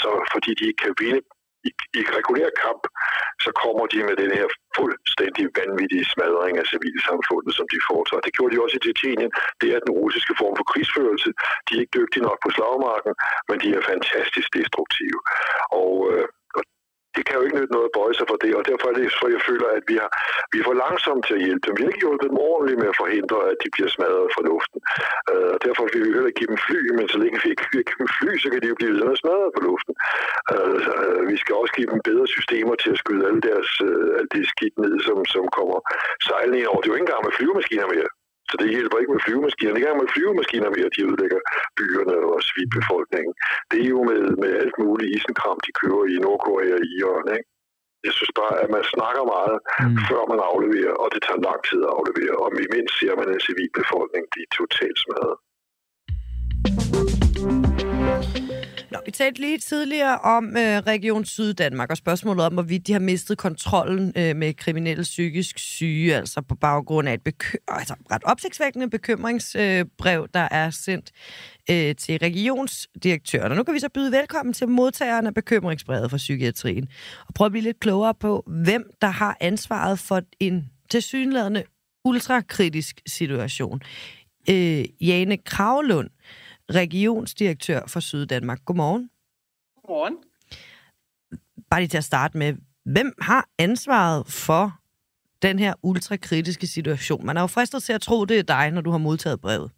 Så 0.00 0.10
fordi 0.32 0.50
de 0.58 0.64
ikke 0.70 0.82
kan 0.86 0.96
vinde 1.04 1.22
i, 1.68 1.70
i 1.98 2.00
regulær 2.16 2.50
kamp, 2.64 2.82
så 3.44 3.50
kommer 3.62 3.84
de 3.92 3.98
med 4.08 4.16
den 4.22 4.30
her 4.38 4.46
fuldstændig 4.78 5.44
vanvittige 5.58 6.06
smadring 6.12 6.54
af 6.60 6.66
civilsamfundet, 6.72 7.52
som 7.58 7.66
de 7.72 7.78
foretager. 7.88 8.22
Det 8.26 8.34
gjorde 8.36 8.52
de 8.52 8.62
også 8.64 8.76
i 8.78 8.82
Tjetjenien. 8.84 9.32
Det 9.60 9.68
er 9.74 9.80
den 9.86 9.92
russiske 10.00 10.34
form 10.40 10.54
for 10.58 10.66
krigsførelse. 10.72 11.28
De 11.66 11.70
er 11.72 11.80
ikke 11.82 11.96
dygtige 11.98 12.26
nok 12.28 12.38
på 12.44 12.50
slagmarken, 12.56 13.14
men 13.48 13.56
de 13.62 13.68
er 13.78 13.88
fantastisk 13.92 14.48
destruktive. 14.58 15.18
Og 15.82 15.92
øh, 16.10 16.26
det 17.16 17.22
kan 17.26 17.36
jo 17.36 17.42
ikke 17.44 17.58
nytte 17.58 17.74
noget 17.76 17.88
at 17.90 17.94
bøje 17.98 18.14
sig 18.18 18.26
for 18.30 18.38
det, 18.44 18.52
og 18.58 18.62
derfor 18.70 18.86
er 18.88 18.96
det, 19.00 19.06
for 19.20 19.28
jeg 19.34 19.42
føler, 19.48 19.68
at 19.78 19.84
vi, 19.90 19.96
har, 20.02 20.10
vi 20.52 20.56
er 20.58 20.66
for 20.68 20.76
langsomme 20.84 21.22
til 21.26 21.34
at 21.38 21.44
hjælpe 21.46 21.64
dem. 21.66 21.74
Vi 21.76 21.82
har 21.82 21.90
ikke 21.92 22.04
hjulpet 22.06 22.28
dem 22.32 22.38
ordentligt 22.50 22.80
med 22.82 22.88
at 22.92 23.00
forhindre, 23.02 23.38
at 23.50 23.56
de 23.62 23.68
bliver 23.74 23.90
smadret 23.96 24.28
fra 24.34 24.42
luften. 24.50 24.78
Uh, 25.30 25.34
øh, 25.34 25.50
og 25.54 25.58
derfor 25.66 25.82
vil 25.92 26.02
vi 26.06 26.16
heller 26.16 26.38
give 26.38 26.50
dem 26.52 26.60
fly, 26.66 26.80
men 26.98 27.06
så 27.12 27.18
længe 27.22 27.36
vi 27.42 27.48
ikke 27.52 27.66
giver 27.72 27.86
dem 28.02 28.08
fly, 28.18 28.32
så 28.42 28.48
kan 28.50 28.60
de 28.62 28.70
jo 28.72 28.76
blive 28.80 28.94
videre 28.96 29.16
smadret 29.22 29.50
på 29.56 29.60
luften. 29.68 29.94
Uh, 30.52 30.56
øh, 30.56 30.78
uh, 30.92 31.04
øh, 31.04 31.22
vi 31.30 31.36
skal 31.42 31.54
også 31.62 31.72
give 31.78 31.90
dem 31.92 32.00
bedre 32.08 32.26
systemer 32.36 32.74
til 32.82 32.90
at 32.94 33.00
skyde 33.02 33.22
alle 33.28 33.42
deres, 33.48 33.70
uh, 33.88 34.18
alt 34.18 34.30
det 34.34 34.42
skidt 34.52 34.76
ned, 34.84 34.94
som, 35.06 35.18
som 35.34 35.44
kommer 35.58 35.78
sejlende 36.28 36.58
ind 36.60 36.68
over. 36.70 36.80
Det 36.80 36.86
er 36.88 36.92
jo 36.92 36.98
ikke 36.98 37.06
engang 37.08 37.26
med 37.26 37.36
flyvemaskiner 37.38 37.88
mere. 37.94 38.10
Så 38.50 38.54
det 38.60 38.68
hjælper 38.74 38.96
ikke 38.98 39.14
med 39.14 39.24
flyvemaskiner. 39.26 39.72
Det 39.72 39.80
er 39.82 39.92
ikke 39.92 40.02
med 40.04 40.12
flyvemaskiner 40.14 40.68
at 40.88 40.94
de 40.96 41.02
ødelægger 41.08 41.40
byerne 41.78 42.16
og 42.32 42.38
civilbefolkningen. 42.48 43.32
Det 43.70 43.78
er 43.84 43.90
jo 43.94 44.00
med, 44.10 44.22
med 44.42 44.50
alt 44.62 44.76
muligt 44.82 45.12
isenkram, 45.16 45.58
de 45.66 45.72
kører 45.80 46.04
i 46.12 46.16
Nordkorea 46.24 46.74
og 46.80 46.84
Iran. 46.98 47.26
Ikke? 47.36 47.48
Jeg 48.06 48.12
synes 48.18 48.32
bare, 48.40 48.54
at 48.64 48.70
man 48.76 48.84
snakker 48.94 49.24
meget, 49.36 49.56
mm. 49.82 49.96
før 50.08 50.22
man 50.32 50.40
afleverer, 50.50 50.94
og 51.02 51.08
det 51.14 51.20
tager 51.26 51.46
lang 51.48 51.60
tid 51.68 51.80
at 51.86 51.94
aflevere. 51.98 52.34
Og 52.42 52.48
imens 52.66 52.90
ser 53.00 53.14
man 53.20 53.28
en 53.28 53.44
civilbefolkning, 53.46 54.24
de 54.34 54.38
er 54.46 54.50
totalt 54.60 54.98
smadret. 55.04 55.36
Nå, 58.90 58.98
vi 59.06 59.10
talte 59.10 59.40
lige 59.40 59.58
tidligere 59.58 60.18
om 60.18 60.56
øh, 60.56 60.78
Region 60.78 61.24
Syddanmark 61.24 61.90
og 61.90 61.96
spørgsmålet 61.96 62.46
om, 62.46 62.52
hvorvidt 62.52 62.86
de 62.86 62.92
har 62.92 63.00
mistet 63.00 63.38
kontrollen 63.38 64.12
øh, 64.16 64.36
med 64.36 64.54
kriminelle 64.54 65.02
psykisk 65.02 65.58
syge, 65.58 66.16
altså 66.16 66.40
på 66.42 66.54
baggrund 66.54 67.08
af 67.08 67.14
et 67.14 67.20
bekø- 67.28 67.64
altså 67.68 67.94
ret 68.10 68.22
opsigtsvækkende 68.24 68.90
bekymringsbrev, 68.90 70.22
øh, 70.22 70.28
der 70.34 70.48
er 70.50 70.70
sendt 70.70 71.10
øh, 71.70 71.94
til 71.94 72.18
regionsdirektøren. 72.18 73.50
Og 73.50 73.56
nu 73.56 73.62
kan 73.62 73.74
vi 73.74 73.80
så 73.80 73.88
byde 73.88 74.12
velkommen 74.12 74.52
til 74.52 74.68
modtageren 74.68 75.26
af 75.26 75.34
bekymringsbrevet 75.34 76.10
for 76.10 76.16
psykiatrien 76.16 76.88
og 77.28 77.34
prøve 77.34 77.46
at 77.46 77.52
blive 77.52 77.64
lidt 77.64 77.80
klogere 77.80 78.14
på, 78.14 78.44
hvem 78.46 78.90
der 79.00 79.08
har 79.08 79.36
ansvaret 79.40 79.98
for 79.98 80.20
en 80.40 80.70
tilsyneladende 80.90 81.64
ultrakritisk 82.04 83.00
situation. 83.06 83.80
Øh, 84.50 84.84
Jane 85.00 85.36
Kravlund, 85.36 86.08
regionsdirektør 86.70 87.80
for 87.86 88.00
Syddanmark. 88.00 88.64
Godmorgen. 88.64 89.10
Godmorgen. 89.86 90.16
Bare 91.70 91.80
lige 91.80 91.88
til 91.88 91.98
at 91.98 92.04
starte 92.04 92.38
med, 92.38 92.54
hvem 92.84 93.14
har 93.20 93.48
ansvaret 93.58 94.26
for 94.26 94.80
den 95.42 95.58
her 95.58 95.74
ultrakritiske 95.82 96.66
situation? 96.66 97.26
Man 97.26 97.36
er 97.36 97.40
jo 97.40 97.46
fristet 97.46 97.82
til 97.82 97.92
at 97.92 98.00
tro, 98.00 98.24
det 98.24 98.38
er 98.38 98.42
dig, 98.42 98.70
når 98.70 98.80
du 98.80 98.90
har 98.90 98.98
modtaget 98.98 99.40
brevet. 99.40 99.70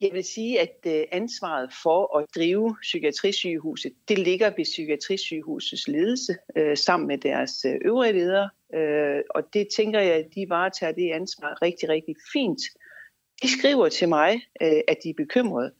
Jeg 0.00 0.10
vil 0.12 0.24
sige, 0.24 0.60
at 0.60 0.76
øh, 0.86 1.04
ansvaret 1.12 1.70
for 1.82 2.18
at 2.18 2.26
drive 2.36 2.76
psykiatrisygehuset, 2.82 3.92
det 4.08 4.18
ligger 4.18 4.50
ved 4.56 4.64
psykiatrisygehusets 4.64 5.88
ledelse 5.88 6.36
øh, 6.56 6.76
sammen 6.76 7.06
med 7.06 7.18
deres 7.18 7.64
øh, 7.64 7.74
øvrige 7.84 8.12
ledere. 8.12 8.50
Øh, 8.74 9.22
og 9.30 9.42
det 9.54 9.68
tænker 9.76 10.00
jeg, 10.00 10.14
at 10.14 10.28
de 10.34 10.46
varetager 10.48 10.92
det 10.92 11.10
ansvar 11.10 11.62
rigtig, 11.62 11.88
rigtig 11.88 12.16
fint. 12.32 12.60
De 13.42 13.58
skriver 13.58 13.88
til 13.88 14.08
mig, 14.08 14.40
øh, 14.62 14.80
at 14.88 14.96
de 15.04 15.10
er 15.10 15.14
bekymrede. 15.16 15.72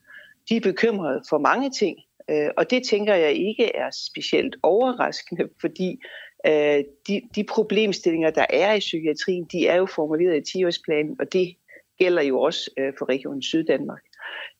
De 0.49 0.55
er 0.55 0.61
bekymrede 0.61 1.21
for 1.29 1.37
mange 1.37 1.69
ting, 1.69 1.97
øh, 2.29 2.49
og 2.57 2.69
det 2.69 2.83
tænker 2.89 3.15
jeg 3.15 3.33
ikke 3.33 3.75
er 3.75 3.89
specielt 4.09 4.55
overraskende, 4.63 5.49
fordi 5.61 5.99
øh, 6.47 6.83
de, 7.07 7.21
de 7.35 7.43
problemstillinger, 7.43 8.29
der 8.29 8.45
er 8.49 8.73
i 8.73 8.79
psykiatrien, 8.79 9.45
de 9.51 9.67
er 9.67 9.75
jo 9.75 9.85
formuleret 9.85 10.37
i 10.37 10.57
10-årsplanen, 10.57 11.15
og 11.19 11.33
det 11.33 11.55
gælder 11.99 12.21
jo 12.21 12.41
også 12.41 12.71
øh, 12.77 12.93
for 12.97 13.09
Region 13.09 13.41
Syddanmark. 13.41 14.03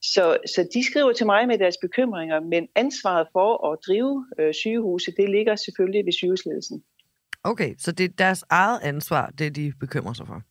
Så, 0.01 0.37
så 0.45 0.69
de 0.73 0.85
skriver 0.85 1.13
til 1.13 1.25
mig 1.25 1.47
med 1.47 1.57
deres 1.57 1.77
bekymringer, 1.81 2.39
men 2.39 2.67
ansvaret 2.75 3.27
for 3.33 3.71
at 3.71 3.79
drive 3.87 4.25
øh, 4.39 4.53
sygehuset, 4.53 5.13
det 5.17 5.29
ligger 5.29 5.55
selvfølgelig 5.55 6.05
ved 6.05 6.13
sygehusledelsen. 6.13 6.83
Okay, 7.43 7.75
så 7.77 7.91
det 7.91 8.03
er 8.03 8.09
deres 8.17 8.43
eget 8.49 8.79
ansvar, 8.83 9.29
det 9.29 9.55
de 9.55 9.73
bekymrer 9.79 10.13
sig 10.13 10.27
for? 10.27 10.41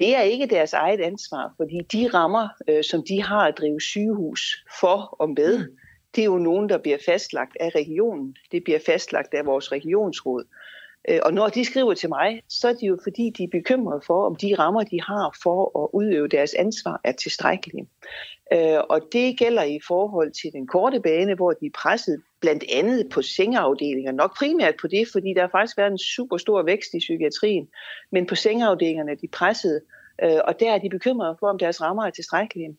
Det 0.00 0.16
er 0.16 0.20
ikke 0.20 0.46
deres 0.46 0.72
eget 0.72 1.00
ansvar, 1.00 1.54
fordi 1.56 1.80
de 1.92 2.08
rammer, 2.14 2.48
øh, 2.68 2.84
som 2.84 3.02
de 3.08 3.22
har 3.22 3.46
at 3.46 3.58
drive 3.58 3.80
sygehus 3.80 4.64
for 4.80 5.16
og 5.18 5.30
med, 5.30 5.58
mm. 5.58 5.76
det 6.14 6.22
er 6.22 6.26
jo 6.26 6.38
nogen, 6.38 6.68
der 6.68 6.78
bliver 6.78 6.98
fastlagt 7.06 7.56
af 7.60 7.70
regionen. 7.74 8.36
Det 8.52 8.64
bliver 8.64 8.78
fastlagt 8.86 9.34
af 9.34 9.46
vores 9.46 9.72
regionsråd. 9.72 10.44
Øh, 11.08 11.18
og 11.22 11.34
når 11.34 11.48
de 11.48 11.64
skriver 11.64 11.94
til 11.94 12.08
mig, 12.08 12.42
så 12.48 12.68
er 12.68 12.72
det 12.72 12.82
jo 12.82 12.98
fordi, 13.02 13.30
de 13.38 13.44
er 13.44 13.48
bekymrede 13.52 14.00
for, 14.06 14.26
om 14.26 14.36
de 14.36 14.54
rammer, 14.58 14.82
de 14.82 15.00
har 15.02 15.36
for 15.42 15.84
at 15.84 15.88
udøve 15.92 16.28
deres 16.28 16.54
ansvar, 16.54 17.00
er 17.04 17.12
tilstrækkelige. 17.12 17.88
Øh, 18.52 18.78
og 18.90 19.00
det 19.12 19.38
gælder 19.38 19.62
i 19.62 19.80
forhold 19.86 20.32
til 20.32 20.52
den 20.52 20.66
korte 20.66 21.00
bane, 21.00 21.34
hvor 21.34 21.52
de 21.52 21.66
er 21.66 21.70
presset 21.74 22.22
blandt 22.40 22.64
andet 22.72 23.08
på 23.08 23.22
sengeafdelinger. 23.22 24.12
Nok 24.12 24.38
primært 24.38 24.74
på 24.80 24.86
det, 24.86 25.08
fordi 25.12 25.34
der 25.34 25.40
har 25.40 25.48
faktisk 25.48 25.78
været 25.78 25.90
en 25.90 25.98
super 25.98 26.36
stor 26.36 26.62
vækst 26.62 26.94
i 26.94 26.98
psykiatrien. 26.98 27.68
Men 28.12 28.26
på 28.26 28.34
sengeafdelingerne 28.34 29.10
er 29.10 29.16
de 29.16 29.28
presset, 29.28 29.80
øh, 30.24 30.40
og 30.44 30.60
der 30.60 30.72
er 30.74 30.78
de 30.78 30.90
bekymrede 30.90 31.36
for, 31.40 31.46
om 31.48 31.58
deres 31.58 31.80
rammer 31.80 32.04
er 32.04 32.10
tilstrækkelige. 32.10 32.76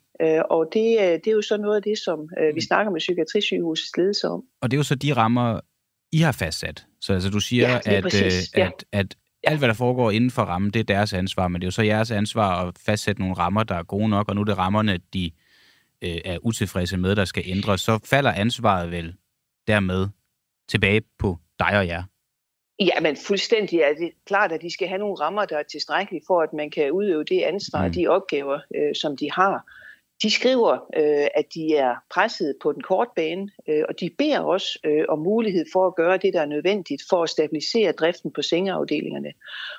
Og 0.49 0.65
det, 0.73 0.85
det 1.23 1.27
er 1.27 1.31
jo 1.31 1.41
så 1.41 1.57
noget 1.57 1.75
af 1.75 1.83
det, 1.83 1.97
som 1.97 2.19
vi 2.37 2.51
mm. 2.53 2.61
snakker 2.61 2.91
med 2.91 2.99
Psykiatrisygehusets 2.99 3.97
ledelse 3.97 4.27
om. 4.27 4.43
Og 4.61 4.71
det 4.71 4.77
er 4.77 4.79
jo 4.79 4.83
så 4.83 4.95
de 4.95 5.13
rammer, 5.13 5.59
I 6.11 6.17
har 6.17 6.31
fastsat. 6.31 6.85
Så 7.03 7.13
altså, 7.13 7.29
du 7.29 7.39
siger, 7.39 7.69
ja, 7.69 7.79
at, 7.85 8.23
øh, 8.25 8.31
ja. 8.57 8.65
at, 8.65 8.85
at 8.91 9.15
alt, 9.43 9.59
hvad 9.59 9.67
der 9.67 9.73
foregår 9.73 10.11
inden 10.11 10.31
for 10.31 10.41
rammen, 10.41 10.71
det 10.71 10.79
er 10.79 10.83
deres 10.83 11.13
ansvar, 11.13 11.47
men 11.47 11.61
det 11.61 11.65
er 11.65 11.67
jo 11.67 11.71
så 11.71 11.81
jeres 11.81 12.11
ansvar 12.11 12.67
at 12.67 12.73
fastsætte 12.85 13.21
nogle 13.21 13.35
rammer, 13.35 13.63
der 13.63 13.75
er 13.75 13.83
gode 13.83 14.09
nok, 14.09 14.29
og 14.29 14.35
nu 14.35 14.41
er 14.41 14.45
det 14.45 14.57
rammerne, 14.57 14.99
de 15.13 15.31
øh, 16.01 16.17
er 16.25 16.37
utilfredse 16.41 16.97
med, 16.97 17.15
der 17.15 17.25
skal 17.25 17.43
ændres. 17.45 17.81
Så 17.81 17.99
falder 18.05 18.31
ansvaret 18.31 18.91
vel 18.91 19.15
dermed 19.67 20.07
tilbage 20.69 21.01
på 21.19 21.37
dig 21.59 21.77
og 21.77 21.87
jer? 21.87 22.03
Ja, 22.79 22.99
men 23.01 23.17
fuldstændig 23.27 23.79
er 23.79 23.93
det 23.99 24.11
klart, 24.25 24.51
at 24.51 24.61
de 24.61 24.73
skal 24.73 24.87
have 24.87 24.99
nogle 24.99 25.15
rammer, 25.15 25.45
der 25.45 25.57
er 25.57 25.63
tilstrækkelige 25.71 26.23
for, 26.27 26.41
at 26.41 26.53
man 26.53 26.71
kan 26.71 26.91
udøve 26.91 27.23
det 27.23 27.41
ansvar, 27.41 27.87
mm. 27.87 27.93
de 27.93 28.07
opgaver, 28.07 28.59
øh, 28.75 28.95
som 28.95 29.17
de 29.17 29.31
har. 29.31 29.65
De 30.23 30.31
skriver, 30.31 30.73
øh, 30.73 31.27
at 31.35 31.45
de 31.53 31.75
er 31.75 31.95
presset 32.13 32.55
på 32.61 32.71
den 32.71 32.81
korte 32.81 33.11
bane, 33.15 33.49
øh, 33.67 33.83
og 33.89 33.99
de 33.99 34.09
beder 34.17 34.39
også 34.39 34.79
øh, 34.83 35.05
om 35.09 35.19
mulighed 35.19 35.65
for 35.73 35.87
at 35.87 35.95
gøre 35.95 36.17
det, 36.17 36.33
der 36.33 36.41
er 36.41 36.45
nødvendigt 36.45 37.03
for 37.09 37.23
at 37.23 37.29
stabilisere 37.29 37.91
driften 37.91 38.31
på 38.31 38.41
sengeafdelingerne. 38.41 39.31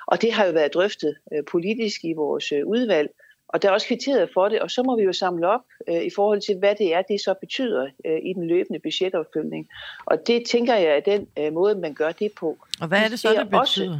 Og 0.07 0.21
det 0.21 0.33
har 0.33 0.45
jo 0.45 0.51
været 0.51 0.73
drøftet 0.73 1.17
øh, 1.33 1.43
politisk 1.51 2.03
i 2.03 2.13
vores 2.13 2.51
øh, 2.51 2.65
udvalg, 2.65 3.09
og 3.47 3.61
der 3.61 3.69
er 3.69 3.73
også 3.73 3.87
kvitteret 3.87 4.29
for 4.33 4.49
det, 4.49 4.61
og 4.61 4.71
så 4.71 4.83
må 4.83 4.95
vi 4.95 5.03
jo 5.03 5.13
samle 5.13 5.47
op 5.47 5.61
øh, 5.89 6.03
i 6.03 6.09
forhold 6.15 6.41
til, 6.41 6.57
hvad 6.57 6.75
det 6.75 6.93
er, 6.93 7.01
det 7.01 7.21
så 7.21 7.33
betyder 7.41 7.87
øh, 8.05 8.19
i 8.23 8.33
den 8.33 8.47
løbende 8.47 8.79
budgetopfølgning. 8.79 9.67
Og 10.05 10.27
det 10.27 10.45
tænker 10.45 10.75
jeg 10.75 10.97
er 10.97 10.99
den 10.99 11.27
øh, 11.39 11.53
måde, 11.53 11.75
man 11.75 11.93
gør 11.93 12.11
det 12.11 12.31
på. 12.39 12.57
Og 12.81 12.87
hvad 12.87 12.99
er 13.03 13.07
det 13.07 13.19
så, 13.19 13.29
det 13.29 13.49
betyder? 13.49 13.59
Også, 13.59 13.99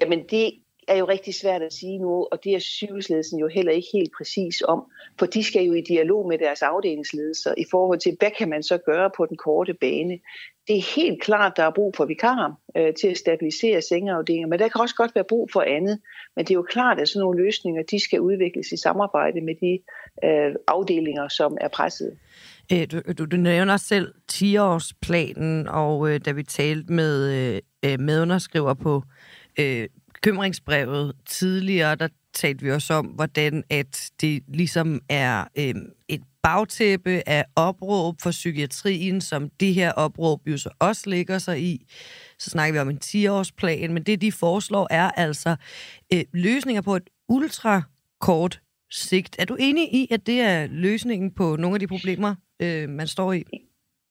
jamen 0.00 0.26
det 0.30 0.52
er 0.88 0.96
jo 0.96 1.04
rigtig 1.04 1.34
svært 1.34 1.62
at 1.62 1.72
sige 1.72 1.98
nu, 1.98 2.28
og 2.32 2.44
det 2.44 2.54
er 2.54 2.58
sygehusledelsen 2.58 3.38
jo 3.38 3.48
heller 3.48 3.72
ikke 3.72 3.88
helt 3.92 4.12
præcis 4.18 4.62
om, 4.68 4.84
for 5.18 5.26
de 5.26 5.44
skal 5.44 5.64
jo 5.64 5.72
i 5.72 5.80
dialog 5.80 6.28
med 6.28 6.38
deres 6.38 6.62
afdelingsledelser 6.62 7.54
i 7.58 7.64
forhold 7.70 7.98
til, 7.98 8.16
hvad 8.18 8.30
kan 8.38 8.48
man 8.48 8.62
så 8.62 8.78
gøre 8.78 9.10
på 9.16 9.26
den 9.26 9.36
korte 9.36 9.74
bane. 9.74 10.18
Det 10.68 10.76
er 10.76 10.94
helt 10.96 11.22
klart, 11.22 11.52
der 11.56 11.62
er 11.62 11.70
brug 11.70 11.96
for 11.96 12.04
vikarer 12.04 12.52
øh, 12.76 12.94
til 12.94 13.08
at 13.08 13.18
stabilisere 13.18 13.82
sengeafdelinger, 13.82 14.48
men 14.48 14.58
der 14.58 14.68
kan 14.68 14.80
også 14.80 14.94
godt 14.94 15.14
være 15.14 15.24
brug 15.24 15.48
for 15.52 15.60
andet. 15.60 16.00
Men 16.36 16.44
det 16.44 16.50
er 16.50 16.54
jo 16.54 16.66
klart, 16.68 17.00
at 17.00 17.08
sådan 17.08 17.20
nogle 17.20 17.42
løsninger, 17.44 17.82
de 17.82 18.00
skal 18.00 18.20
udvikles 18.20 18.72
i 18.72 18.76
samarbejde 18.76 19.40
med 19.40 19.54
de 19.54 19.78
øh, 20.24 20.54
afdelinger, 20.68 21.28
som 21.28 21.58
er 21.60 21.68
presset. 21.68 22.18
Øh, 22.72 22.86
du, 22.92 23.12
du, 23.18 23.24
du 23.24 23.36
nævner 23.36 23.76
selv 23.76 24.14
10-årsplanen, 24.32 25.68
og 25.68 26.10
øh, 26.10 26.20
da 26.24 26.32
vi 26.32 26.42
talte 26.42 26.92
med 26.92 27.32
øh, 27.32 27.60
øh 27.84 28.00
medunderskriver 28.00 28.74
på 28.74 29.02
øh, 29.60 29.88
bekymringsbrevet 30.16 31.12
tidligere, 31.26 31.94
der 31.94 32.08
talte 32.34 32.64
vi 32.64 32.70
også 32.70 32.94
om, 32.94 33.06
hvordan 33.06 33.64
at 33.70 34.10
det 34.20 34.42
ligesom 34.48 35.00
er 35.08 35.44
øh, 35.58 35.74
et 36.08 36.22
bagtæppe 36.42 37.22
af 37.26 37.44
opråb 37.56 38.20
for 38.22 38.30
psykiatrien, 38.30 39.20
som 39.20 39.50
det 39.60 39.74
her 39.74 39.92
opråb 39.92 40.40
jo 40.46 40.58
så 40.58 40.70
også 40.78 41.10
ligger 41.10 41.38
sig 41.38 41.62
i. 41.62 41.86
Så 42.38 42.50
snakker 42.50 42.72
vi 42.72 42.78
om 42.78 42.90
en 42.90 43.00
10-årsplan, 43.04 43.92
men 43.92 44.02
det 44.02 44.20
de 44.20 44.32
foreslår 44.32 44.86
er 44.90 45.10
altså 45.10 45.56
øh, 46.12 46.24
løsninger 46.32 46.82
på 46.82 46.96
et 46.96 47.10
ultrakort 47.28 48.60
sigt. 48.90 49.36
Er 49.38 49.44
du 49.44 49.56
enig 49.60 49.94
i, 49.94 50.08
at 50.10 50.26
det 50.26 50.40
er 50.40 50.66
løsningen 50.66 51.30
på 51.30 51.56
nogle 51.56 51.76
af 51.76 51.80
de 51.80 51.86
problemer, 51.86 52.34
øh, 52.60 52.88
man 52.88 53.06
står 53.06 53.32
i? 53.32 53.44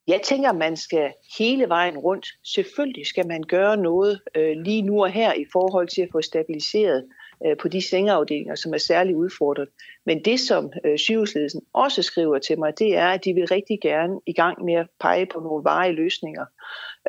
Jeg 0.08 0.22
tænker, 0.22 0.50
at 0.50 0.56
man 0.56 0.78
skal 0.78 1.14
hele 1.38 1.70
vejen 1.70 1.98
rundt. 1.98 2.28
Selvfølgelig 2.44 3.08
skal 3.08 3.28
man 3.28 3.44
gøre 3.44 3.78
noget 3.78 4.22
øh, 4.36 4.58
lige 4.58 4.82
nu 4.82 5.04
og 5.04 5.10
her 5.10 5.34
i 5.34 5.46
forhold 5.52 5.88
til 5.88 6.02
at 6.02 6.10
få 6.12 6.22
stabiliseret 6.22 7.06
øh, 7.46 7.58
på 7.58 7.68
de 7.68 7.82
sengeafdelinger, 7.82 8.56
som 8.56 8.74
er 8.74 8.78
særligt 8.78 9.18
udfordret. 9.18 9.68
Men 10.06 10.26
det, 10.26 10.40
som 10.40 10.72
øh, 10.86 10.98
sygehusledelsen 10.98 11.62
også 11.74 12.02
skriver 12.02 12.40
til 12.40 12.60
mig, 12.60 12.80
det 12.80 12.96
er, 12.96 13.08
at 13.08 13.26
de 13.26 13.34
vil 13.34 13.48
rigtig 13.48 13.80
gerne 13.82 14.20
i 14.26 14.34
gang 14.34 14.66
med 14.66 14.74
at 14.74 14.88
pege 15.00 15.26
på 15.26 15.40
nogle 15.40 15.64
varige 15.64 15.94
løsninger. 15.94 16.46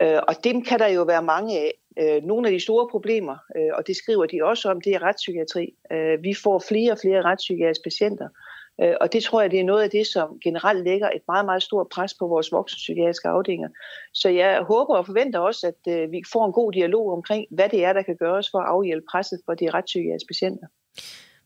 Øh, 0.02 0.18
og 0.28 0.44
dem 0.44 0.64
kan 0.64 0.78
der 0.78 0.88
jo 0.88 1.02
være 1.02 1.22
mange 1.22 1.58
af. 1.58 1.72
Øh, 1.98 2.22
nogle 2.22 2.48
af 2.48 2.52
de 2.52 2.60
store 2.60 2.88
problemer, 2.90 3.36
øh, 3.56 3.70
og 3.74 3.86
det 3.86 3.96
skriver 3.96 4.26
de 4.26 4.44
også 4.44 4.70
om, 4.70 4.80
det 4.80 4.94
er 4.94 5.02
retspsykiatri. 5.02 5.74
Øh, 5.92 6.22
vi 6.22 6.34
får 6.34 6.58
flere 6.68 6.92
og 6.92 6.98
flere 7.02 7.22
retspsykiatriske 7.22 7.84
patienter, 7.84 8.28
Øh, 8.28 8.55
Øh, 8.82 8.94
og 9.00 9.12
det 9.12 9.22
tror 9.22 9.40
jeg, 9.40 9.50
det 9.50 9.60
er 9.60 9.64
noget 9.64 9.82
af 9.82 9.90
det, 9.90 10.06
som 10.06 10.38
generelt 10.44 10.84
lægger 10.84 11.10
et 11.10 11.22
meget, 11.28 11.44
meget 11.44 11.62
stort 11.62 11.86
pres 11.92 12.14
på 12.14 12.26
vores 12.26 12.52
voksenpsykiatriske 12.52 13.28
afdelinger. 13.28 13.68
Så 14.14 14.28
jeg 14.28 14.62
håber 14.62 14.96
og 14.96 15.06
forventer 15.06 15.38
også, 15.38 15.66
at 15.66 15.92
øh, 15.92 16.12
vi 16.12 16.22
får 16.32 16.46
en 16.46 16.52
god 16.52 16.72
dialog 16.72 17.12
omkring, 17.12 17.46
hvad 17.50 17.68
det 17.68 17.84
er, 17.84 17.92
der 17.92 18.02
kan 18.02 18.16
gøres 18.16 18.50
for 18.50 18.58
at 18.58 18.66
afhjælpe 18.68 19.06
presset 19.10 19.40
for 19.46 19.54
de 19.54 19.70
retspsykiatriske 19.70 20.28
patienter. 20.28 20.66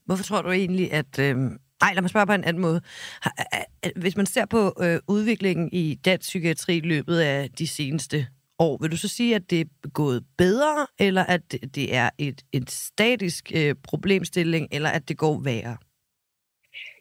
Hvorfor 0.05 0.23
tror 0.23 0.41
du 0.41 0.51
egentlig, 0.51 0.93
at... 0.93 1.19
Øh... 1.19 1.35
Ej, 1.81 1.93
lad 1.93 2.01
mig 2.01 2.09
spørge 2.09 2.25
på 2.25 2.33
en 2.33 2.43
anden 2.43 2.61
måde. 2.61 2.81
Hvis 3.95 4.17
man 4.17 4.25
ser 4.25 4.45
på 4.45 4.73
øh, 4.81 4.99
udviklingen 5.07 5.69
i 5.71 5.95
dansk 6.05 6.27
psykiatri 6.27 6.77
i 6.77 6.79
løbet 6.79 7.19
af 7.19 7.49
de 7.49 7.67
seneste 7.67 8.27
år, 8.59 8.77
vil 8.81 8.91
du 8.91 8.97
så 8.97 9.07
sige, 9.07 9.35
at 9.35 9.49
det 9.49 9.61
er 9.61 9.89
gået 9.89 10.23
bedre, 10.37 10.87
eller 10.99 11.23
at 11.23 11.41
det 11.51 11.95
er 11.95 12.09
et, 12.17 12.41
et 12.51 12.71
statisk 12.71 13.51
øh, 13.55 13.75
problemstilling, 13.83 14.67
eller 14.71 14.89
at 14.89 15.09
det 15.09 15.17
går 15.17 15.41
værre? 15.43 15.77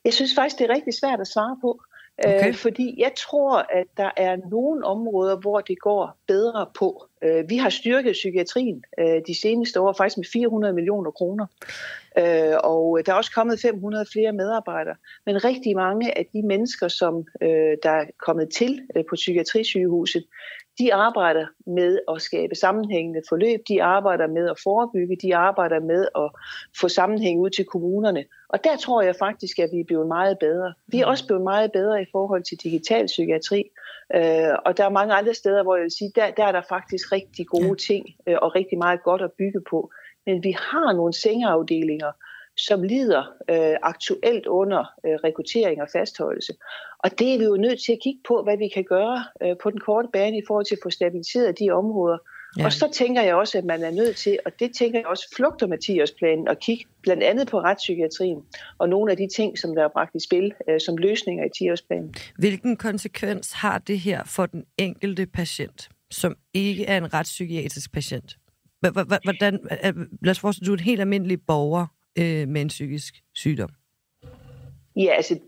Jeg 0.05 0.13
synes 0.13 0.35
faktisk, 0.35 0.59
det 0.59 0.71
er 0.71 0.75
rigtig 0.75 0.95
svært 0.95 1.21
at 1.21 1.27
svare 1.27 1.57
på. 1.61 1.81
Okay. 2.25 2.49
Øh, 2.49 2.55
fordi 2.55 2.95
jeg 2.99 3.13
tror, 3.17 3.59
at 3.59 3.87
der 3.97 4.11
er 4.17 4.37
nogle 4.51 4.85
områder, 4.85 5.37
hvor 5.37 5.61
det 5.61 5.79
går 5.79 6.19
bedre 6.27 6.67
på. 6.79 7.07
Øh, 7.23 7.51
vi 7.51 7.57
har 7.57 7.71
styrket 7.71 8.13
psykiatrien 8.13 8.85
øh, 8.99 9.21
de 9.27 9.41
seneste 9.41 9.81
år 9.81 9.93
faktisk 9.93 10.17
med 10.17 10.25
400 10.33 10.75
millioner 10.75 11.11
kroner. 11.11 11.47
Øh, 12.19 12.55
og 12.65 13.01
der 13.07 13.13
er 13.13 13.17
også 13.17 13.33
kommet 13.35 13.61
500 13.61 14.07
flere 14.13 14.33
medarbejdere. 14.33 14.97
Men 15.27 15.45
rigtig 15.45 15.77
mange 15.77 16.19
af 16.19 16.27
de 16.33 16.43
mennesker, 16.43 16.89
som 16.89 17.27
øh, 17.43 17.77
der 17.83 17.91
er 17.91 18.05
kommet 18.19 18.49
til 18.49 18.81
øh, 18.97 19.05
på 19.09 19.15
psykiatrisygehuset, 19.15 20.25
de 20.81 20.95
arbejder 20.95 21.47
med 21.67 21.99
at 22.15 22.23
skabe 22.23 22.55
sammenhængende 22.55 23.23
forløb, 23.29 23.61
de 23.69 23.83
arbejder 23.83 24.27
med 24.27 24.51
at 24.51 24.61
forebygge, 24.63 25.17
de 25.17 25.37
arbejder 25.37 25.81
med 25.81 26.09
at 26.17 26.31
få 26.81 26.89
sammenhæng 26.89 27.41
ud 27.41 27.51
til 27.51 27.65
kommunerne. 27.65 28.25
Og 28.49 28.65
der 28.65 28.77
tror 28.77 29.03
jeg 29.03 29.17
faktisk, 29.17 29.59
at 29.59 29.69
vi 29.73 29.81
er 29.81 29.85
blevet 29.85 30.07
meget 30.07 30.39
bedre. 30.39 30.75
Vi 30.87 31.01
er 31.01 31.07
også 31.07 31.27
blevet 31.27 31.43
meget 31.43 31.73
bedre 31.73 32.03
i 32.03 32.07
forhold 32.13 32.43
til 32.43 32.57
digital 32.63 33.07
psykiatri. 33.07 33.65
Øh, 34.15 34.55
og 34.67 34.77
der 34.77 34.85
er 34.85 34.99
mange 34.99 35.15
andre 35.15 35.35
steder, 35.35 35.63
hvor 35.63 35.77
jeg 35.77 35.83
vil 35.83 35.99
sige, 35.99 36.13
der, 36.15 36.31
der 36.31 36.45
er 36.45 36.53
der 36.53 36.63
faktisk 36.69 37.13
rigtig 37.13 37.47
gode 37.47 37.77
ting 37.77 38.07
øh, 38.27 38.37
og 38.43 38.55
rigtig 38.55 38.79
meget 38.79 39.03
godt 39.03 39.23
at 39.23 39.33
bygge 39.33 39.61
på. 39.71 39.91
Men 40.27 40.45
vi 40.45 40.51
har 40.51 40.93
nogle 40.93 41.13
sengeafdelinger, 41.13 42.13
som 42.69 42.83
lider 42.83 43.23
øh, 43.51 43.77
aktuelt 43.83 44.47
under 44.47 44.81
øh, 45.07 45.13
rekruttering 45.25 45.83
og 45.83 45.89
fastholdelse. 45.93 46.53
Og 46.99 47.19
det 47.19 47.35
er 47.35 47.39
vi 47.39 47.45
jo 47.45 47.57
nødt 47.57 47.83
til 47.85 47.93
at 47.93 47.99
kigge 48.03 48.21
på, 48.29 48.43
hvad 48.43 48.57
vi 48.59 48.69
kan 48.69 48.85
gøre 48.85 49.25
øh, 49.43 49.57
på 49.63 49.71
den 49.71 49.81
korte 49.81 50.09
bane 50.13 50.39
i 50.39 50.43
forhold 50.47 50.67
til 50.67 50.75
at 50.75 50.81
få 50.83 50.91
stabiliseret 50.91 51.59
de 51.59 51.71
områder. 51.71 52.19
Ja. 52.59 52.65
Og 52.65 52.73
så 52.73 52.89
tænker 52.93 53.23
jeg 53.23 53.35
også, 53.35 53.59
at 53.59 53.65
man 53.65 53.83
er 53.83 53.91
nødt 53.91 54.17
til, 54.17 54.39
og 54.47 54.53
det 54.59 54.71
tænker 54.75 54.99
jeg 54.99 55.07
også 55.07 55.35
flugter 55.37 55.67
med 55.67 56.15
planen 56.19 56.49
at 56.49 56.61
kigge 56.61 56.85
blandt 57.03 57.23
andet 57.23 57.49
på 57.49 57.61
retspsykiatrien 57.61 58.43
og 58.79 58.89
nogle 58.89 59.11
af 59.11 59.17
de 59.17 59.29
ting, 59.37 59.59
som 59.59 59.75
der 59.75 59.85
er 59.85 59.89
bragt 59.89 60.15
i 60.15 60.21
spil 60.27 60.53
øh, 60.69 60.81
som 60.81 60.97
løsninger 60.97 61.45
i 61.45 61.49
10-årsplanen. 61.57 62.33
Hvilken 62.39 62.77
konsekvens 62.77 63.53
har 63.53 63.79
det 63.79 64.01
her 64.01 64.25
for 64.25 64.47
den 64.47 64.65
enkelte 64.79 65.27
patient, 65.27 65.89
som 66.11 66.37
ikke 66.55 66.87
er 66.87 66.97
en 66.97 67.15
retspsykiatrisk 67.15 67.93
patient? 67.93 68.37
Hvordan, 68.81 69.59
lad 70.23 70.31
os 70.31 70.41
forestille, 70.41 70.67
du 70.67 70.73
er 70.73 70.77
en 70.77 70.85
helt 70.85 71.01
almindelig 71.01 71.39
borger 71.47 71.87
øh, 72.19 72.49
med 72.49 72.61
en 72.61 72.69
psykisk 72.69 73.15
sygdom. 73.35 73.71
Ja, 74.97 75.13
altså 75.17 75.39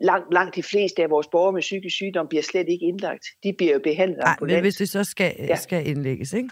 langt, 0.00 0.34
langt 0.34 0.56
de 0.56 0.62
fleste 0.62 1.02
af 1.02 1.10
vores 1.10 1.26
borgere 1.26 1.52
med 1.52 1.60
psykisk 1.60 1.96
sygdom 1.96 2.28
bliver 2.28 2.42
slet 2.42 2.68
ikke 2.68 2.86
indlagt. 2.86 3.26
De 3.42 3.52
bliver 3.52 3.72
jo 3.72 3.80
behandlet 3.84 4.18
Nej, 4.18 4.36
men 4.40 4.60
hvis 4.60 4.76
det 4.76 4.88
så 4.88 5.04
skal, 5.04 5.34
ja. 5.38 5.56
skal 5.56 5.88
indlægges, 5.88 6.32
ikke? 6.32 6.50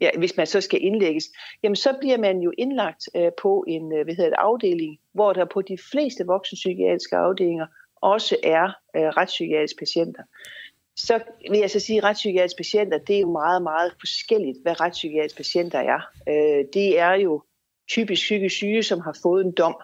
Ja, 0.00 0.10
hvis 0.18 0.36
man 0.36 0.46
så 0.46 0.60
skal 0.60 0.82
indlægges, 0.82 1.24
jamen 1.62 1.76
så 1.76 1.96
bliver 2.00 2.18
man 2.18 2.40
jo 2.40 2.52
indlagt 2.58 3.08
øh, 3.16 3.30
på 3.42 3.64
en 3.68 3.92
øh, 3.92 4.04
hvad 4.04 4.14
hedder 4.14 4.30
det, 4.30 4.36
afdeling, 4.38 4.98
hvor 5.12 5.32
der 5.32 5.44
på 5.44 5.62
de 5.62 5.78
fleste 5.90 6.26
voksenpsykiatriske 6.26 7.16
afdelinger 7.16 7.66
også 8.02 8.36
er 8.42 8.64
øh, 8.96 9.02
retspsykiatriske 9.02 9.78
patienter. 9.78 10.22
Så 10.96 11.20
vil 11.50 11.58
jeg 11.58 11.70
så 11.70 11.80
sige, 11.80 11.98
at 11.98 12.04
retspsykiatriske 12.04 12.56
patienter, 12.56 12.98
det 12.98 13.16
er 13.16 13.20
jo 13.20 13.30
meget, 13.30 13.62
meget 13.62 13.92
forskelligt, 14.00 14.58
hvad 14.62 14.80
retspsykiatriske 14.80 15.36
patienter 15.36 15.78
er. 15.78 16.00
Øh, 16.28 16.64
det 16.74 16.98
er 16.98 17.12
jo 17.12 17.42
typisk 17.90 18.22
psykisk 18.22 18.56
syge, 18.56 18.82
som 18.82 19.00
har 19.00 19.16
fået 19.22 19.44
en 19.44 19.52
dom, 19.52 19.76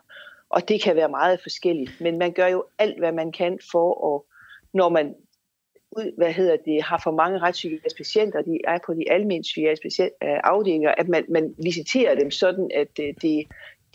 og 0.50 0.68
det 0.68 0.82
kan 0.82 0.96
være 0.96 1.08
meget 1.08 1.40
forskelligt. 1.42 2.00
Men 2.00 2.18
man 2.18 2.32
gør 2.32 2.46
jo 2.46 2.64
alt, 2.78 2.98
hvad 2.98 3.12
man 3.12 3.32
kan 3.32 3.58
for 3.70 4.14
at, 4.14 4.22
når 4.74 4.88
man 4.88 5.14
hvad 6.16 6.32
hedder 6.32 6.56
det, 6.64 6.82
har 6.82 7.00
for 7.04 7.10
mange 7.10 7.38
retspsykiatriske 7.38 7.96
patienter, 7.96 8.42
de 8.42 8.58
er 8.64 8.78
på 8.86 8.94
de 8.94 9.10
almindelige 9.10 9.42
psykiatriske 9.42 10.02
øh, 10.02 10.38
afdelinger, 10.44 10.90
at 10.98 11.08
man, 11.08 11.24
man 11.28 11.54
visiterer 11.64 12.14
dem 12.14 12.30
sådan, 12.30 12.70
at 12.74 12.88
øh, 13.00 13.14
det, 13.22 13.46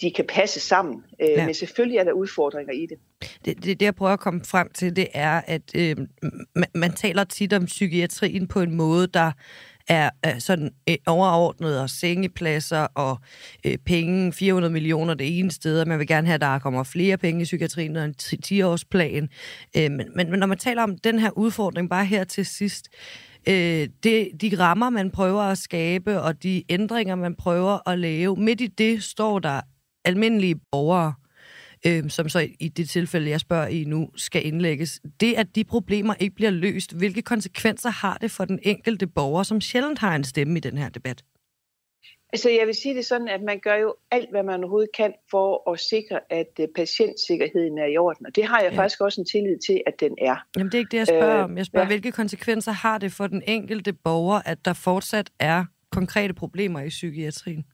de 0.02 0.12
kan 0.12 0.26
passe 0.30 0.60
sammen. 0.60 1.04
Øh, 1.22 1.30
ja. 1.30 1.46
Men 1.46 1.54
selvfølgelig 1.54 1.98
er 1.98 2.04
der 2.04 2.12
udfordringer 2.12 2.74
i 2.74 2.86
det. 2.86 2.98
Det, 3.46 3.64
det, 3.64 3.80
det 3.80 3.86
jeg 3.86 3.96
prøver 3.96 4.14
at 4.14 4.20
komme 4.20 4.42
frem 4.46 4.70
til, 4.74 4.96
det 4.96 5.08
er, 5.14 5.42
at 5.48 5.62
øh, 5.76 5.98
man, 6.56 6.70
man 6.76 6.94
taler 6.94 7.24
tit 7.24 7.54
om 7.54 7.66
psykiatrien 7.66 8.48
på 8.48 8.60
en 8.62 8.76
måde, 8.76 9.08
der 9.08 9.32
er, 9.92 10.10
er 10.24 10.40
sådan 10.40 10.72
øh, 10.90 10.96
overordnet 11.08 11.80
og 11.80 11.90
sengepladser 11.90 12.88
og 12.96 13.20
øh, 13.66 13.78
penge, 13.78 14.34
400 14.34 14.74
millioner 14.74 15.14
det 15.14 15.40
ene 15.40 15.52
sted, 15.52 15.82
og 15.82 15.88
man 15.88 16.00
vil 16.00 16.08
gerne 16.08 16.28
have, 16.28 16.36
at 16.36 16.42
der 16.42 16.60
kommer 16.60 16.84
flere 16.84 17.18
penge 17.18 17.42
i 17.42 17.44
psykiatrien 17.44 17.96
og 17.96 18.06
en 18.06 18.16
10-årsplan. 18.20 19.28
Øh, 19.78 19.92
men, 19.92 20.08
men, 20.16 20.32
men 20.32 20.40
når 20.40 20.48
man 20.48 20.58
taler 20.58 20.84
om 20.84 20.98
den 20.98 21.20
her 21.20 21.38
udfordring, 21.38 21.90
bare 21.90 22.06
her 22.06 22.24
til 22.24 22.46
sidst, 22.46 22.90
øh, 23.48 23.88
det, 24.04 24.30
de 24.42 24.56
rammer, 24.60 24.90
man 24.90 25.12
prøver 25.12 25.42
at 25.42 25.58
skabe, 25.58 26.22
og 26.22 26.44
de 26.44 26.64
ændringer, 26.70 27.16
man 27.16 27.36
prøver 27.36 27.90
at 27.90 28.00
lave, 28.00 28.36
midt 28.36 28.62
i 28.62 28.68
det 28.68 29.04
står 29.04 29.40
der 29.40 29.62
almindelige 30.06 30.56
borgere, 30.72 31.14
øh, 31.88 32.10
som 32.10 32.30
så 32.30 32.48
i 32.60 32.68
det 32.68 32.90
tilfælde, 32.90 33.30
jeg 33.30 33.40
spørger 33.40 33.68
i 33.68 33.84
nu, 33.84 34.10
skal 34.16 34.46
indlægges. 34.46 35.02
Det, 35.20 35.34
at 35.34 35.56
de 35.56 35.64
problemer 35.64 36.14
ikke 36.20 36.36
bliver 36.36 36.52
løst, 36.52 36.94
hvilke 36.94 37.22
konsekvenser 37.22 37.90
har 37.90 38.18
det 38.22 38.32
for 38.32 38.46
den 38.46 38.60
enkelte 38.64 39.08
borger, 39.08 39.44
som 39.44 39.62
sjældent 39.62 40.00
har 40.00 40.16
en 40.16 40.24
stemme 40.24 40.58
i 40.58 40.60
den 40.60 40.78
her 40.78 40.90
debat? 40.90 41.24
Altså, 42.34 42.50
jeg 42.50 42.68
vil 42.68 42.76
sige 42.76 42.96
det 42.96 43.06
sådan, 43.06 43.28
at 43.28 43.42
man 43.42 43.60
gør 43.60 43.76
jo 43.76 43.96
alt, 44.12 44.30
hvad 44.32 44.44
man 44.44 44.64
overhovedet 44.64 44.90
kan 44.98 45.14
for 45.32 45.72
at 45.72 45.80
sikre, 45.80 46.20
at 46.30 46.52
øh, 46.60 46.68
patientsikkerheden 46.76 47.78
er 47.78 47.86
i 47.86 47.98
orden. 47.98 48.26
Og 48.26 48.36
det 48.36 48.46
har 48.46 48.62
jeg 48.62 48.72
ja. 48.72 48.78
faktisk 48.78 49.02
også 49.02 49.22
en 49.22 49.26
tillid 49.26 49.58
til, 49.68 49.82
at 49.86 49.94
den 50.00 50.16
er. 50.22 50.36
Jamen, 50.58 50.72
det 50.72 50.74
er 50.74 50.80
ikke 50.80 50.92
det, 50.92 50.98
jeg 50.98 51.08
spørger 51.08 51.38
øh, 51.38 51.44
om. 51.44 51.58
Jeg 51.58 51.66
spørger, 51.66 51.86
ja. 51.86 51.90
hvilke 51.90 52.12
konsekvenser 52.12 52.72
har 52.72 52.98
det 52.98 53.12
for 53.12 53.28
den 53.28 53.44
enkelte 53.48 53.94
borger, 53.94 54.42
at 54.46 54.66
der 54.66 54.74
fortsat 54.74 55.30
er 55.40 55.66
konkrete 55.92 56.34
problemer 56.34 56.82
i 56.82 56.90
psykiatrien? 56.90 57.66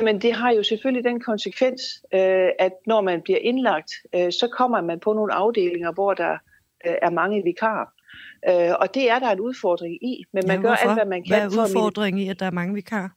Jamen 0.00 0.20
det 0.20 0.32
har 0.32 0.52
jo 0.52 0.62
selvfølgelig 0.62 1.04
den 1.04 1.20
konsekvens, 1.20 1.82
øh, 2.14 2.48
at 2.58 2.72
når 2.86 3.00
man 3.00 3.22
bliver 3.22 3.38
indlagt, 3.38 3.92
øh, 4.14 4.32
så 4.32 4.48
kommer 4.52 4.80
man 4.80 5.00
på 5.00 5.12
nogle 5.12 5.34
afdelinger, 5.34 5.92
hvor 5.92 6.14
der 6.14 6.32
øh, 6.86 6.94
er 7.02 7.10
mange 7.10 7.42
vikarer. 7.44 7.86
Øh, 8.48 8.74
og 8.80 8.94
det 8.94 9.10
er 9.10 9.18
der 9.18 9.30
en 9.30 9.40
udfordring 9.40 9.94
i, 10.04 10.24
men 10.32 10.42
man 10.46 10.56
ja, 10.56 10.62
gør 10.62 10.74
alt, 10.74 10.94
hvad 10.94 11.06
man 11.06 11.24
kan. 11.24 11.48
Hvad 11.50 11.58
er 11.58 11.68
udfordringen 11.68 12.22
i, 12.22 12.28
at 12.28 12.40
der 12.40 12.46
er 12.46 12.50
mange 12.50 12.74
vikarer? 12.74 13.08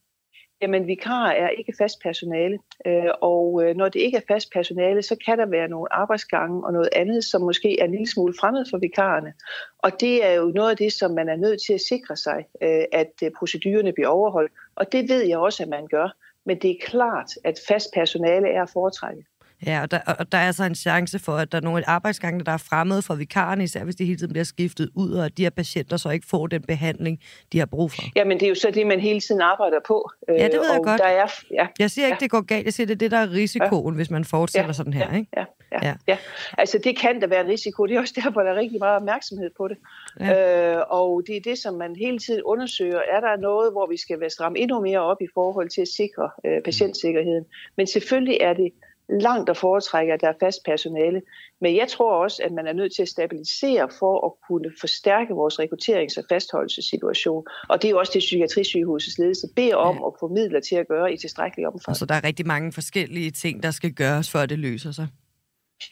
Jamen, 0.62 0.88
vikarer 0.88 1.32
er 1.32 1.50
ikke 1.50 1.74
fast 1.78 2.02
personale, 2.04 2.58
øh, 2.88 3.04
og 3.22 3.64
når 3.76 3.90
det 3.90 4.00
ikke 4.00 4.18
er 4.18 4.22
fast 4.28 4.54
personale, 4.54 5.02
så 5.02 5.16
kan 5.26 5.38
der 5.38 5.46
være 5.46 5.68
nogle 5.68 5.94
arbejdsgange 5.94 6.66
og 6.66 6.74
noget 6.74 6.90
andet, 6.96 7.24
som 7.24 7.42
måske 7.42 7.80
er 7.80 7.86
en 7.86 7.92
lille 7.92 8.08
smule 8.08 8.34
fremmed 8.40 8.66
for 8.70 8.78
vikarerne. 8.78 9.34
Og 9.80 9.92
det 10.00 10.26
er 10.26 10.34
jo 10.34 10.46
noget 10.56 10.70
af 10.70 10.78
det, 10.78 10.94
som 10.94 11.12
man 11.12 11.30
er 11.30 11.36
nødt 11.36 11.60
til 11.68 11.74
at 11.74 11.82
sikre 11.82 12.16
sig, 12.16 12.46
at 12.92 13.14
procedurerne 13.38 13.94
bliver 13.94 14.08
overholdt. 14.08 14.52
Og 14.76 14.92
det 14.92 15.10
ved 15.10 15.24
jeg 15.24 15.38
også, 15.38 15.64
at 15.64 15.70
man 15.70 15.88
gør 15.88 16.10
men 16.46 16.60
det 16.60 16.72
er 16.72 16.86
klart, 16.86 17.32
at 17.44 17.60
fast 17.68 17.94
personale 17.94 18.50
er 18.50 18.64
at 18.64 18.70
foretrække. 18.70 19.26
Ja, 19.66 19.82
og 19.82 19.92
der, 19.92 20.00
og 20.20 20.32
der 20.32 20.38
er 20.38 20.48
altså 20.48 20.64
en 20.64 20.76
chance 20.76 21.20
for, 21.20 21.32
at 21.32 21.52
der 21.52 21.58
er 21.58 21.62
nogle 21.62 21.90
arbejdsgange, 21.90 22.46
der 22.46 22.52
er 22.52 22.58
fremmede 22.58 23.02
for 23.02 23.16
vikarerne, 23.16 23.64
især 23.64 23.84
hvis 23.84 23.96
de 23.96 24.06
hele 24.06 24.18
tiden 24.18 24.34
bliver 24.34 24.44
skiftet 24.44 24.90
ud, 24.96 25.12
og 25.12 25.26
at 25.26 25.38
de 25.38 25.44
her 25.44 25.50
patienter 25.50 25.98
så 25.98 26.10
ikke 26.10 26.28
får 26.30 26.48
den 26.48 26.62
behandling, 26.62 27.20
de 27.52 27.60
har 27.60 27.66
brug 27.66 27.92
for. 27.92 28.02
Jamen, 28.16 28.40
det 28.40 28.46
er 28.46 28.50
jo 28.50 28.56
så 28.56 28.72
det, 28.72 28.88
man 28.88 29.00
hele 29.00 29.20
tiden 29.20 29.42
arbejder 29.42 29.78
på. 29.88 30.10
Ja, 30.28 30.34
det 30.34 30.54
ved 30.54 30.72
jeg 30.72 30.80
godt. 30.84 31.02
Der 31.02 31.08
er, 31.08 31.28
ja, 31.52 31.68
jeg 31.80 31.92
siger 31.92 32.06
ikke, 32.06 32.18
ja. 32.22 32.24
det 32.24 32.32
går 32.32 32.42
galt. 32.42 32.66
Jeg 32.66 32.74
siger, 32.74 32.88
det 32.88 32.94
er 32.94 32.98
det, 32.98 33.12
der 33.12 33.18
er 33.18 33.32
risikoen, 33.32 33.94
ja. 33.94 33.96
hvis 33.96 34.10
man 34.10 34.26
fortsætter 34.26 34.70
ja, 34.70 34.74
sådan 34.74 34.94
her. 34.94 35.08
Ja, 35.12 35.18
ikke? 35.18 35.30
Ja, 35.38 35.46
ja, 35.72 35.88
ja. 35.88 35.94
ja. 36.08 36.18
Altså, 36.58 36.78
det 36.84 37.00
kan 37.00 37.20
da 37.20 37.28
være 37.28 37.48
risiko. 37.48 37.86
Det 37.86 37.96
er 37.96 38.00
også 38.00 38.14
derfor, 38.24 38.42
der 38.42 38.52
er 38.52 38.56
rigtig 38.56 38.80
meget 38.80 38.96
opmærksomhed 38.96 39.50
på 39.58 39.68
det. 39.68 39.78
Ja. 40.20 40.76
Øh, 40.76 40.84
og 40.90 41.24
det 41.28 41.38
er 41.38 41.42
det, 41.42 41.58
som 41.58 41.74
man 41.74 41.96
hele 41.96 42.20
tiden 42.20 42.42
undersøger. 42.44 43.02
Er 43.16 43.20
der 43.20 43.38
noget, 43.38 43.72
hvor 43.72 43.88
vi 43.90 43.98
skal 43.98 44.20
være 44.20 44.30
stramme 44.30 44.60
endnu 44.60 44.82
mere 44.82 45.00
op 45.00 45.22
i 45.22 45.28
forhold 45.34 45.70
til 45.70 45.82
at 45.82 45.88
sikre 45.88 46.30
øh, 46.46 46.62
patientsikkerheden? 46.66 47.46
Men 47.78 47.88
selvfølgelig 47.88 48.38
er 48.42 48.54
det 48.54 48.72
langt 49.10 49.50
at 49.50 49.58
foretrække, 49.58 50.14
at 50.14 50.22
der 50.22 50.28
er 50.28 50.34
fast 50.40 50.64
personale. 50.66 51.22
Men 51.62 51.76
jeg 51.76 51.88
tror 51.88 52.24
også, 52.24 52.42
at 52.46 52.52
man 52.52 52.68
er 52.68 52.74
nødt 52.74 52.96
til 52.96 53.02
at 53.02 53.08
stabilisere 53.08 53.90
for 54.00 54.26
at 54.26 54.32
kunne 54.48 54.72
forstærke 54.80 55.34
vores 55.34 55.60
rekrutterings- 55.60 56.20
og 56.20 56.24
fastholdelsessituation. 56.30 57.44
Og 57.70 57.82
det 57.82 57.88
er 57.88 57.92
jo 57.92 58.00
også 58.00 58.12
det, 58.14 58.20
Psykiatrisygehusets 58.20 59.18
ledelse 59.18 59.48
beder 59.56 59.76
om 59.76 59.96
ja. 59.96 60.08
at 60.08 60.14
få 60.20 60.28
midler 60.28 60.60
til 60.60 60.76
at 60.76 60.88
gøre 60.88 61.14
i 61.14 61.18
tilstrækkelig 61.18 61.68
omfang. 61.68 61.98
Så 61.98 62.06
der 62.06 62.16
er 62.16 62.24
rigtig 62.24 62.48
mange 62.48 62.72
forskellige 62.72 63.32
ting, 63.32 63.64
der 63.64 63.72
skal 63.72 63.94
gøres, 63.94 64.32
for 64.32 64.40
at 64.40 64.50
det 64.50 64.60
løser 64.60 64.92
sig? 64.92 65.08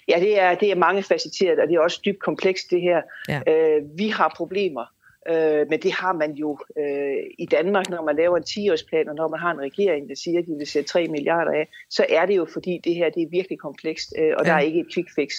Ja, 0.07 0.19
det 0.19 0.39
er, 0.39 0.55
det 0.55 0.71
er 0.71 0.75
mange 0.75 1.03
facetteret, 1.03 1.59
og 1.59 1.67
det 1.67 1.75
er 1.75 1.79
også 1.79 2.01
dybt 2.05 2.19
komplekst, 2.19 2.71
det 2.71 2.81
her. 2.81 3.01
Ja. 3.29 3.41
Øh, 3.47 3.81
vi 3.97 4.07
har 4.07 4.33
problemer 4.37 4.85
Øh, 5.29 5.65
men 5.69 5.79
det 5.81 5.91
har 5.91 6.13
man 6.13 6.31
jo 6.33 6.59
øh, 6.77 7.23
i 7.39 7.45
Danmark, 7.45 7.89
når 7.89 8.03
man 8.05 8.15
laver 8.15 8.37
en 8.37 8.43
10-årsplan, 8.43 9.09
og 9.09 9.15
når 9.15 9.27
man 9.27 9.39
har 9.39 9.51
en 9.51 9.59
regering, 9.59 10.09
der 10.09 10.15
siger, 10.15 10.39
at 10.39 10.45
de 10.45 10.55
vil 10.57 10.67
sætte 10.67 10.89
3 10.89 11.07
milliarder 11.07 11.51
af, 11.51 11.67
så 11.89 12.05
er 12.09 12.25
det 12.25 12.35
jo 12.35 12.47
fordi, 12.53 12.79
det 12.83 12.95
her 12.95 13.09
det 13.09 13.23
er 13.23 13.29
virkelig 13.31 13.59
komplekst, 13.59 14.13
øh, 14.19 14.33
og 14.37 14.45
ja. 14.45 14.49
der 14.49 14.55
er 14.57 14.59
ikke 14.59 14.79
et 14.79 14.87
quick 14.93 15.09
fix. 15.15 15.33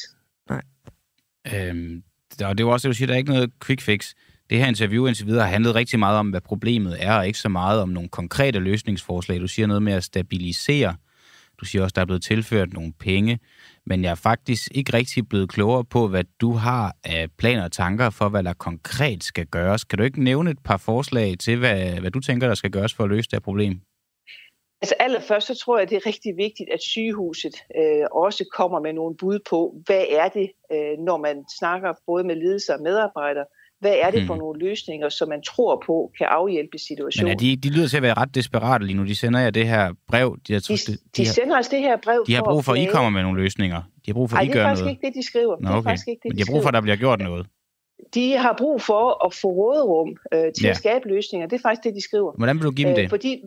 Nej. 0.51 0.63
Øhm, 1.55 2.03
det 2.31 2.43
er 2.43 2.55
jo 2.61 2.71
også 2.71 2.89
det, 2.89 2.95
du 2.95 2.97
siger, 2.97 3.07
der 3.07 3.15
er 3.15 3.19
ikke 3.19 3.31
noget 3.31 3.51
quick 3.67 3.81
fix. 3.81 4.15
Det 4.51 4.59
her 4.59 4.67
interview 4.67 5.07
indtil 5.07 5.27
videre 5.27 5.43
har 5.43 5.51
handlet 5.51 5.75
rigtig 5.75 5.99
meget 5.99 6.19
om, 6.19 6.31
hvad 6.31 6.41
problemet 6.41 6.97
er, 7.01 7.15
og 7.15 7.27
ikke 7.27 7.39
så 7.39 7.49
meget 7.49 7.81
om 7.81 7.89
nogle 7.89 8.09
konkrete 8.09 8.59
løsningsforslag. 8.59 9.41
Du 9.41 9.49
siger 9.49 9.67
noget 9.67 9.83
med 9.83 9.93
at 9.93 10.05
stabilisere. 10.05 10.97
Du 11.61 11.65
siger 11.65 11.83
også, 11.83 11.93
at 11.93 11.97
der 11.97 12.03
er 12.03 12.07
blevet 12.07 12.23
tilført 12.23 12.73
nogle 12.73 12.93
penge 13.01 13.39
men 13.87 14.05
jeg 14.05 14.11
er 14.11 14.15
faktisk 14.15 14.69
ikke 14.75 14.93
rigtig 14.93 15.29
blevet 15.29 15.49
klogere 15.49 15.85
på, 15.85 16.09
hvad 16.09 16.25
du 16.41 16.53
har 16.53 16.97
af 17.05 17.29
planer 17.39 17.65
og 17.65 17.73
tanker 17.73 18.11
for, 18.11 18.29
hvad 18.29 18.43
der 18.43 18.53
konkret 18.53 19.25
skal 19.25 19.47
gøres. 19.47 19.85
Kan 19.85 19.99
du 19.99 20.05
ikke 20.05 20.25
nævne 20.25 20.51
et 20.51 20.59
par 20.65 20.77
forslag 20.77 21.39
til, 21.39 21.59
hvad, 21.59 22.01
hvad 22.01 22.11
du 22.11 22.21
tænker, 22.21 22.47
der 22.47 22.55
skal 22.55 22.71
gøres 22.71 22.95
for 22.95 23.05
at 23.05 23.11
løse 23.11 23.31
det 23.31 23.37
her 23.37 23.41
problem? 23.41 23.81
Altså 24.83 24.95
allerførst, 24.99 25.47
så 25.47 25.55
tror 25.55 25.79
jeg, 25.79 25.91
det 25.91 25.97
er 25.97 26.07
rigtig 26.07 26.37
vigtigt, 26.37 26.71
at 26.71 26.83
sygehuset 26.83 27.55
øh, 27.79 28.07
også 28.13 28.45
kommer 28.57 28.81
med 28.81 28.93
nogle 28.93 29.17
bud 29.17 29.39
på, 29.51 29.75
hvad 29.87 30.05
er 30.11 30.29
det, 30.29 30.51
øh, 30.73 30.99
når 30.99 31.17
man 31.17 31.45
snakker 31.59 31.95
både 32.07 32.25
med 32.25 32.37
ledelser 32.37 32.75
og 32.75 32.83
medarbejdere, 32.83 33.45
hvad 33.85 33.95
er 34.05 34.11
det 34.11 34.27
for 34.27 34.35
Hmm. 34.35 34.41
nogle 34.43 34.59
løsninger, 34.67 35.09
som 35.09 35.29
man 35.29 35.43
tror 35.43 35.83
på 35.87 36.11
kan 36.19 36.27
afhjælpe 36.31 36.69
Men 36.73 36.79
situationen. 36.79 37.31
er 37.33 37.37
de, 37.37 37.57
de 37.57 37.69
lyder 37.77 37.89
til 37.89 37.97
at 37.97 38.03
være 38.03 38.15
ret 38.15 38.35
desperate 38.35 38.85
lige 38.87 38.97
nu. 38.97 39.05
De 39.05 39.15
sender 39.17 39.41
jer 39.41 39.51
det 39.51 39.67
her 39.69 39.93
brev. 40.09 40.39
De, 40.49 40.53
har, 40.53 40.61
de, 40.61 40.77
de, 40.93 40.97
de 41.17 41.27
sender 41.27 41.59
os 41.59 41.69
det 41.69 41.81
her 41.81 41.97
brev 42.05 42.25
de 42.27 42.35
har 42.35 42.43
brug 42.43 42.65
for, 42.65 42.73
at 42.73 42.79
I 42.79 42.85
kommer 42.85 43.11
med 43.11 43.23
nogle 43.23 43.43
løsninger. 43.43 43.77
De 43.77 44.07
har 44.07 44.15
brug 44.15 44.31
for, 44.31 44.37
at 44.37 44.45
I 44.45 44.47
det 44.49 44.53
er 44.53 44.59
gør 44.59 44.65
faktisk 44.65 44.81
noget. 44.85 44.93
ikke 44.93 45.07
det, 45.07 45.15
de 45.15 45.27
skriver. 45.27 45.57
Nå, 45.61 45.69
Det 45.69 45.75
er 45.75 45.79
okay. 45.79 45.89
faktisk 45.91 46.09
ikke 46.09 46.21
det, 46.23 46.29
Men 46.31 46.39
de 46.39 46.43
de 46.43 46.49
har 46.49 46.53
brug 46.53 46.63
for, 46.63 46.69
at 46.69 46.75
der 46.75 46.81
bliver 46.81 46.97
gjort 46.97 47.21
noget. 47.21 47.47
De 48.15 48.33
har 48.33 48.55
brug 48.59 48.83
for 48.83 49.27
at 49.27 49.35
få 49.35 49.49
råderum 49.49 50.09
øh, 50.35 50.53
til 50.57 50.65
Ja. 50.65 50.71
at 50.71 50.77
skabe 50.77 51.09
løsninger. 51.09 51.47
Det 51.49 51.57
er 51.57 51.63
faktisk 51.69 51.85
det, 51.85 51.95
de 51.95 52.03
skriver. 52.03 52.33
Hvordan 52.39 52.57
vil 52.57 52.65
du 52.65 52.71
give 52.71 52.89
dem 52.89 52.97
Øh, 52.97 53.03
det? 53.03 53.11
Fordi, 53.11 53.43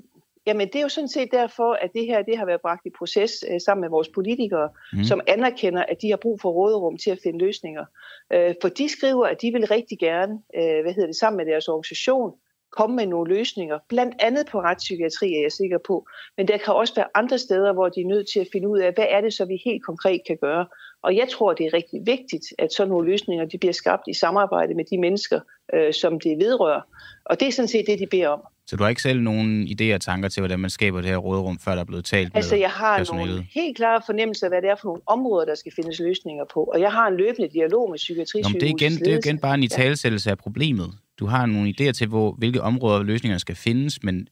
jamen, 0.48 0.68
det 0.68 0.76
er 0.76 0.82
jo 0.82 0.90
sådan 0.90 1.08
set 1.08 1.32
derfor, 1.32 1.74
at 1.74 1.90
det 1.94 2.06
her 2.06 2.22
det 2.22 2.38
har 2.38 2.46
været 2.46 2.62
bragt 2.62 2.86
i 2.86 2.90
proces 2.98 3.32
øh, 3.52 3.62
sammen 3.66 3.82
med 3.82 3.90
vores 3.90 4.10
politikere, 4.10 4.70
Mm. 4.94 5.04
som 5.04 5.22
anerkender, 5.28 5.84
at 5.84 6.02
de 6.02 6.10
har 6.10 6.18
brug 6.18 6.42
for 6.42 6.50
råderum 6.52 6.98
til 6.98 7.12
at 7.12 7.20
finde 7.24 7.40
løsninger. 7.46 7.86
Øh, 8.34 8.56
for 8.62 8.70
de 8.70 8.90
skriver, 8.90 9.26
at 9.26 9.42
de 9.42 9.52
vil 9.52 9.68
rigtig 9.68 10.00
gerne, 10.00 10.34
øh, 10.56 10.82
hvad 10.84 10.94
hedder 10.94 11.08
det, 11.08 11.16
sammen 11.16 11.38
med 11.38 11.46
deres 11.46 11.68
organisation, 11.68 12.32
komme 12.72 12.96
med 12.96 13.08
nogle 13.08 13.34
løsninger, 13.36 13.80
blandt 13.90 14.16
andet 14.20 14.48
på 14.52 14.60
retspsykiatri, 14.62 15.34
er 15.34 15.42
jeg 15.42 15.52
sikker 15.52 15.78
på. 15.88 16.08
Men 16.38 16.48
der 16.48 16.58
kan 16.58 16.74
også 16.74 16.96
være 16.96 17.08
andre 17.16 17.38
steder, 17.38 17.74
hvor 17.74 17.90
de 17.90 18.02
er 18.02 18.08
nødt 18.08 18.28
til 18.34 18.40
at 18.40 18.48
finde 18.52 18.68
ud 18.68 18.80
af, 18.80 18.94
hvad 18.94 19.06
er 19.10 19.22
det 19.22 19.34
så, 19.34 19.46
vi 19.46 19.62
helt 19.66 19.84
konkret 19.86 20.22
kan 20.28 20.38
gøre. 20.42 20.66
Og 21.08 21.16
jeg 21.16 21.28
tror, 21.32 21.54
det 21.54 21.66
er 21.66 21.74
rigtig 21.74 22.00
vigtigt, 22.06 22.46
at 22.58 22.74
sådan 22.74 22.90
nogle 22.90 23.12
løsninger 23.12 23.46
de 23.46 23.58
bliver 23.58 23.74
skabt 23.74 24.04
i 24.08 24.14
samarbejde 24.14 24.74
med 24.74 24.86
de 24.92 24.98
mennesker, 24.98 25.40
øh, 25.74 25.94
som 25.94 26.20
det 26.20 26.38
vedrører. 26.40 26.82
Og 27.26 27.40
det 27.40 27.48
er 27.48 27.52
sådan 27.52 27.68
set 27.68 27.86
det, 27.88 28.00
de 28.00 28.08
beder 28.08 28.28
om. 28.28 28.42
Så 28.66 28.76
du 28.76 28.84
har 28.84 28.90
ikke 28.90 29.02
selv 29.02 29.22
nogen 29.22 29.68
idéer 29.68 29.94
og 29.94 30.02
tanker 30.02 30.30
til, 30.30 30.42
hvordan 30.42 30.60
man 30.60 30.70
skaber 30.70 31.02
det 31.02 31.10
her 31.10 31.18
råderum, 31.18 31.60
før 31.60 31.72
der 31.72 31.80
er 31.80 31.86
blevet 31.86 32.06
talt 32.06 32.32
Altså, 32.36 32.56
med 32.56 32.62
jeg 32.62 32.70
har 32.70 32.98
personalet? 32.98 33.30
nogle 33.30 33.48
helt 33.54 33.78
klare 33.78 34.02
fornemmelser 34.06 34.46
af, 34.48 34.52
hvad 34.52 34.62
det 34.62 34.70
er 34.70 34.76
for 34.76 34.88
nogle 34.88 35.02
områder, 35.06 35.46
der 35.46 35.56
skal 35.56 35.72
findes 35.76 36.00
løsninger 36.00 36.46
på. 36.54 36.64
Og 36.64 36.82
jeg 36.82 36.92
har 36.92 37.08
en 37.08 37.18
løbende 37.18 37.48
dialog 37.48 37.90
med 37.90 37.94
Nå, 37.94 37.96
psykiatrisygehusets 37.96 38.54
men 38.54 38.62
det, 38.62 38.82
er 38.82 38.88
igen, 38.88 39.00
det 39.06 39.14
er 39.14 39.18
igen 39.26 39.40
bare 39.40 39.54
en 39.54 39.64
italesættelse 39.64 40.30
af 40.32 40.38
problemet. 40.38 40.90
Du 41.20 41.26
har 41.26 41.46
nogle 41.46 41.74
idéer 41.80 41.92
til, 41.92 42.08
hvor, 42.08 42.32
hvilke 42.32 42.62
områder 42.62 43.04
løsninger 43.04 43.38
skal 43.38 43.56
findes, 43.56 44.04
men 44.04 44.28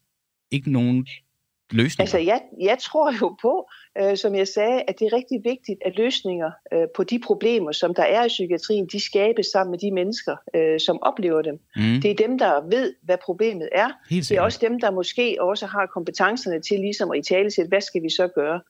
ikke 0.51 0.71
nogen 0.71 1.07
løsninger. 1.71 2.01
Altså, 2.01 2.17
jeg, 2.17 2.41
jeg 2.61 2.77
tror 2.79 3.13
jo 3.21 3.35
på, 3.41 3.69
øh, 4.01 4.17
som 4.17 4.35
jeg 4.35 4.47
sagde, 4.47 4.81
at 4.87 4.99
det 4.99 5.05
er 5.05 5.13
rigtig 5.13 5.41
vigtigt, 5.43 5.79
at 5.85 5.95
løsninger 5.97 6.51
øh, 6.73 6.87
på 6.95 7.03
de 7.03 7.19
problemer, 7.19 7.71
som 7.71 7.93
der 7.93 8.03
er 8.03 8.25
i 8.25 8.27
psykiatrien, 8.27 8.87
de 8.91 8.99
skabes 8.99 9.45
sammen 9.45 9.71
med 9.71 9.79
de 9.79 9.91
mennesker, 9.91 10.35
øh, 10.55 10.79
som 10.79 11.01
oplever 11.01 11.41
dem. 11.41 11.59
mm, 11.75 12.01
Det 12.01 12.11
er 12.11 12.15
dem, 12.15 12.37
der 12.37 12.61
ved, 12.69 12.93
hvad 13.01 13.17
problemet 13.25 13.69
er. 13.71 13.89
helt 14.09 14.29
Det 14.29 14.37
er 14.37 14.41
også 14.41 14.59
dem, 14.61 14.79
der 14.79 14.91
måske 14.91 15.37
også 15.39 15.65
har 15.65 15.85
kompetencerne 15.85 16.61
til 16.61 16.79
ligesom 16.79 17.11
at 17.11 17.17
i 17.17 17.21
tale 17.21 17.49
hvad 17.67 17.81
skal 17.81 18.03
vi 18.03 18.09
så 18.09 18.27
gøre? 18.27 18.61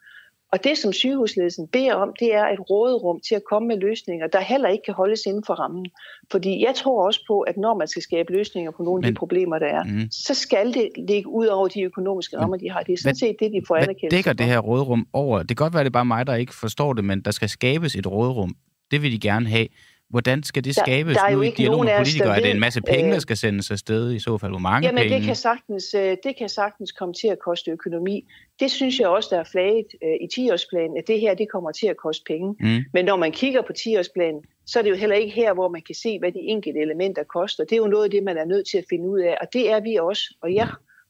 Og 0.55 0.63
det, 0.63 0.77
som 0.77 0.93
sygehusledelsen 0.93 1.67
beder 1.67 1.93
om, 1.93 2.09
det 2.19 2.29
er 2.35 2.45
et 2.55 2.59
råderum 2.69 3.19
til 3.27 3.35
at 3.35 3.41
komme 3.51 3.67
med 3.67 3.77
løsninger, 3.77 4.27
der 4.27 4.39
heller 4.41 4.69
ikke 4.69 4.83
kan 4.85 4.93
holdes 4.93 5.21
inden 5.25 5.43
for 5.47 5.53
rammen. 5.53 5.85
Fordi 6.31 6.63
jeg 6.67 6.73
tror 6.75 7.05
også 7.07 7.19
på, 7.27 7.39
at 7.41 7.57
når 7.57 7.77
man 7.77 7.87
skal 7.87 8.01
skabe 8.01 8.31
løsninger 8.33 8.71
på 8.71 8.83
nogle 8.83 8.99
af 8.99 9.01
Men- 9.07 9.13
de 9.13 9.17
problemer, 9.17 9.59
der 9.59 9.65
er, 9.67 9.83
Mm. 9.83 10.07
så 10.11 10.33
skal 10.33 10.73
det 10.73 10.89
ligge 11.07 11.29
ud 11.29 11.45
over 11.45 11.67
de 11.67 11.81
økonomiske 11.81 12.37
rammer, 12.37 12.57
de 12.57 12.69
har. 12.71 12.81
Det 12.81 12.93
er 12.93 12.97
sådan 12.97 13.15
set 13.15 13.35
det, 13.39 13.51
de 13.51 13.61
får 13.67 13.75
Hvad 13.75 13.83
anerkendelse 13.83 14.17
dækker 14.17 14.33
det 14.33 14.45
her 14.45 14.59
råderum 14.59 15.07
over? 15.13 15.39
Det 15.39 15.47
kan 15.47 15.55
godt 15.65 15.73
være, 15.73 15.83
det 15.83 15.89
er 15.89 15.99
bare 15.99 16.05
mig, 16.05 16.27
der 16.27 16.35
ikke 16.35 16.55
forstår 16.55 16.93
det, 16.93 17.03
men 17.05 17.21
der 17.21 17.31
skal 17.31 17.49
skabes 17.49 17.95
et 17.95 18.07
råderum. 18.07 18.55
Det 18.91 19.01
vil 19.01 19.11
de 19.11 19.19
gerne 19.19 19.45
have. 19.49 19.67
Hvordan 20.09 20.43
skal 20.43 20.63
det 20.63 20.75
Der- 20.75 20.81
skabes 20.81 21.17
der 21.17 21.23
er 21.23 21.31
jo 21.31 21.35
nu 21.37 21.41
i 21.41 21.45
ikke 21.45 21.57
dialog 21.57 21.85
med 21.85 21.95
politikere? 21.97 22.27
der 22.29 22.35
Er 22.35 22.39
det 22.39 22.51
en 22.51 22.59
masse 22.59 22.81
penge, 22.81 23.07
øh, 23.07 23.13
der 23.13 23.19
skal 23.19 23.37
sendes 23.37 23.71
afsted 23.71 24.13
i 24.13 24.19
så 24.19 24.37
fald? 24.37 24.51
Hvor 24.51 24.59
mange 24.59 24.87
Jamen, 24.87 25.01
penge? 25.01 25.15
det 25.15 25.23
kan, 25.25 25.35
sagtens, 25.35 25.93
øh, 25.93 26.17
det 26.23 26.37
kan 26.37 26.49
sagtens 26.49 26.91
komme 26.91 27.13
til 27.13 27.27
at 27.27 27.39
koste 27.39 27.71
økonomi. 27.71 28.27
Det 28.59 28.71
synes 28.71 28.99
jeg 28.99 29.07
også, 29.07 29.29
der 29.31 29.39
er 29.39 29.43
flaget 29.43 29.85
øh, 30.03 30.09
i 30.21 30.27
10-årsplanen, 30.39 30.97
at 30.97 31.07
det 31.07 31.19
her 31.19 31.33
det 31.33 31.49
kommer 31.49 31.71
til 31.71 31.87
at 31.87 31.97
koste 31.97 32.23
penge. 32.27 32.55
Mm. 32.59 32.83
Men 32.93 33.05
når 33.05 33.15
man 33.15 33.31
kigger 33.31 33.61
på 33.61 33.73
10-årsplanen, 33.79 34.41
så 34.65 34.79
er 34.79 34.83
det 34.83 34.89
jo 34.89 34.95
heller 34.95 35.15
ikke 35.15 35.33
her, 35.35 35.53
hvor 35.53 35.69
man 35.69 35.81
kan 35.81 35.95
se, 35.95 36.19
hvad 36.19 36.31
de 36.31 36.39
enkelte 36.39 36.79
elementer 36.79 37.23
koster. 37.23 37.63
Det 37.63 37.71
er 37.73 37.77
jo 37.77 37.87
noget 37.87 38.03
af 38.03 38.11
det, 38.11 38.23
man 38.23 38.37
er 38.37 38.45
nødt 38.45 38.67
til 38.67 38.77
at 38.77 38.85
finde 38.89 39.09
ud 39.09 39.19
af, 39.19 39.37
og 39.41 39.47
det 39.53 39.71
er 39.71 39.79
vi 39.79 39.95
også. 39.95 40.23
Og 40.41 40.53
jeg 40.53 40.67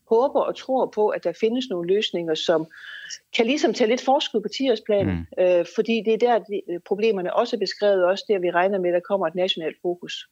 håber 0.08 0.40
og 0.40 0.56
tror 0.56 0.86
på, 0.94 1.08
at 1.08 1.24
der 1.24 1.32
findes 1.40 1.68
nogle 1.70 1.94
løsninger, 1.94 2.34
som 2.34 2.66
kan 3.36 3.46
ligesom 3.46 3.74
tage 3.74 3.88
lidt 3.88 4.04
forskud 4.04 4.40
på 4.40 4.48
10-årsplanen, 4.54 5.16
mm. 5.16 5.42
øh, 5.44 5.66
fordi 5.74 6.02
det 6.04 6.12
er 6.14 6.18
der, 6.18 6.38
de, 6.38 6.60
øh, 6.70 6.80
problemerne 6.86 7.34
også 7.34 7.56
er 7.56 7.60
beskrevet, 7.60 8.04
også 8.04 8.24
der 8.28 8.38
vi 8.38 8.50
regner 8.50 8.78
med, 8.78 8.90
at 8.90 8.94
der 8.94 9.00
kommer 9.00 9.26
et 9.26 9.34
nationalt 9.34 9.76
fokus. 9.82 10.26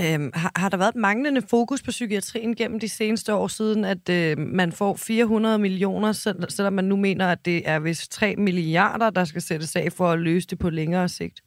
Øhm, 0.00 0.30
har, 0.34 0.52
har 0.56 0.68
der 0.68 0.76
været 0.76 0.88
et 0.88 0.96
manglende 0.96 1.42
fokus 1.42 1.82
på 1.82 1.90
psykiatrien 1.90 2.56
gennem 2.56 2.80
de 2.80 2.88
seneste 2.88 3.34
år 3.34 3.46
siden, 3.46 3.84
at 3.84 4.08
øh, 4.08 4.38
man 4.38 4.72
får 4.72 4.94
400 4.94 5.58
millioner, 5.58 6.12
sel- 6.12 6.50
selvom 6.50 6.72
man 6.72 6.84
nu 6.84 6.96
mener, 6.96 7.26
at 7.28 7.44
det 7.44 7.68
er 7.68 7.78
vist 7.78 8.12
3 8.12 8.36
milliarder, 8.36 9.10
der 9.10 9.24
skal 9.24 9.42
sættes 9.42 9.76
af 9.76 9.92
for 9.92 10.08
at 10.10 10.18
løse 10.18 10.48
det 10.48 10.58
på 10.58 10.70
længere 10.70 11.08
sigt? 11.08 11.40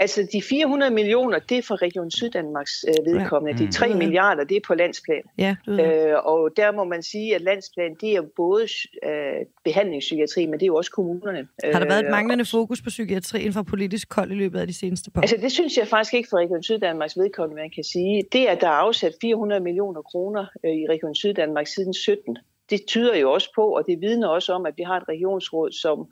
Altså 0.00 0.28
de 0.32 0.42
400 0.42 0.92
millioner, 0.92 1.38
det 1.38 1.58
er 1.58 1.62
for 1.62 1.82
Region 1.82 2.10
Syddanmarks 2.10 2.84
øh, 2.88 3.14
vedkommende. 3.14 3.60
Ja. 3.62 3.66
De 3.66 3.72
3 3.72 3.88
Mm. 3.88 3.96
milliarder, 3.98 4.44
det 4.44 4.56
er 4.56 4.60
på 4.66 4.74
landsplan. 4.74 5.22
Ja. 5.38 5.56
Øh, 5.68 6.14
og 6.24 6.50
der 6.56 6.72
må 6.72 6.84
man 6.84 7.02
sige, 7.02 7.34
at 7.34 7.40
landsplan, 7.40 7.96
det 8.00 8.12
er 8.16 8.22
både 8.36 8.62
øh, 9.06 9.46
behandlingspsykiatri, 9.64 10.46
men 10.46 10.52
det 10.54 10.62
er 10.62 10.66
jo 10.66 10.76
også 10.76 10.90
kommunerne. 10.90 11.48
Har 11.64 11.78
der 11.80 11.86
været 11.86 12.00
et 12.00 12.04
Øh, 12.04 12.10
manglende 12.10 12.44
fokus 12.44 12.82
på 12.82 12.88
psykiatrien 12.88 13.52
fra 13.52 13.62
politisk 13.62 14.14
hold 14.14 14.30
i 14.30 14.34
løbet 14.34 14.58
af 14.60 14.66
de 14.66 14.72
seneste 14.78 15.10
par 15.10 15.20
år? 15.20 15.22
Altså 15.22 15.36
det 15.36 15.52
synes 15.52 15.76
jeg 15.76 15.88
faktisk 15.88 16.14
ikke 16.14 16.28
for 16.30 16.36
Region 16.38 16.62
Syddanmarks 16.62 17.18
vedkommende, 17.18 17.62
man 17.62 17.70
kan 17.70 17.84
sige. 17.84 18.24
Det, 18.32 18.46
at 18.46 18.60
der 18.60 18.66
er 18.68 18.78
afsat 18.86 19.12
400 19.20 19.60
millioner 19.60 20.02
kroner 20.02 20.46
øh, 20.64 20.70
i 20.72 20.86
Region 20.90 21.14
Syddanmark 21.14 21.66
siden 21.66 21.94
17, 21.94 22.36
det 22.70 22.80
tyder 22.86 23.16
jo 23.16 23.32
også 23.32 23.52
på, 23.54 23.62
og 23.76 23.84
det 23.88 24.00
vidner 24.00 24.28
også 24.28 24.52
om, 24.52 24.66
at 24.66 24.74
vi 24.76 24.82
har 24.82 24.96
et 24.96 25.08
regionsråd, 25.08 25.72
som 25.72 26.06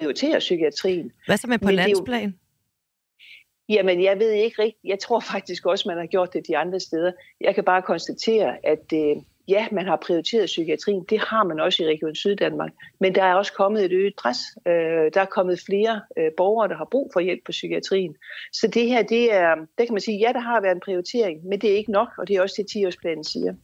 prioriterer 0.00 0.38
psykiatrien. 0.38 1.12
Hvad 1.26 1.36
så 1.36 1.46
med 1.46 1.58
på 1.58 1.66
Men 1.66 1.74
landsplan? 1.74 2.34
Jamen, 3.68 4.02
jeg 4.02 4.18
ved 4.18 4.30
ikke 4.30 4.62
rigtigt. 4.62 4.84
Jeg 4.84 4.98
tror 4.98 5.20
faktisk 5.20 5.66
også, 5.66 5.88
man 5.88 5.98
har 5.98 6.06
gjort 6.06 6.32
det 6.32 6.46
de 6.48 6.56
andre 6.56 6.80
steder. 6.80 7.12
Jeg 7.40 7.54
kan 7.54 7.64
bare 7.64 7.82
konstatere, 7.82 8.66
at 8.66 8.92
øh, 8.94 9.16
ja, 9.48 9.66
man 9.72 9.86
har 9.86 9.96
prioriteret 9.96 10.46
psykiatrien. 10.46 11.04
Det 11.10 11.18
har 11.18 11.44
man 11.44 11.60
også 11.60 11.82
i 11.82 11.86
Region 11.86 12.14
Syddanmark. 12.14 12.72
Men 13.00 13.14
der 13.14 13.24
er 13.24 13.34
også 13.34 13.52
kommet 13.52 13.84
et 13.84 13.92
øget 13.92 14.14
pres. 14.18 14.38
Øh, 14.66 15.10
der 15.14 15.20
er 15.20 15.24
kommet 15.24 15.60
flere 15.66 16.00
øh, 16.18 16.30
borgere, 16.36 16.68
der 16.68 16.76
har 16.76 16.88
brug 16.90 17.10
for 17.12 17.20
hjælp 17.20 17.40
på 17.46 17.52
psykiatrien. 17.52 18.14
Så 18.52 18.66
det 18.66 18.88
her, 18.88 19.02
det 19.02 19.34
er, 19.34 19.54
der 19.78 19.84
kan 19.84 19.94
man 19.94 20.00
sige, 20.00 20.18
ja, 20.18 20.32
der 20.32 20.40
har 20.40 20.60
været 20.60 20.74
en 20.74 20.80
prioritering, 20.84 21.46
men 21.46 21.60
det 21.60 21.72
er 21.72 21.76
ikke 21.76 21.92
nok, 21.92 22.08
og 22.18 22.28
det 22.28 22.36
er 22.36 22.42
også 22.42 22.54
det, 22.58 22.76
10-årsplanen 22.76 23.22
siger. 23.22 23.54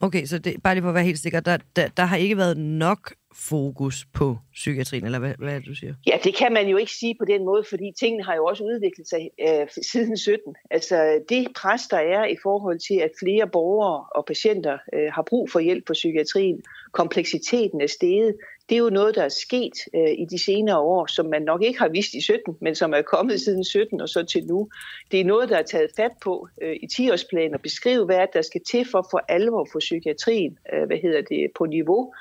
Okay, 0.00 0.24
så 0.24 0.38
det, 0.38 0.62
bare 0.62 0.74
lige 0.74 0.82
for 0.82 0.88
at 0.88 0.94
være 0.94 1.04
helt 1.04 1.18
sikker, 1.18 1.40
der, 1.40 1.58
der, 1.76 1.88
der 1.88 2.04
har 2.04 2.16
ikke 2.16 2.36
været 2.36 2.56
nok 2.58 3.14
fokus 3.34 4.06
på 4.12 4.38
psykiatrien, 4.52 5.04
eller 5.04 5.18
hvad, 5.18 5.34
hvad 5.38 5.54
er 5.54 5.58
det, 5.58 5.66
du 5.66 5.74
siger? 5.74 5.94
Ja, 6.06 6.18
det 6.24 6.36
kan 6.36 6.52
man 6.52 6.68
jo 6.68 6.76
ikke 6.76 6.92
sige 6.92 7.14
på 7.18 7.24
den 7.24 7.44
måde, 7.44 7.64
fordi 7.70 7.92
tingene 7.98 8.24
har 8.24 8.34
jo 8.34 8.44
også 8.44 8.64
udviklet 8.64 9.08
sig 9.08 9.30
øh, 9.40 9.66
siden 9.92 10.16
17. 10.16 10.54
Altså 10.70 11.24
det 11.28 11.48
pres, 11.56 11.82
der 11.90 11.96
er 11.96 12.24
i 12.26 12.36
forhold 12.42 12.78
til, 12.78 12.94
at 12.94 13.10
flere 13.22 13.48
borgere 13.48 14.04
og 14.14 14.24
patienter 14.26 14.78
øh, 14.92 15.12
har 15.12 15.22
brug 15.22 15.50
for 15.50 15.60
hjælp 15.60 15.86
på 15.86 15.92
psykiatrien, 15.92 16.62
kompleksiteten 16.92 17.80
er 17.80 17.86
steget, 17.86 18.34
det 18.68 18.74
er 18.74 18.78
jo 18.78 18.90
noget, 18.90 19.14
der 19.14 19.22
er 19.22 19.28
sket 19.28 19.72
øh, 19.94 20.10
i 20.18 20.24
de 20.30 20.38
senere 20.38 20.78
år, 20.78 21.06
som 21.06 21.26
man 21.26 21.42
nok 21.42 21.62
ikke 21.62 21.78
har 21.78 21.88
vist 21.88 22.14
i 22.14 22.20
17, 22.20 22.56
men 22.60 22.74
som 22.74 22.94
er 22.94 23.02
kommet 23.02 23.40
siden 23.40 23.64
17 23.64 24.00
og 24.00 24.08
så 24.08 24.22
til 24.22 24.46
nu. 24.46 24.68
Det 25.10 25.20
er 25.20 25.24
noget, 25.24 25.48
der 25.48 25.56
er 25.56 25.62
taget 25.62 25.90
fat 25.96 26.12
på 26.22 26.48
øh, 26.62 26.76
i 26.82 26.86
10-årsplanen 26.92 27.54
og 27.54 27.60
beskrive, 27.60 28.04
hvad 28.04 28.26
der 28.32 28.42
skal 28.42 28.60
til 28.70 28.86
for 28.90 29.08
for 29.10 29.24
alvor 29.28 29.68
for 29.72 29.78
psykiatrien, 29.78 30.58
øh, 30.72 30.86
hvad 30.86 30.96
hedder 30.96 31.22
det, 31.22 31.50
på 31.58 31.64
niveau. 31.64 32.14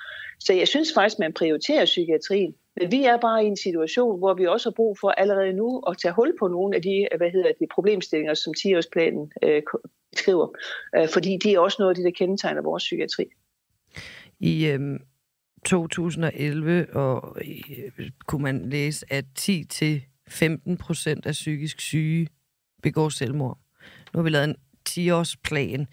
Så 0.45 0.53
jeg 0.53 0.67
synes 0.67 0.93
faktisk, 0.93 1.19
man 1.19 1.33
prioriterer 1.33 1.85
psykiatrien. 1.85 2.53
Men 2.75 2.91
vi 2.91 3.03
er 3.03 3.17
bare 3.17 3.43
i 3.43 3.47
en 3.47 3.57
situation, 3.57 4.17
hvor 4.17 4.33
vi 4.33 4.45
også 4.45 4.69
har 4.69 4.73
brug 4.73 4.97
for 4.99 5.09
allerede 5.09 5.53
nu 5.53 5.79
at 5.89 5.97
tage 5.97 6.13
hul 6.13 6.33
på 6.39 6.47
nogle 6.47 6.75
af 6.75 6.81
de, 6.81 7.07
hvad 7.17 7.31
hedder 7.31 7.51
det, 7.59 7.67
problemstillinger, 7.73 8.33
som 8.33 8.53
10-årsplanen 8.57 9.31
øh, 9.43 9.61
beskriver. 10.11 10.47
Øh, 10.95 11.09
fordi 11.09 11.37
det 11.43 11.51
er 11.53 11.59
også 11.59 11.75
noget 11.79 11.91
af 11.91 11.95
det, 11.95 12.05
der 12.05 12.11
kendetegner 12.11 12.61
vores 12.61 12.83
psykiatri. 12.83 13.25
I 14.39 14.67
øh, 14.67 14.99
2011 15.65 16.95
og, 16.95 17.37
øh, 17.41 18.09
kunne 18.27 18.43
man 18.43 18.69
læse, 18.69 19.05
at 19.09 19.25
10-15 19.39 20.77
procent 20.79 21.25
af 21.25 21.31
psykisk 21.31 21.81
syge 21.81 22.27
begår 22.83 23.09
selvmord. 23.09 23.57
Nu 24.13 24.17
har 24.17 24.23
vi 24.23 24.29
lavet 24.29 24.49
en 24.49 24.55
10-årsplan, 24.89 25.85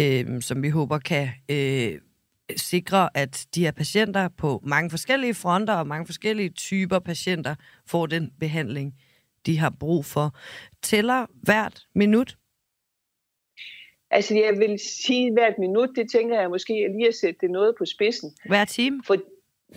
øh, 0.00 0.42
som 0.42 0.62
vi 0.62 0.68
håber 0.68 0.98
kan 0.98 1.28
øh, 1.50 1.98
sikre, 2.56 3.08
at 3.14 3.46
de 3.54 3.64
her 3.64 3.72
patienter 3.72 4.28
på 4.28 4.60
mange 4.62 4.90
forskellige 4.90 5.34
fronter 5.34 5.74
og 5.74 5.86
mange 5.86 6.06
forskellige 6.06 6.50
typer 6.50 6.98
patienter 6.98 7.54
får 7.86 8.06
den 8.06 8.32
behandling, 8.40 8.94
de 9.46 9.58
har 9.58 9.70
brug 9.80 10.04
for. 10.04 10.34
Tæller 10.82 11.26
hvert 11.42 11.82
minut? 11.94 12.36
Altså 14.10 14.34
jeg 14.34 14.58
vil 14.58 14.78
sige 14.78 15.32
hvert 15.32 15.58
minut, 15.58 15.88
det 15.96 16.10
tænker 16.10 16.40
jeg 16.40 16.50
måske 16.50 16.72
lige 16.72 17.08
at 17.08 17.14
sætte 17.14 17.38
det 17.40 17.50
noget 17.50 17.74
på 17.78 17.84
spidsen. 17.84 18.32
Hver 18.46 18.64
time? 18.64 19.02
For, 19.06 19.16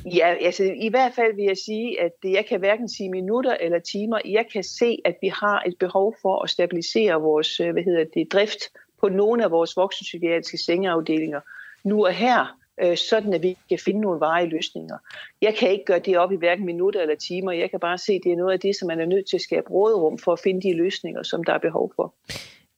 ja, 0.05 0.36
altså 0.41 0.63
i 0.63 0.89
hvert 0.89 1.13
fald 1.13 1.36
vil 1.36 1.45
jeg 1.45 1.57
sige, 1.57 2.01
at 2.01 2.11
jeg 2.24 2.45
kan 2.45 2.59
hverken 2.59 2.89
sige 2.89 3.09
minutter 3.09 3.57
eller 3.59 3.80
timer. 3.80 4.19
Jeg 4.26 4.45
kan 4.53 4.63
se, 4.63 4.97
at 5.05 5.17
vi 5.22 5.28
har 5.28 5.63
et 5.67 5.76
behov 5.80 6.15
for 6.22 6.43
at 6.43 6.49
stabilisere 6.49 7.22
vores 7.22 7.57
hvad 7.57 7.84
hedder 7.84 8.05
det, 8.13 8.32
drift 8.32 8.59
på 8.99 9.09
nogle 9.09 9.43
af 9.43 9.51
vores 9.51 9.78
voksenpsykiatriske 9.78 10.57
sengeafdelinger 10.57 11.39
nu 11.84 12.05
og 12.05 12.13
her, 12.13 12.57
øh, 12.84 12.97
sådan 12.97 13.34
at 13.34 13.43
vi 13.43 13.57
kan 13.69 13.80
finde 13.86 14.01
nogle 14.01 14.19
varige 14.19 14.49
løsninger. 14.49 14.97
Jeg 15.41 15.55
kan 15.55 15.72
ikke 15.72 15.86
gøre 15.86 15.99
det 15.99 16.17
op 16.17 16.32
i 16.32 16.36
hverken 16.36 16.65
minutter 16.65 17.01
eller 17.01 17.15
timer. 17.15 17.51
Jeg 17.51 17.69
kan 17.69 17.80
bare 17.80 17.97
se, 17.97 18.13
at 18.13 18.22
det 18.24 18.32
er 18.32 18.36
noget 18.36 18.53
af 18.53 18.59
det, 18.59 18.76
som 18.76 18.88
man 18.88 18.99
er 18.99 19.05
nødt 19.05 19.30
til 19.30 19.38
at 19.38 19.41
skabe 19.41 19.69
råderum 19.69 20.17
for 20.17 20.34
at 20.34 20.39
finde 20.39 20.61
de 20.61 20.78
løsninger, 20.78 21.24
som 21.24 21.43
der 21.43 21.53
er 21.53 21.59
behov 21.59 21.93
for. 21.95 22.15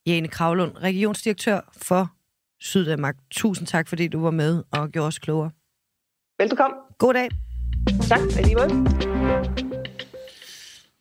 Jane 0.06 0.28
Kravlund, 0.28 0.72
regionsdirektør 0.78 1.72
for 1.78 2.12
Syddanmark. 2.60 3.16
Tusind 3.32 3.68
tak, 3.68 3.88
fordi 3.88 4.08
du 4.08 4.22
var 4.22 4.32
med 4.32 4.64
og 4.72 4.90
gjorde 4.90 5.08
os 5.08 5.20
klogere. 5.20 5.52
Velbekomme. 6.40 6.76
God 6.98 7.14
dag. 7.14 7.30
Tak, 8.10 8.20
alligevel. 8.38 8.70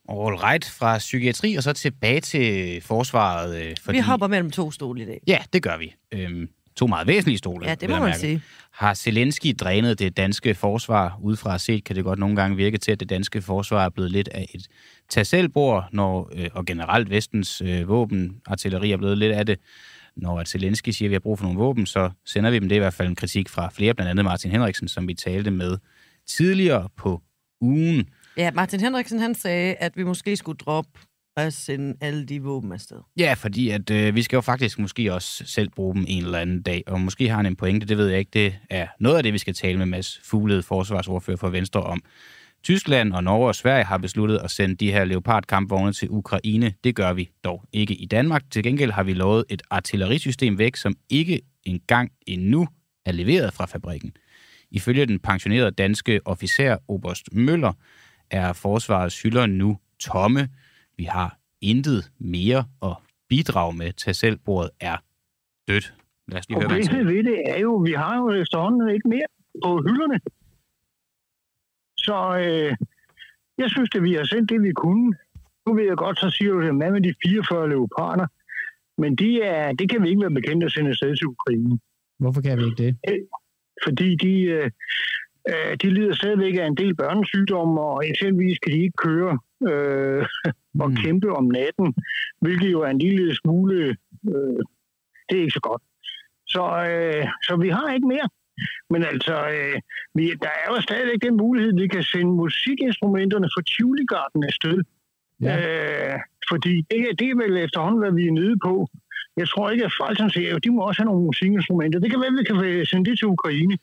All 0.09 0.34
right, 0.34 0.64
fra 0.64 0.99
psykiatri 0.99 1.55
og 1.55 1.62
så 1.62 1.72
tilbage 1.72 2.20
til 2.20 2.80
forsvaret. 2.82 3.64
Øh, 3.64 3.76
fordi... 3.80 3.97
Vi 3.97 4.01
hopper 4.01 4.26
mellem 4.26 4.51
to 4.51 4.70
stole 4.70 5.03
i 5.03 5.07
dag. 5.07 5.20
Ja, 5.26 5.38
det 5.53 5.62
gør 5.62 5.76
vi. 5.76 5.95
Øhm, 6.12 6.49
to 6.83 6.87
meget 6.87 7.07
væsentlige 7.07 7.39
stole. 7.39 7.68
Ja, 7.68 7.74
det 7.74 7.89
må 7.89 7.97
man 7.97 8.05
mærke. 8.05 8.18
sige. 8.18 8.43
Har 8.72 8.95
Zelensky 8.95 9.55
drænet 9.61 9.99
det 9.99 10.16
danske 10.16 10.55
forsvar? 10.55 11.18
Udefra 11.22 11.59
set 11.59 11.85
kan 11.85 11.97
det 11.97 12.05
godt 12.05 12.18
nogle 12.18 12.37
gange 12.37 12.57
virke 12.57 12.78
til, 12.78 12.93
at 12.93 13.01
det 13.01 13.09
danske 13.09 13.43
forsvar 13.43 13.85
er 13.85 13.89
blevet 13.89 14.11
lidt 14.11 14.28
af 14.28 14.47
et 14.55 14.66
tag 15.09 15.49
når, 15.93 16.30
øh, 16.37 16.49
og 16.53 16.64
generelt 16.64 17.11
vestens 17.11 17.62
øh, 17.64 17.89
våben, 17.89 18.37
artilleri 18.47 18.93
er 18.93 18.97
blevet 18.97 19.18
lidt 19.18 19.33
af 19.33 19.47
det. 19.47 19.59
Når 20.16 20.41
at 20.41 20.49
Zelensky 20.49 20.91
siger, 20.91 21.07
at 21.07 21.11
vi 21.11 21.14
har 21.14 21.20
brug 21.20 21.39
for 21.39 21.45
nogle 21.45 21.59
våben, 21.59 21.87
så 21.87 22.11
sender 22.26 22.51
vi 22.51 22.59
dem 22.59 22.68
det 22.68 22.76
er 22.76 22.76
i 22.76 22.85
hvert 22.85 22.95
fald 22.95 23.09
en 23.09 23.16
kritik 23.16 23.49
fra 23.49 23.70
flere, 23.72 23.95
blandt 23.95 24.11
andet 24.11 24.24
Martin 24.24 24.51
Henriksen, 24.51 24.89
som 24.89 25.09
vi 25.09 25.14
talte 25.14 25.51
med 25.51 25.78
tidligere 26.26 26.89
på 26.97 27.22
ugen. 27.61 28.09
Ja, 28.37 28.51
Martin 28.51 28.80
Henriksen 28.80 29.18
han 29.18 29.35
sagde, 29.35 29.74
at 29.74 29.97
vi 29.97 30.05
måske 30.05 30.37
skulle 30.37 30.59
droppe 30.59 31.01
at 31.37 31.53
sende 31.53 31.95
alle 32.01 32.24
de 32.24 32.43
våben 32.43 32.72
afsted. 32.72 32.97
Ja, 33.18 33.35
fordi 33.35 33.68
at 33.68 33.91
øh, 33.91 34.14
vi 34.14 34.22
skal 34.22 34.37
jo 34.37 34.41
faktisk 34.41 34.78
måske 34.78 35.14
også 35.14 35.45
selv 35.47 35.70
bruge 35.70 35.95
dem 35.95 36.05
en 36.09 36.24
eller 36.24 36.39
anden 36.39 36.62
dag, 36.62 36.83
og 36.87 37.01
måske 37.01 37.28
har 37.28 37.37
han 37.37 37.47
en 37.47 37.57
pointe, 37.57 37.87
det 37.87 37.99
ved 37.99 38.09
jeg 38.09 38.18
ikke. 38.18 38.30
Det 38.33 38.55
er 38.70 38.87
noget 39.01 39.16
af 39.16 39.22
det, 39.22 39.33
vi 39.33 39.39
skal 39.39 39.55
tale 39.55 39.78
med 39.78 39.87
Mads 39.87 40.20
Fuglede, 40.24 40.62
forsvarsordfører 40.62 41.37
for 41.37 41.49
Venstre, 41.49 41.83
om. 41.83 42.03
Tyskland 42.62 43.12
og 43.12 43.24
Norge 43.24 43.49
og 43.49 43.55
Sverige 43.55 43.85
har 43.85 43.99
besluttet 43.99 44.39
at 44.39 44.51
sende 44.51 44.74
de 44.74 44.93
her 44.93 45.05
Leopard-kampvogne 45.05 45.93
til 45.93 46.09
Ukraine. 46.11 46.74
Det 46.85 46.95
gør 46.95 47.12
vi 47.12 47.30
dog 47.45 47.64
ikke 47.72 47.95
i 47.95 48.07
Danmark. 48.07 48.43
Til 48.51 48.62
gengæld 48.62 48.91
har 48.91 49.03
vi 49.03 49.12
lovet 49.12 49.45
et 49.49 49.62
artillerisystem 49.70 50.59
væk, 50.59 50.76
som 50.76 50.95
ikke 51.11 51.41
engang 51.64 52.11
endnu 52.26 52.68
er 53.07 53.12
leveret 53.12 53.53
fra 53.53 53.66
fabrikken. 53.66 54.12
Ifølge 54.70 55.07
den 55.07 55.18
pensionerede 55.18 55.70
danske 55.70 56.20
officer 56.24 56.76
Oberst 56.89 57.33
Møller 57.33 57.72
er 58.30 58.53
forsvarets 58.53 59.22
hylder 59.22 59.47
nu 59.47 59.78
tomme. 60.01 60.49
Vi 61.03 61.07
har 61.07 61.38
intet 61.61 62.12
mere 62.18 62.64
at 62.82 62.96
bidrage 63.28 63.76
med. 63.76 63.92
Tag 63.92 64.14
selv 64.14 64.38
bordet 64.46 64.70
er 64.80 64.96
dødt. 65.68 65.94
Lad 66.28 66.38
os 66.38 66.48
lige 66.48 66.59
høre, 66.61 66.68
hvad 66.68 67.05
ved 67.05 67.22
det 67.24 67.38
er 67.46 67.59
jo, 67.59 67.70
at 67.78 67.84
vi 67.88 67.92
har 67.92 68.16
jo 68.20 68.30
efterhånden 68.42 68.94
ikke 68.94 69.09
mere 69.09 69.28
på 69.64 69.70
hylderne. 69.86 70.18
Så 71.96 72.16
øh, 72.44 72.76
jeg 73.59 73.70
synes, 73.70 73.90
at 73.96 74.03
vi 74.03 74.12
har 74.14 74.24
sendt 74.24 74.50
det, 74.50 74.62
vi 74.62 74.72
kunne. 74.72 75.14
Nu 75.66 75.74
ved 75.74 75.84
jeg 75.84 75.96
godt, 75.96 76.18
så 76.18 76.30
siger 76.30 76.53
du, 76.53 76.61
at 76.61 76.76
hvad 76.76 76.90
med 76.90 77.00
de 77.00 77.14
44 77.22 77.68
leoparder? 77.68 78.26
Men 78.98 79.16
de 79.16 79.42
er, 79.42 79.72
det 79.72 79.90
kan 79.90 80.03
vi 80.03 80.09
ikke 80.09 80.20
være 80.20 80.38
bekendt 80.40 80.64
at 80.64 80.72
sende 80.72 80.90
afsted 80.90 81.16
til 81.16 81.26
Ukraine. 81.26 81.78
Hvorfor 82.18 82.40
kan 82.40 82.59
vi 82.59 82.64
ikke 82.64 82.82
det? 82.84 82.96
Fordi 83.84 84.16
de, 84.16 84.34
øh, 84.42 84.70
øh, 85.50 85.76
de 85.82 85.90
lider 85.90 86.14
stadigvæk 86.14 86.57
af 86.57 86.66
en 86.66 86.76
del 86.76 86.94
børnesygdomme, 86.96 87.80
og 87.80 88.09
eksempelvis 88.09 88.59
kan 88.59 88.72
de 88.72 88.82
ikke 88.82 89.03
køre 89.07 89.38
øh, 89.70 90.26
og 90.80 90.90
Mm. 90.90 90.96
kæmpe 90.96 91.32
om 91.32 91.44
natten, 91.44 91.94
hvilket 92.40 92.72
jo 92.72 92.80
er 92.80 92.90
en 92.90 92.98
lille 92.98 93.36
smule... 93.36 93.96
Øh, 94.28 94.60
det 95.28 95.38
er 95.38 95.42
ikke 95.42 95.58
så 95.60 95.60
godt. 95.60 95.82
Så, 96.46 96.62
øh, 96.90 97.26
så 97.46 97.56
vi 97.56 97.68
har 97.68 97.92
ikke 97.94 98.06
mere. 98.06 98.28
Men 98.90 99.04
altså, 99.04 99.34
øh, 99.56 99.80
vi, 100.14 100.24
der 100.44 100.48
er 100.62 100.66
jo 100.74 100.80
stadigvæk 100.80 101.22
den 101.22 101.36
mulighed, 101.36 101.72
vi 101.80 101.86
kan 101.88 102.02
sende 102.02 102.32
musikinstrumenterne 102.32 103.48
fra 103.54 103.62
Tivoli 103.62 104.04
Garden 104.06 104.44
afsted. 104.44 104.78
Ja. 105.40 105.54
Øh, 105.58 106.18
fordi 106.50 106.74
det, 106.90 106.98
det 107.18 107.26
er 107.30 107.36
vel 107.42 107.56
efterhånden, 107.56 108.00
hvad 108.00 108.12
vi 108.12 108.26
er 108.26 108.32
nede 108.32 108.56
på. 108.64 108.88
Jeg 109.36 109.48
tror 109.48 109.70
ikke, 109.70 109.84
at 109.84 109.92
Frelsen 109.98 110.30
siger, 110.30 110.56
at 110.56 110.64
de 110.64 110.70
må 110.70 110.80
også 110.88 111.02
have 111.02 111.10
nogle 111.12 111.24
musikinstrumenter. 111.24 111.98
Det 112.00 112.10
kan 112.10 112.20
være, 112.20 112.32
at 112.34 112.38
vi 112.40 112.44
kan 112.44 112.86
sende 112.86 113.10
det 113.10 113.18
til 113.18 113.28
Ukraine. 113.36 113.78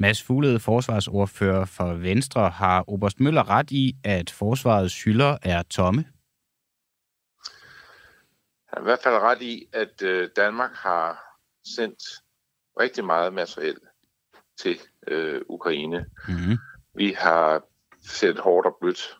Mads 0.00 0.22
Fuglede, 0.22 0.60
forsvarsordfører 0.60 1.64
for 1.64 1.92
Venstre, 1.92 2.50
har 2.50 2.84
Oberst 2.90 3.20
Møller 3.20 3.50
ret 3.50 3.70
i, 3.70 3.96
at 4.04 4.30
forsvarets 4.30 5.04
hylder 5.04 5.36
er 5.42 5.62
tomme? 5.62 6.04
Jeg 8.66 8.72
har 8.72 8.80
i 8.80 8.82
hvert 8.82 8.98
fald 9.04 9.14
ret 9.14 9.42
i, 9.42 9.66
at 9.72 10.02
øh, 10.02 10.28
Danmark 10.36 10.70
har 10.74 11.36
sendt 11.76 12.02
rigtig 12.80 13.04
meget 13.04 13.32
materiel 13.32 13.78
til 14.60 14.78
øh, 15.06 15.42
Ukraine. 15.48 16.06
Mm-hmm. 16.28 16.58
Vi 16.94 17.12
har 17.12 17.62
sendt 18.02 18.38
hårdt 18.38 18.66
og 18.66 18.76
blødt 18.80 19.18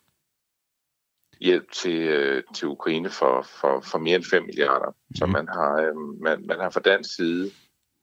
hjælp 1.40 1.72
til, 1.72 1.98
øh, 2.02 2.42
til 2.54 2.68
Ukraine 2.68 3.10
for, 3.10 3.42
for, 3.42 3.80
for 3.80 3.98
mere 3.98 4.16
end 4.16 4.24
5 4.30 4.42
milliarder. 4.42 4.90
Mm. 4.90 5.16
Så 5.16 5.26
man 5.26 5.48
har, 5.48 5.72
øh, 5.74 5.96
man, 6.22 6.46
man 6.46 6.60
har 6.60 6.70
fra 6.70 6.80
dansk 6.80 7.16
side 7.16 7.50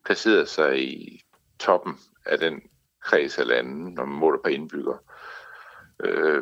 placeret 0.06 0.50
sig 0.50 0.84
i 0.84 1.22
toppen 1.60 2.00
af 2.26 2.40
den 2.40 2.62
kreds 3.04 3.38
af 3.38 3.48
lande, 3.48 3.94
når 3.94 4.06
man 4.06 4.20
måler 4.20 4.40
på 4.44 4.50
indbygger, 4.50 4.98
øh, 6.04 6.42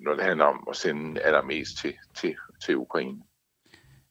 når 0.00 0.14
det 0.14 0.24
handler 0.24 0.44
om 0.44 0.66
at 0.70 0.76
sende 0.76 1.20
allermest 1.20 1.78
til, 1.78 1.94
til, 2.14 2.36
til 2.64 2.76
Ukraine. 2.76 3.22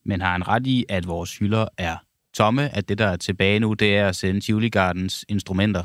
Men 0.04 0.22
har 0.22 0.32
han 0.32 0.48
ret 0.48 0.68
i, 0.68 0.86
at 0.90 1.08
vores 1.08 1.38
hylder 1.38 1.68
er 1.78 1.98
tomme, 2.34 2.76
at 2.76 2.90
det, 2.90 2.98
der 2.98 3.08
er 3.08 3.18
tilbage 3.18 3.60
nu, 3.60 3.74
det 3.74 3.98
er 3.98 4.08
at 4.08 4.16
sende 4.16 4.42
Tivoli 4.42 4.70
Gardens 4.70 5.26
instrumenter? 5.30 5.84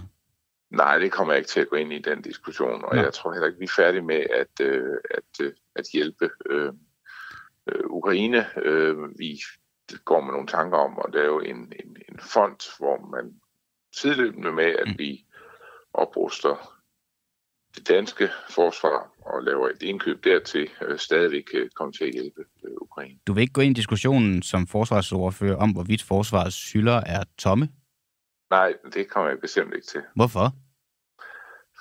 Nej, 0.71 0.99
det 0.99 1.13
kommer 1.13 1.33
jeg 1.33 1.39
ikke 1.39 1.49
til 1.49 1.61
at 1.61 1.69
gå 1.69 1.77
ind 1.77 1.93
i 1.93 1.99
den 1.99 2.23
diskussion, 2.23 2.85
og 2.85 2.97
Nå. 2.97 3.03
jeg 3.03 3.13
tror 3.13 3.33
heller 3.33 3.47
ikke, 3.47 3.59
vi 3.59 3.65
er 3.65 3.77
færdige 3.77 4.03
med 4.03 4.27
at, 4.31 4.67
øh, 4.67 4.97
at, 5.11 5.45
øh, 5.47 5.53
at 5.75 5.85
hjælpe 5.93 6.31
øh, 6.51 6.73
øh, 7.67 7.85
Ukraine. 7.87 8.47
Øh, 8.63 8.97
vi 9.19 9.41
går 10.05 10.21
med 10.21 10.33
nogle 10.33 10.47
tanker 10.47 10.79
om 10.79 10.99
at 11.09 11.15
lave 11.15 11.49
en, 11.49 11.57
en, 11.57 11.97
en 12.09 12.19
fond, 12.21 12.79
hvor 12.79 13.07
man 13.11 13.35
sideløbende 13.97 14.53
med, 14.53 14.65
at 14.65 14.87
Mm. 14.89 14.95
vi 14.99 15.25
opruster 15.95 16.73
det 17.75 17.89
danske 17.89 18.29
forsvar 18.51 19.11
og 19.21 19.43
laver 19.43 19.69
et 19.69 19.83
indkøb 19.83 20.25
dertil, 20.25 20.71
øh, 20.83 20.99
stadigvæk 20.99 21.43
kan 21.43 21.71
komme 21.75 21.93
til 21.93 22.05
at 22.05 22.13
hjælpe 22.13 22.45
øh, 22.65 22.75
Ukraine. 22.81 23.19
Du 23.27 23.33
vil 23.33 23.41
ikke 23.41 23.53
gå 23.53 23.61
ind 23.61 23.77
i 23.77 23.81
diskussionen 23.81 24.43
som 24.43 24.67
forsvarsordfører 24.67 25.57
om, 25.57 25.71
hvorvidt 25.73 26.03
forsvarets 26.03 26.73
hylder 26.73 27.01
er 27.07 27.25
tomme? 27.39 27.69
Nej, 28.51 28.75
det 28.95 29.11
kommer 29.11 29.31
jeg 29.31 29.41
bestemt 29.41 29.75
ikke 29.75 29.87
til. 29.87 30.03
Hvorfor? 30.15 30.53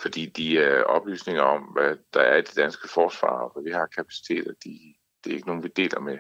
fordi 0.02 0.26
de 0.26 0.60
er 0.60 0.84
oplysninger 0.84 1.42
om, 1.42 1.62
hvad 1.62 1.98
der 2.14 2.20
er 2.20 2.36
i 2.38 2.42
det 2.42 2.56
danske 2.56 2.88
forsvar, 2.90 3.28
og 3.44 3.52
hvad 3.54 3.64
vi 3.64 3.72
har 3.72 3.86
kapaciteter, 3.86 4.54
de, 4.64 4.96
det 5.24 5.32
er 5.32 5.36
ikke 5.36 5.48
nogen, 5.48 5.64
vi 5.64 5.68
deler 5.76 6.00
med, 6.00 6.18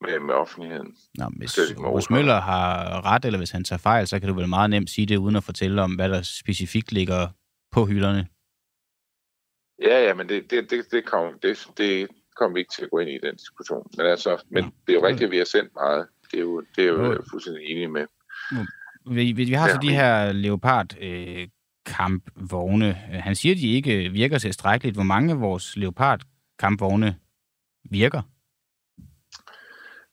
med, 0.00 0.20
med 0.20 0.34
offentligheden. 0.34 0.96
Nå, 1.18 1.30
hvis 1.38 1.58
Rus. 1.78 2.10
Møller 2.10 2.40
har 2.40 3.04
ret, 3.04 3.24
eller 3.24 3.38
hvis 3.38 3.50
han 3.50 3.64
tager 3.64 3.78
fejl, 3.78 4.06
så 4.06 4.20
kan 4.20 4.28
du 4.28 4.34
vel 4.34 4.48
meget 4.48 4.70
nemt 4.70 4.90
sige 4.90 5.06
det, 5.06 5.16
uden 5.16 5.36
at 5.36 5.44
fortælle 5.44 5.82
om, 5.82 5.94
hvad 5.94 6.08
der 6.08 6.22
specifikt 6.22 6.92
ligger 6.92 7.28
på 7.70 7.86
hylderne. 7.86 8.26
Ja, 9.82 10.04
ja, 10.06 10.14
men 10.14 10.28
det, 10.28 10.50
det, 10.50 10.70
det, 10.70 10.84
det 10.92 11.04
kommer 11.04 11.32
det, 11.42 11.66
det 11.78 12.08
kom 12.36 12.54
vi 12.54 12.60
ikke 12.60 12.72
til 12.76 12.84
at 12.84 12.90
gå 12.90 12.98
ind 12.98 13.10
i 13.10 13.18
den 13.26 13.36
diskussion. 13.36 13.86
Men, 13.96 14.06
altså, 14.06 14.42
men 14.50 14.64
Nå. 14.64 14.70
det 14.86 14.92
er 14.92 15.00
jo 15.00 15.06
rigtigt, 15.06 15.24
at 15.24 15.30
vi 15.30 15.38
har 15.38 15.44
sendt 15.44 15.70
meget. 15.74 16.06
Det 16.30 16.36
er 16.36 16.42
jo, 16.42 16.64
det 16.76 16.84
er 16.84 16.88
jo 16.88 17.12
er 17.12 17.18
fuldstændig 17.30 17.62
enig 17.70 17.90
med. 17.90 18.06
Vi, 19.10 19.32
vi, 19.32 19.44
vi 19.44 19.52
har 19.52 19.68
så 19.68 19.78
Ja. 19.82 19.88
de 19.88 19.94
her 19.94 20.32
Leopard 20.32 20.98
øh, 21.00 21.48
kampvogne. 21.86 22.92
Han 22.94 23.34
siger, 23.34 23.54
at 23.54 23.58
de 23.60 23.72
ikke 23.72 24.08
virker 24.08 24.38
tilstrækkeligt. 24.38 24.96
Hvor 24.96 25.04
mange 25.04 25.32
af 25.32 25.40
vores 25.40 25.76
Leopard 25.76 26.20
kampvogne 26.58 27.16
virker? 27.90 28.22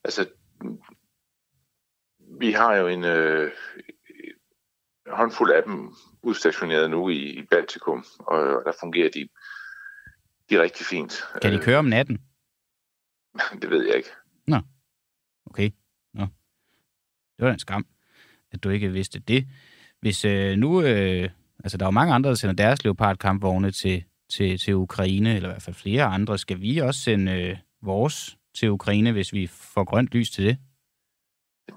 Altså, 0.04 0.30
vi 2.40 2.52
har 2.52 2.76
jo 2.76 2.88
en 2.88 3.04
øh, 3.04 3.52
håndfuld 5.08 5.52
af 5.52 5.64
dem 5.64 5.94
udstationeret 6.24 6.90
nu 6.90 7.10
i, 7.10 7.40
i 7.40 7.42
Baltikum, 7.52 8.06
og, 8.20 8.40
og 8.40 8.62
der 8.66 8.72
fungerer 8.80 9.10
de, 9.10 9.30
de 10.50 10.62
rigtig 10.62 10.86
fint. 10.86 11.24
Kan 11.42 11.52
de 11.52 11.58
Øh, 11.58 11.64
køre 11.64 11.78
om 11.78 11.86
natten? 11.86 12.22
Det 13.62 13.70
ved 13.70 13.86
jeg 13.86 13.98
ikke. 13.98 14.10
Okay. 15.54 15.70
Nå. 16.14 16.28
Det 17.38 17.46
var 17.46 17.52
en 17.52 17.60
skam, 17.60 17.86
at 18.52 18.64
du 18.64 18.70
ikke 18.70 18.92
vidste 18.92 19.20
det. 19.20 19.48
Hvis 20.00 20.26
øh, 20.26 20.58
nu... 20.58 20.82
Øh, 20.82 21.30
altså, 21.64 21.78
der 21.78 21.86
er 21.86 21.88
jo 21.88 21.92
mange 21.92 22.14
andre, 22.14 22.30
der 22.30 22.36
sender 22.36 22.56
deres 22.56 22.84
Leopard-kampvogne 22.84 23.72
til, 23.72 24.04
til, 24.30 24.58
til 24.58 24.76
Ukraine, 24.76 25.36
eller 25.36 25.50
i 25.50 25.52
hvert 25.52 25.62
fald 25.62 25.76
flere 25.76 26.04
andre. 26.04 26.38
Skal 26.38 26.62
vi 26.62 26.78
også 26.78 27.00
sende 27.00 27.32
øh, 27.42 27.58
vores 27.82 28.38
til 28.56 28.70
Ukraine, 28.70 29.12
hvis 29.12 29.34
vi 29.34 29.48
får 29.48 29.84
grønt 29.84 30.10
lys 30.10 30.32
til 30.32 30.46
det? 30.46 30.58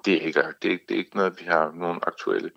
Det 0.04 0.14
er 0.14 0.20
ikke, 0.20 0.42
det 0.62 0.72
er, 0.72 0.78
det 0.88 0.94
er 0.94 0.98
ikke 0.98 1.16
noget, 1.16 1.40
vi 1.40 1.44
har 1.44 1.72
nogen 1.72 2.00
aktuelle 2.06 2.50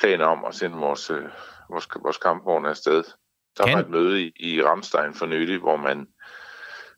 planer 0.00 0.24
om 0.24 0.44
at 0.44 0.54
sende 0.54 0.76
vores, 0.76 1.10
øh, 1.10 1.24
vores, 1.70 1.88
vores 2.02 2.16
kampvogne 2.16 2.68
afsted. 2.68 3.04
Der 3.56 3.64
Kan- 3.64 3.74
var 3.74 3.82
et 3.82 3.90
møde 3.90 4.22
i, 4.22 4.32
i 4.36 4.62
Ramstein 4.62 5.14
for 5.14 5.26
nylig, 5.26 5.58
hvor 5.58 5.76
man, 5.76 6.08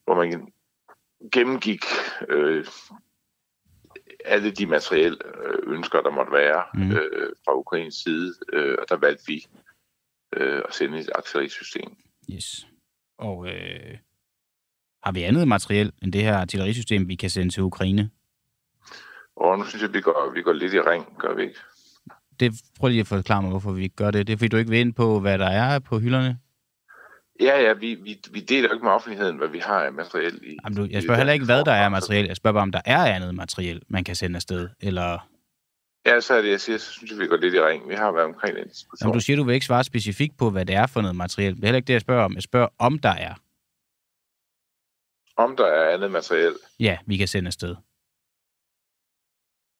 hvor 0.05 0.15
man 0.15 0.53
gennemgik 1.33 1.85
øh, 2.29 2.67
alle 4.25 4.51
de 4.51 4.67
materielle 4.67 5.19
øh, 5.45 5.75
ønsker, 5.75 6.03
der 6.03 6.11
måtte 6.11 6.33
være 6.33 6.65
mm. 6.75 6.91
øh, 6.91 7.33
fra 7.45 7.55
Ukraines 7.59 7.95
side, 7.95 8.35
øh, 8.53 8.77
og 8.79 8.89
der 8.89 8.97
valgte 8.97 9.25
vi 9.27 9.47
øh, 10.37 10.63
at 10.69 10.75
sende 10.75 10.99
et 10.99 11.11
artillerisystem. 11.15 11.97
Yes. 12.33 12.67
Og 13.19 13.49
øh, 13.49 13.99
har 15.09 15.13
vi 15.13 15.23
andet 15.23 15.49
materiel 15.49 15.93
end 16.03 16.13
det 16.13 16.23
her 16.23 16.37
artillerisystem, 16.37 17.09
vi 17.09 17.15
kan 17.15 17.31
sende 17.31 17.55
til 17.55 17.63
Ukraine? 17.63 18.11
Og 19.37 19.59
nu 19.59 19.65
synes 19.65 19.83
jeg, 19.83 19.95
vi 19.95 20.01
går, 20.01 20.33
vi 20.35 20.43
går 20.43 20.53
lidt 20.53 20.75
i 20.75 20.81
ring, 20.81 21.07
gør 21.19 21.35
vi 21.35 21.43
ikke? 21.43 21.55
Det, 22.41 22.53
prøv 22.79 22.89
lige 22.89 23.01
at 23.01 23.07
forklare 23.07 23.43
mig, 23.43 23.51
hvorfor 23.51 23.73
vi 23.73 23.89
gør 23.89 24.11
det. 24.11 24.27
Det 24.27 24.33
er, 24.33 24.37
fordi 24.37 24.49
du 24.49 24.57
ikke 24.57 24.71
vil 24.71 24.79
ind 24.79 24.95
på, 24.95 25.21
hvad 25.21 25.39
der 25.39 25.47
er 25.47 25.79
på 25.79 25.99
hylderne? 25.99 26.39
Ja, 27.41 27.61
ja, 27.61 27.73
vi, 27.73 27.95
vi, 27.95 28.21
vi 28.31 28.41
deler 28.41 28.69
jo 28.69 28.75
ikke 28.75 28.85
med 28.85 28.93
offentligheden, 28.93 29.37
hvad 29.37 29.49
vi 29.49 29.59
har 29.59 29.81
af 29.81 29.93
materiel 29.93 30.41
i... 30.43 30.57
Jamen, 30.65 30.77
du, 30.77 30.89
jeg 30.91 31.03
spørger 31.03 31.19
heller 31.19 31.33
ikke, 31.33 31.45
hvad 31.45 31.65
der 31.65 31.73
er 31.73 31.89
materiel. 31.89 32.27
Jeg 32.27 32.37
spørger 32.37 32.55
bare, 32.55 32.63
om 32.63 32.73
der 32.73 32.81
er 32.85 33.15
andet 33.15 33.35
materiel, 33.35 33.83
man 33.89 34.05
kan 34.05 34.17
sende 34.17 34.37
afsted, 34.37 34.69
eller... 34.81 35.29
Ja, 36.07 36.21
så 36.21 36.35
er 36.35 36.43
det, 36.43 36.51
jeg 36.51 36.61
siger, 36.61 36.79
så 36.79 36.93
synes 36.93 37.11
jeg, 37.11 37.19
vi 37.19 37.27
går 37.27 37.37
lidt 37.37 37.55
i 37.55 37.61
ring. 37.61 37.89
Vi 37.89 37.95
har 37.95 38.13
været 38.13 38.27
omkring 38.27 38.57
den 38.57 38.69
diskussion. 38.69 39.07
Jamen, 39.07 39.15
du 39.15 39.21
siger, 39.21 39.37
du 39.37 39.45
vil 39.45 39.55
ikke 39.55 39.67
svare 39.67 39.85
specifikt 39.85 40.37
på, 40.37 40.51
hvad 40.51 40.67
det 40.67 40.77
er 40.77 40.87
for 40.87 41.01
noget 41.01 41.17
materiel. 41.17 41.57
Det 41.57 41.63
er 41.63 41.67
heller 41.67 41.77
ikke 41.77 41.87
det, 41.87 41.93
jeg 41.93 42.01
spørger 42.01 42.25
om. 42.25 42.35
Jeg 42.35 42.43
spørger, 42.43 42.69
om 42.79 42.99
der 42.99 43.15
er. 43.29 43.35
Om 45.39 45.57
der 45.57 45.66
er 45.66 45.95
andet 45.95 46.11
materiel? 46.11 46.55
Ja, 46.80 46.99
vi 47.07 47.16
kan 47.16 47.28
sende 47.28 47.47
afsted. 47.47 47.76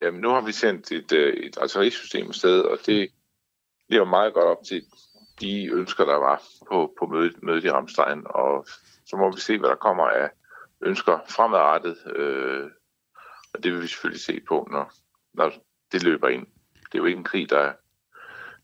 Jamen, 0.03 0.21
nu 0.21 0.29
har 0.29 0.41
vi 0.41 0.53
sendt 0.53 0.93
et, 0.93 1.13
øh, 1.13 1.33
et 1.33 1.59
artillerisystem 1.59 2.29
afsted, 2.29 2.61
og 2.61 2.79
det 2.87 3.09
lever 3.89 4.05
meget 4.05 4.35
godt 4.35 4.47
op 4.47 4.65
til 4.65 4.83
de 5.41 5.67
ønsker, 5.73 6.05
der 6.05 6.15
var 6.15 6.43
på, 6.69 6.95
på 6.99 7.07
mødet, 7.07 7.43
mødet 7.43 7.65
i 7.65 7.71
Ramstein, 7.71 8.23
og 8.25 8.67
så 9.07 9.17
må 9.17 9.33
vi 9.35 9.41
se, 9.41 9.59
hvad 9.59 9.69
der 9.69 9.77
kommer 9.77 10.05
af 10.05 10.31
ønsker 10.81 11.19
fremadrettet, 11.29 11.97
øh, 12.17 12.71
og 13.55 13.63
det 13.63 13.73
vil 13.73 13.83
vi 13.83 13.87
selvfølgelig 13.87 14.21
se 14.21 14.41
på, 14.49 14.69
når, 14.71 14.93
når 15.35 15.53
det 15.93 16.03
løber 16.03 16.29
ind. 16.29 16.47
Det 16.75 16.95
er 16.95 16.99
jo 16.99 17.05
ikke 17.05 17.19
en 17.19 17.25
krig, 17.25 17.51
der 17.51 17.73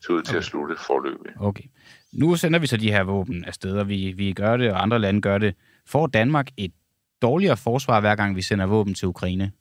ser 0.01 0.13
ud 0.13 0.23
til 0.23 0.33
okay. 0.33 0.39
at 0.39 0.45
slutte 0.45 0.77
forløbig. 0.77 1.33
Okay. 1.41 1.65
Nu 2.13 2.37
sender 2.37 2.59
vi 2.59 2.67
så 2.67 2.77
de 2.77 2.93
her 2.93 3.03
våben 3.03 3.45
afsted, 3.45 3.79
og 3.79 3.89
vi, 3.89 4.13
vi 4.13 4.33
gør 4.33 4.57
det, 4.57 4.73
og 4.73 4.83
andre 4.83 4.99
lande 4.99 5.21
gør 5.21 5.39
det. 5.39 5.55
Får 5.87 6.07
Danmark 6.07 6.49
et 6.57 6.73
dårligere 7.29 7.57
forsvar, 7.57 8.01
hver 8.01 8.17
gang 8.17 8.37
vi 8.37 8.43
sender 8.43 8.67
våben 8.67 8.95
til 8.95 9.09
Ukraine? 9.09 9.53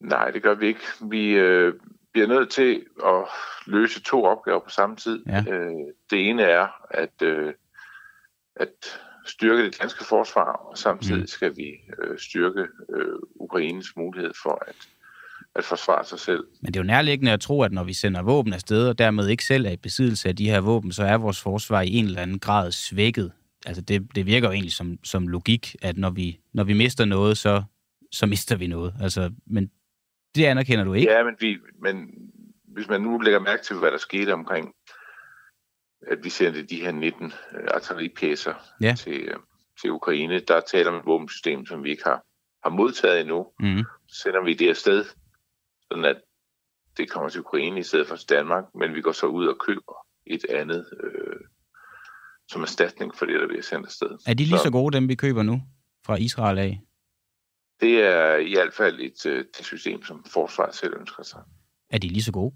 Nej, 0.00 0.30
det 0.30 0.42
gør 0.42 0.54
vi 0.54 0.66
ikke. 0.66 0.86
Vi 1.10 1.30
øh, 1.30 1.74
bliver 2.12 2.28
nødt 2.28 2.50
til 2.50 2.82
at 3.04 3.20
løse 3.66 4.02
to 4.02 4.24
opgaver 4.24 4.60
på 4.60 4.70
samme 4.70 4.96
tid. 4.96 5.24
Ja. 5.26 5.44
Øh, 5.48 5.72
det 6.10 6.28
ene 6.28 6.42
er 6.42 6.66
at, 6.90 7.22
øh, 7.22 7.52
at 8.56 9.00
styrke 9.26 9.64
det 9.64 9.80
danske 9.80 10.04
forsvar, 10.04 10.52
og 10.52 10.78
samtidig 10.78 11.20
mm. 11.20 11.26
skal 11.26 11.56
vi 11.56 11.68
øh, 12.02 12.18
styrke 12.18 12.64
øh, 12.96 13.18
Ukraines 13.34 13.96
mulighed 13.96 14.32
for 14.42 14.64
at, 14.68 14.76
at 15.54 15.64
forsvare 15.64 16.04
sig 16.04 16.18
selv. 16.18 16.44
Men 16.62 16.66
det 16.66 16.76
er 16.76 16.84
jo 16.84 16.86
nærliggende 16.86 17.32
at 17.32 17.40
tro, 17.40 17.62
at 17.62 17.72
når 17.72 17.84
vi 17.84 17.92
sender 17.92 18.22
våben 18.22 18.52
afsted, 18.52 18.88
og 18.88 18.98
dermed 18.98 19.28
ikke 19.28 19.44
selv 19.44 19.66
er 19.66 19.70
i 19.70 19.76
besiddelse 19.76 20.28
af 20.28 20.36
de 20.36 20.50
her 20.50 20.60
våben, 20.60 20.92
så 20.92 21.02
er 21.04 21.16
vores 21.16 21.42
forsvar 21.42 21.80
i 21.80 21.92
en 21.92 22.04
eller 22.04 22.22
anden 22.22 22.38
grad 22.38 22.72
svækket. 22.72 23.32
Altså 23.66 23.82
det, 23.82 24.08
det 24.14 24.26
virker 24.26 24.48
jo 24.48 24.52
egentlig 24.52 24.72
som, 24.72 24.98
som 25.04 25.28
logik, 25.28 25.76
at 25.82 25.96
når 25.96 26.10
vi, 26.10 26.40
når 26.52 26.64
vi 26.64 26.72
mister 26.72 27.04
noget, 27.04 27.38
så, 27.38 27.62
så 28.12 28.26
mister 28.26 28.56
vi 28.56 28.66
noget. 28.66 28.94
Altså, 29.00 29.32
men 29.46 29.70
det 30.34 30.44
anerkender 30.44 30.84
du 30.84 30.92
ikke? 30.92 31.12
Ja, 31.12 31.24
men, 31.24 31.34
vi, 31.40 31.58
men 31.82 32.10
hvis 32.64 32.88
man 32.88 33.00
nu 33.00 33.18
lægger 33.18 33.40
mærke 33.40 33.62
til, 33.62 33.76
hvad 33.76 33.90
der 33.90 33.98
skete 33.98 34.32
omkring, 34.32 34.74
at 36.06 36.18
vi 36.24 36.30
sendte 36.30 36.62
de 36.62 36.80
her 36.80 36.92
19 36.92 37.24
uh, 37.26 37.32
øh, 37.54 37.68
artilleripjæser 37.74 38.54
ja. 38.80 38.94
til, 38.98 39.34
uh, 39.34 39.42
til 39.80 39.90
Ukraine, 39.90 40.40
der 40.40 40.60
taler 40.60 40.90
om 40.90 40.96
et 40.96 41.06
våbensystem, 41.06 41.66
som 41.66 41.84
vi 41.84 41.90
ikke 41.90 42.04
har, 42.04 42.22
har 42.62 42.70
modtaget 42.70 43.20
endnu. 43.20 43.46
Mm. 43.60 43.84
Så 44.08 44.22
sender 44.22 44.44
vi 44.44 44.54
det 44.54 44.68
afsted, 44.68 45.04
sådan 45.90 46.04
at 46.04 46.16
det 46.96 47.10
kommer 47.10 47.28
til 47.28 47.40
Ukraine 47.40 47.80
i 47.80 47.82
stedet 47.82 48.08
for 48.08 48.16
til 48.16 48.28
Danmark, 48.28 48.64
men 48.74 48.94
vi 48.94 49.00
går 49.00 49.12
så 49.12 49.26
ud 49.26 49.46
og 49.46 49.58
køber 49.58 50.06
et 50.26 50.44
andet 50.50 50.86
øh, 51.02 51.40
som 52.48 52.62
erstatning 52.62 53.14
for 53.14 53.26
det, 53.26 53.40
der 53.40 53.48
bliver 53.48 53.62
sendt 53.62 53.86
afsted. 53.86 54.18
Er 54.26 54.34
de 54.34 54.44
lige 54.44 54.58
så, 54.58 54.62
så 54.62 54.70
gode, 54.70 54.96
dem 54.96 55.08
vi 55.08 55.14
køber 55.14 55.42
nu 55.42 55.62
fra 56.06 56.16
Israel 56.16 56.58
af? 56.58 56.80
Det 57.80 58.04
er 58.04 58.36
i 58.36 58.54
hvert 58.54 58.74
fald 58.74 59.00
et, 59.00 59.26
øh, 59.26 59.40
et 59.40 59.64
system, 59.64 60.04
som 60.04 60.24
forsvaret 60.24 60.74
selv 60.74 60.94
ønsker 61.00 61.22
sig. 61.22 61.40
Er 61.90 61.98
de 61.98 62.08
lige 62.08 62.22
så 62.22 62.32
gode? 62.32 62.54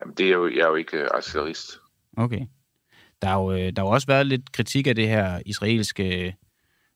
Jamen, 0.00 0.14
det 0.14 0.26
er 0.26 0.30
jo, 0.30 0.48
jeg 0.48 0.60
er 0.60 0.68
jo 0.68 0.74
ikke 0.74 1.02
uh, 1.02 1.08
artillerist. 1.14 1.80
Okay. 2.16 2.46
Der 3.22 3.28
har, 3.28 3.40
jo, 3.40 3.52
øh, 3.52 3.72
der 3.76 3.82
har 3.82 3.88
også 3.88 4.06
været 4.06 4.26
lidt 4.26 4.52
kritik 4.52 4.86
af 4.86 4.94
det 4.94 5.08
her 5.08 5.42
israelske 5.46 6.36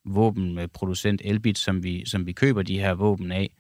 våbenproducent 0.05 1.23
Elbit, 1.25 1.59
som 1.59 1.83
vi, 1.83 2.07
som 2.07 2.27
vi 2.27 2.33
køber 2.33 2.63
de 2.63 2.79
her 2.79 2.95
våben 2.95 3.33
af. 3.33 3.57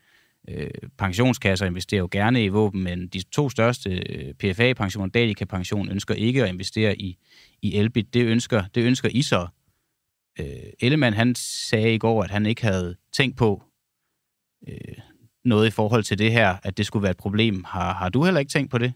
Øh, 0.48 0.70
pensionskasser 0.98 1.66
investerer 1.66 2.00
jo 2.00 2.08
gerne 2.10 2.44
i 2.44 2.48
våben, 2.48 2.82
men 2.82 3.08
de 3.08 3.22
to 3.22 3.50
største 3.50 4.04
PFA-pensioner, 4.38 5.08
Dalika-pension, 5.08 5.88
ønsker 5.88 6.14
ikke 6.14 6.42
at 6.42 6.48
investere 6.48 6.96
i, 6.96 7.18
i 7.62 7.76
Elbit. 7.76 8.14
Det 8.14 8.24
ønsker, 8.24 8.64
det 8.74 8.84
ønsker 8.84 9.08
I 9.12 9.22
så. 9.22 9.46
Øh, 10.40 10.46
Ellemann, 10.80 11.16
han 11.16 11.34
sagde 11.34 11.94
i 11.94 11.98
går, 11.98 12.22
at 12.22 12.30
han 12.30 12.46
ikke 12.46 12.62
havde 12.62 12.96
tænkt 13.12 13.36
på 13.36 13.62
øh, 14.68 14.98
noget 15.44 15.66
i 15.66 15.70
forhold 15.70 16.02
til 16.02 16.18
det 16.18 16.32
her, 16.32 16.56
at 16.62 16.76
det 16.76 16.86
skulle 16.86 17.02
være 17.02 17.10
et 17.10 17.16
problem. 17.16 17.64
Har, 17.64 17.94
har 17.94 18.08
du 18.08 18.24
heller 18.24 18.40
ikke 18.40 18.52
tænkt 18.52 18.70
på 18.70 18.78
det? 18.78 18.92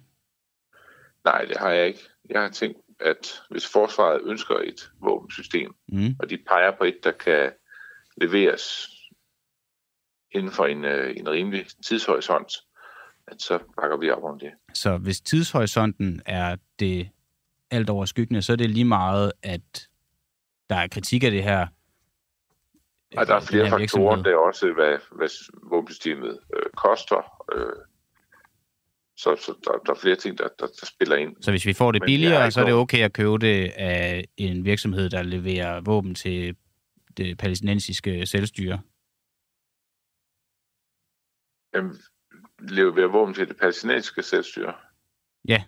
Nej, 1.25 1.45
det 1.45 1.57
har 1.57 1.71
jeg 1.71 1.87
ikke. 1.87 2.01
Jeg 2.31 2.41
har 2.41 2.51
tænkt, 2.51 2.79
at 3.01 3.43
hvis 3.51 3.67
forsvaret 3.67 4.21
ønsker 4.25 4.55
et 4.55 4.91
våbensystem, 5.01 5.75
mm. 5.89 6.17
og 6.19 6.31
de 6.31 6.39
peger 6.49 6.71
på 6.71 6.85
et, 6.85 7.05
der 7.05 7.13
kan 7.13 7.51
leveres 8.17 8.96
inden 10.33 10.53
for 10.53 10.67
en, 10.67 10.85
øh, 10.85 11.17
en 11.17 11.29
rimelig 11.29 11.67
tidshorisont, 11.87 12.53
at 13.27 13.43
så 13.43 13.59
bakker 13.81 13.97
vi 13.97 14.11
op 14.11 14.25
om 14.25 14.39
det. 14.39 14.51
Så 14.75 14.97
hvis 14.97 15.21
tidshorisonten 15.21 16.23
er 16.27 16.57
det 16.79 17.09
alt 17.71 17.91
overskyggende, 17.91 18.43
så 18.43 18.53
er 18.53 18.57
det 18.57 18.71
lige 18.71 18.85
meget, 18.85 19.33
at 19.43 19.89
der 20.71 20.77
er 20.77 20.89
kritik 20.89 21.25
af 21.25 21.31
det 21.31 21.43
her. 21.43 21.67
Ja, 23.15 23.25
der 23.25 23.35
er 23.35 23.41
flere 23.41 23.71
faktorer. 23.71 24.23
Det 24.23 24.33
er 24.33 24.37
også, 24.37 24.73
hvad, 24.73 24.99
hvad 25.13 25.29
våbensystemet 25.71 26.39
øh, 26.57 26.63
koster. 26.77 27.45
Øh, 27.55 27.73
så, 29.17 29.37
så 29.37 29.55
der, 29.65 29.73
der 29.87 29.93
er 29.93 29.99
flere 30.03 30.17
ting, 30.17 30.39
der, 30.39 30.49
der, 30.59 30.67
der 30.67 30.87
spiller 30.87 31.17
ind. 31.17 31.37
Så 31.41 31.51
hvis 31.51 31.67
vi 31.67 31.73
får 31.73 31.93
det 31.93 32.03
billigere, 32.07 32.51
så 32.51 32.61
er 32.61 32.65
det 32.65 32.75
okay 32.75 32.99
at 32.99 33.13
købe 33.13 33.39
det 33.39 33.73
af 33.77 34.25
en 34.37 34.65
virksomhed, 34.65 35.11
der 35.11 35.23
leverer 35.23 35.81
våben 35.81 36.15
til 36.15 36.57
det 37.17 37.39
palæstinensiske 37.39 38.27
selvstyre? 38.27 38.81
Jamen, 41.77 41.97
leverer 42.59 43.09
våben 43.09 43.35
til 43.35 43.49
det 43.49 43.57
palæstinensiske 43.57 44.23
selvstyre? 44.23 44.75
Ja. 45.49 45.65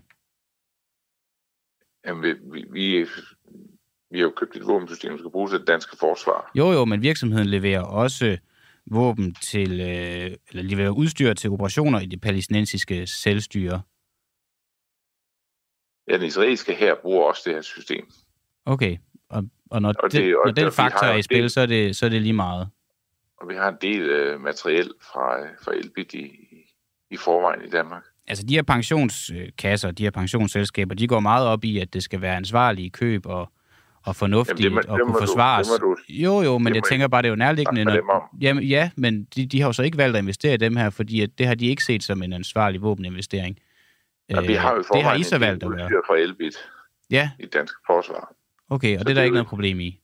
Jamen, 2.06 2.22
vi, 2.22 2.32
vi, 2.32 2.64
vi, 2.70 3.06
vi 4.11 4.18
har 4.18 4.24
jo 4.24 4.32
købt 4.36 4.56
et 4.56 4.66
våbensystem, 4.66 5.11
der 5.11 5.18
skal 5.18 5.30
bruges 5.30 5.52
af 5.52 5.59
det 5.59 5.68
danske 5.68 5.96
forsvar. 6.00 6.50
Jo, 6.54 6.72
jo, 6.72 6.84
men 6.84 7.02
virksomheden 7.02 7.48
leverer 7.48 7.82
også 7.82 8.38
våben 8.90 9.34
til, 9.34 9.80
øh, 9.80 10.36
eller 10.48 10.62
leverer 10.62 10.90
udstyr 10.90 11.34
til 11.34 11.50
operationer 11.50 12.00
i 12.00 12.06
det 12.06 12.20
palæstinensiske 12.20 13.06
selvstyre. 13.06 13.82
Ja, 16.09 16.16
den 16.16 16.26
israelske 16.26 16.74
her 16.74 16.94
bruger 17.02 17.24
også 17.24 17.42
det 17.44 17.54
her 17.54 17.62
system. 17.62 18.11
Okay, 18.64 18.96
og, 19.28 19.44
og 19.70 19.82
når, 19.82 19.88
og 19.88 20.12
det, 20.12 20.22
det, 20.22 20.36
og 20.36 20.56
den 20.56 20.72
faktor 20.72 21.06
er 21.06 21.16
i 21.16 21.22
spil, 21.22 21.42
del, 21.42 21.50
så, 21.50 21.61
er 21.61 21.66
det, 21.66 21.96
så 21.96 22.06
er 22.06 22.11
det 22.11 22.22
lige 22.22 22.32
meget? 22.32 22.70
Og 23.41 23.49
vi 23.49 23.55
har 23.55 23.68
en 23.68 23.76
del 23.80 24.01
øh, 24.01 24.41
materiel 24.41 24.93
fra, 25.12 25.47
fra 25.64 25.72
Elbit 25.72 26.14
i, 26.14 26.30
i 27.11 27.16
forvejen 27.16 27.64
i 27.64 27.70
Danmark. 27.70 28.03
Altså 28.26 28.47
de 28.47 28.55
her 28.55 28.62
pensionskasser, 28.62 29.91
de 29.91 30.03
her 30.03 30.11
pensionsselskaber, 30.11 30.95
de 30.95 31.09
går 31.09 31.20
meget 31.20 31.47
op 31.47 31.64
i, 31.64 31.78
at 31.78 31.95
det 31.95 32.03
skal 32.03 32.20
være 32.20 32.36
ansvarlige 32.36 32.91
køb 32.91 33.26
og 33.26 33.53
og 34.09 34.16
fornuftigt 34.16 34.61
Jamen, 34.61 34.78
det 34.78 34.89
må, 34.89 34.95
og 34.95 35.01
kunne 35.07 35.18
forsvares. 35.20 35.68
Du, 35.80 35.97
jo, 36.09 36.43
jo, 36.43 36.59
men 36.59 36.74
jeg 36.74 36.82
tænker 36.84 37.09
bare, 37.09 37.22
det 37.22 37.28
er 37.28 37.30
jo 37.30 37.36
nærliggende. 37.36 37.84
Når, 37.84 38.36
jamen, 38.41 38.64
ja, 38.64 38.91
men 38.97 39.24
de, 39.24 39.47
de 39.47 39.61
har 39.61 39.68
jo 39.68 39.72
så 39.72 39.82
ikke 39.82 39.99
valgt 39.99 40.16
at 40.16 40.22
investere 40.22 40.55
i 40.55 40.57
dem 40.57 40.76
her, 40.76 40.91
fordi 40.91 41.20
at 41.20 41.30
det 41.39 41.47
har 41.47 41.55
de 41.55 41.66
ikke 41.66 41.84
set 41.84 42.03
som 42.03 42.22
en 42.22 42.32
ansvarlig 42.32 42.82
våbeninvestering. 42.82 43.59
Ja, 44.30 44.41
vi 44.41 44.53
har 44.53 44.74
jo 44.74 44.84
det 44.93 45.03
har 45.03 45.14
I 45.14 45.22
så 45.22 45.39
valgt 45.39 45.62
at 45.62 45.70
gøre. 45.70 45.89
fra 46.07 46.16
Elbit 46.16 46.57
ja. 47.11 47.30
i 47.39 47.47
dansk 47.47 47.74
forsvar. 47.86 48.32
Okay, 48.70 48.95
og 48.95 49.01
så 49.01 49.05
det 49.05 49.11
er 49.11 49.14
der 49.14 49.22
ikke 49.22 49.34
noget 49.34 49.49
problem 49.49 49.80
i? 49.80 50.01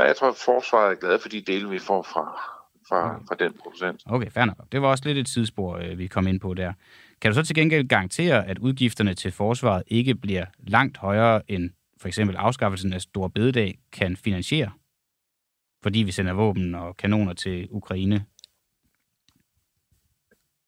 Nej, 0.00 0.06
jeg 0.06 0.16
tror, 0.16 0.28
at 0.28 0.36
forsvaret 0.36 0.90
er 0.90 0.94
glad 0.94 1.18
for 1.18 1.28
de 1.28 1.40
dele, 1.40 1.68
vi 1.68 1.78
får 1.78 2.02
fra, 2.02 2.40
fra, 2.88 3.14
okay. 3.14 3.26
fra 3.28 3.34
den 3.34 3.52
producent. 3.62 4.02
Okay, 4.06 4.30
fair 4.30 4.44
nok. 4.44 4.56
Det 4.72 4.82
var 4.82 4.88
også 4.88 5.04
lidt 5.06 5.18
et 5.18 5.26
tidsspor, 5.26 5.76
øh, 5.76 5.98
vi 5.98 6.06
kom 6.06 6.26
ind 6.26 6.40
på 6.40 6.54
der. 6.54 6.72
Kan 7.20 7.30
du 7.30 7.34
så 7.34 7.42
til 7.42 7.54
gengæld 7.54 7.88
garantere, 7.88 8.46
at 8.46 8.58
udgifterne 8.58 9.14
til 9.14 9.32
forsvaret 9.32 9.82
ikke 9.86 10.14
bliver 10.14 10.46
langt 10.58 10.96
højere 10.96 11.42
end 11.50 11.70
for 12.00 12.08
eksempel 12.08 12.36
afskaffelsen 12.36 12.92
af 12.92 13.00
Stor 13.00 13.28
Bededag 13.28 13.78
kan 13.92 14.16
finansiere, 14.16 14.70
fordi 15.82 15.98
vi 15.98 16.12
sender 16.12 16.32
våben 16.32 16.74
og 16.74 16.96
kanoner 16.96 17.32
til 17.32 17.68
Ukraine? 17.70 18.24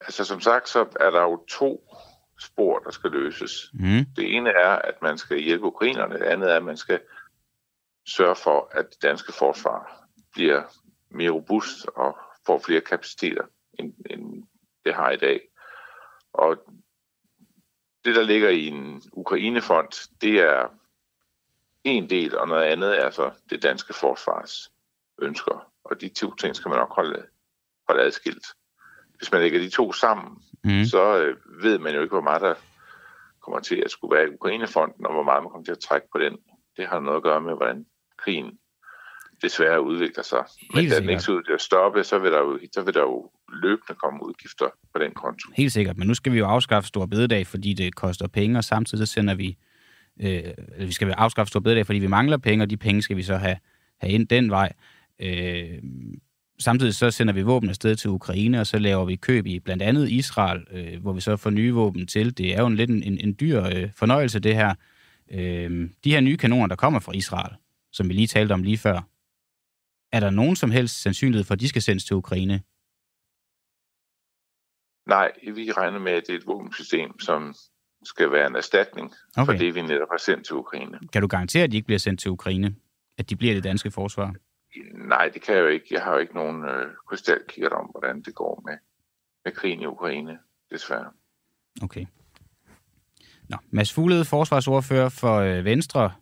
Altså 0.01 0.25
som 0.25 0.41
sagt, 0.41 0.69
så 0.69 0.81
er 1.01 1.11
der 1.11 1.23
jo 1.23 1.45
to 1.49 1.95
spor, 2.41 2.79
der 2.79 2.91
skal 2.91 3.11
løses. 3.11 3.71
Mm. 3.75 4.05
Det 4.17 4.37
ene 4.37 4.51
er, 4.51 4.71
at 4.71 4.95
man 5.03 5.19
skal 5.19 5.39
hjælpe 5.39 5.65
ukrainerne. 5.65 6.15
Det 6.15 6.25
andet 6.25 6.53
er, 6.53 6.57
at 6.57 6.65
man 6.65 6.77
skal 6.77 7.01
sørge 8.07 8.37
for, 8.37 8.69
at 8.71 8.91
det 8.91 9.03
danske 9.03 9.33
forsvar 9.33 10.07
bliver 10.33 10.63
mere 11.11 11.31
robust 11.31 11.87
og 11.87 12.19
får 12.47 12.59
flere 12.59 12.81
kapaciteter, 12.81 13.45
end, 13.79 13.95
end 14.11 14.45
det 14.85 14.95
har 14.95 15.11
i 15.11 15.17
dag. 15.17 15.41
Og 16.33 16.57
det, 18.05 18.17
der 18.17 18.23
ligger 18.23 18.49
i 18.49 18.67
en 18.67 19.03
Ukrainefond, 19.13 20.19
det 20.21 20.41
er 20.41 20.69
en 21.85 22.11
del, 22.11 22.39
og 22.39 22.49
noget 22.49 22.65
andet 22.65 23.01
er 23.01 23.11
så 23.11 23.31
det 23.51 23.63
danske 23.63 23.95
forsvars 23.95 24.73
ønsker. 25.23 25.73
Og 25.85 26.01
de 26.01 26.09
to 26.09 26.35
ting 26.35 26.57
skal 26.57 26.69
man 26.69 26.79
nok 26.79 26.95
holde, 26.95 27.27
holde 27.89 28.03
adskilt. 28.03 28.47
Hvis 29.17 29.33
man 29.33 29.41
lægger 29.41 29.59
de 29.59 29.71
to 29.71 29.93
sammen, 29.93 30.43
mm. 30.65 30.85
så 30.85 31.19
øh, 31.19 31.37
ved 31.63 31.79
man 31.79 31.95
jo 31.95 32.03
ikke, 32.03 32.15
hvor 32.15 32.21
meget 32.21 32.43
der 32.43 32.55
kommer 33.41 33.61
til 33.61 33.77
at 33.85 33.91
skulle 33.91 34.17
være 34.17 34.27
i 34.29 34.35
Ukrainefonden, 34.35 35.07
og 35.07 35.13
hvor 35.13 35.23
meget 35.23 35.43
man 35.43 35.51
kommer 35.51 35.65
til 35.65 35.73
at 35.73 35.79
trække 35.79 36.07
på 36.13 36.19
den. 36.19 36.39
Det 36.77 36.89
har 36.89 37.01
noget 37.01 37.17
at 37.17 37.23
gøre 37.23 37.41
med, 37.41 37.55
hvordan 37.55 37.87
krigen 38.25 38.59
desværre 39.43 39.83
udvikler 39.83 40.23
sig. 40.23 40.45
Men 40.75 40.89
da 40.89 41.01
den 41.01 41.09
ikke 41.09 41.23
ser 41.23 41.33
ud 41.33 41.43
til 41.43 41.53
at 41.53 41.61
stoppe, 41.61 42.05
så 42.05 42.19
vil, 42.19 42.33
der 42.33 42.39
jo, 42.39 42.59
så 42.75 42.83
vil 42.83 42.95
der 42.95 43.01
jo 43.01 43.31
løbende 43.63 43.95
komme 44.03 44.27
udgifter 44.27 44.69
på 44.95 44.99
den 45.03 45.13
konto. 45.15 45.51
Helt 45.57 45.73
sikkert, 45.73 45.99
men 45.99 46.09
nu 46.09 46.15
skal 46.15 46.33
vi 46.33 46.39
jo 46.39 46.47
afskaffe 46.47 46.89
Stor 46.89 47.07
Bededag, 47.07 47.47
fordi 47.47 47.73
det 47.73 47.95
koster 47.95 48.29
penge, 48.29 48.59
og 48.59 48.65
samtidig 48.65 49.07
så 49.07 49.13
sender 49.13 49.35
vi, 49.35 49.57
øh, 50.21 50.43
vi 50.79 50.93
skal 50.93 51.11
afskaffe 51.11 51.49
Stor 51.49 51.61
Bededag, 51.61 51.87
fordi 51.87 51.99
vi 51.99 52.07
mangler 52.07 52.37
penge, 52.37 52.65
og 52.65 52.71
de 52.71 52.77
penge 52.77 53.03
skal 53.03 53.17
vi 53.17 53.23
så 53.23 53.37
have, 53.37 53.57
have 54.01 54.13
ind 54.13 54.29
den 54.29 54.51
vej. 54.51 54.73
Øh, 55.21 55.83
samtidig 56.59 56.95
så 56.95 57.11
sender 57.11 57.35
vi 57.35 57.43
våben 57.43 57.69
afsted 57.69 57.97
til 57.97 58.11
Ukraine, 58.11 58.61
og 58.61 58.67
så 58.67 58.79
laver 58.79 59.05
vi 59.05 59.17
køb 59.17 59.47
i 59.47 59.59
blandt 59.59 59.83
andet 59.83 60.11
Israel, 60.11 60.65
øh, 60.73 61.03
hvor 61.03 61.13
vi 61.13 61.21
så 61.21 61.37
får 61.37 61.51
nye 61.51 61.73
våben 61.73 62.07
til. 62.07 62.39
Det 62.39 62.55
er 62.55 62.61
jo 62.61 62.67
en 62.67 62.77
lidt 62.77 62.91
en, 62.91 63.03
en 63.03 63.37
dyr 63.41 63.63
øh, 63.65 63.89
fornøjelse, 63.97 64.41
det 64.41 64.55
her. 64.55 64.75
Øh, 65.31 65.89
de 66.05 66.11
her 66.11 66.21
nye 66.21 66.37
kanoner, 66.37 66.67
der 66.67 66.77
kommer 66.77 67.01
fra 67.01 67.13
Israel, 67.13 67.55
som 67.93 68.09
vi 68.09 68.15
lige 68.15 68.27
talte 68.27 68.53
om 68.53 68.63
lige 68.63 68.79
før, 68.79 69.01
er 70.13 70.21
der 70.21 70.31
nogen 70.31 70.57
som 70.57 70.71
helst 70.71 71.03
sandsynlighed 71.03 71.45
for, 71.45 71.55
at 71.55 71.61
de 71.61 71.69
skal 71.69 71.83
sendes 71.83 72.05
til 72.05 72.17
Ukraine? 72.17 72.63
Nej, 75.07 75.33
vi 75.55 75.73
regner 75.73 75.99
med, 75.99 76.13
at 76.13 76.23
det 76.27 76.35
er 76.35 76.39
et 76.39 76.47
våbensystem, 76.47 77.21
som 77.21 77.55
skal 78.05 78.33
være 78.33 78.47
en 78.47 78.57
erstatning 78.57 79.13
okay. 79.37 79.53
for 79.53 79.59
det, 79.59 79.75
vi 79.75 79.83
netop 79.83 80.09
har 80.11 80.19
sendt 80.19 80.47
til 80.47 80.57
Ukraine. 80.57 80.99
Kan 81.13 81.23
du 81.23 81.29
garantere, 81.29 81.65
at 81.65 81.73
de 81.73 81.77
ikke 81.77 81.87
bliver 81.87 81.99
sendt 81.99 82.21
til 82.21 82.31
Ukraine? 82.31 82.77
At 83.19 83.31
de 83.31 83.37
bliver 83.37 83.55
det 83.55 83.65
danske 83.65 83.91
forsvar? 83.91 84.35
Nej, 84.95 85.29
det 85.29 85.43
kan 85.43 85.55
jeg 85.55 85.63
jo 85.63 85.67
ikke. 85.67 85.87
Jeg 85.91 86.03
har 86.03 86.13
jo 86.13 86.19
ikke 86.19 86.35
nogen 86.35 86.65
øh, 86.65 86.87
krystalkigger 87.09 87.71
om, 87.71 87.87
hvordan 87.87 88.23
det 88.23 88.35
går 88.35 88.63
med, 88.67 88.77
med 89.45 89.53
krigen 89.53 89.81
i 89.81 89.87
Ukraine, 89.87 90.39
desværre. 90.71 91.11
Okay. 91.83 92.07
Nå, 93.49 93.57
Mads 93.71 93.93
Fuglede, 93.93 94.25
forsvarsordfører 94.25 95.09
for 95.09 95.37
øh, 95.37 95.65
Venstre. 95.65 96.13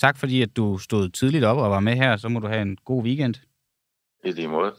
Tak 0.00 0.18
fordi, 0.18 0.42
at 0.42 0.56
du 0.56 0.78
stod 0.78 1.08
tidligt 1.08 1.44
op 1.44 1.56
og 1.56 1.70
var 1.70 1.80
med 1.80 1.94
her. 1.94 2.16
Så 2.16 2.28
må 2.28 2.40
du 2.40 2.46
have 2.46 2.62
en 2.62 2.76
god 2.84 3.04
weekend. 3.04 3.34
I 4.24 4.30
lige 4.30 4.48
måde. 4.48 4.72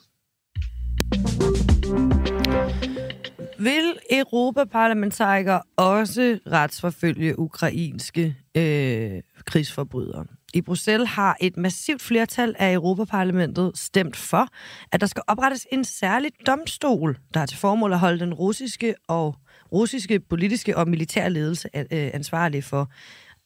Vil 3.59 3.99
Europaparlamentarikere 4.11 5.61
også 5.77 6.39
retsforfølge 6.47 7.39
ukrainske 7.39 8.35
øh, 8.57 9.21
krigsforbrydere? 9.45 10.25
I 10.53 10.61
Bruxelles 10.61 11.09
har 11.09 11.37
et 11.41 11.57
massivt 11.57 12.01
flertal 12.01 12.55
af 12.59 12.73
Europaparlamentet 12.73 13.71
stemt 13.75 14.15
for, 14.15 14.47
at 14.91 15.01
der 15.01 15.07
skal 15.07 15.23
oprettes 15.27 15.67
en 15.71 15.83
særlig 15.85 16.31
domstol, 16.47 17.17
der 17.33 17.39
har 17.39 17.45
til 17.45 17.57
formål 17.57 17.93
at 17.93 17.99
holde 17.99 18.19
den 18.19 18.33
russiske 18.33 18.95
og 19.07 19.35
russiske 19.71 20.19
politiske 20.19 20.77
og 20.77 20.87
militære 20.87 21.29
ledelse 21.29 21.69
øh, 21.75 21.85
ansvarlig 21.91 22.63
for 22.63 22.91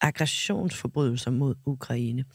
aggressionsforbrydelser 0.04 1.32
mod 1.32 1.56
Ukraine. 1.66 2.26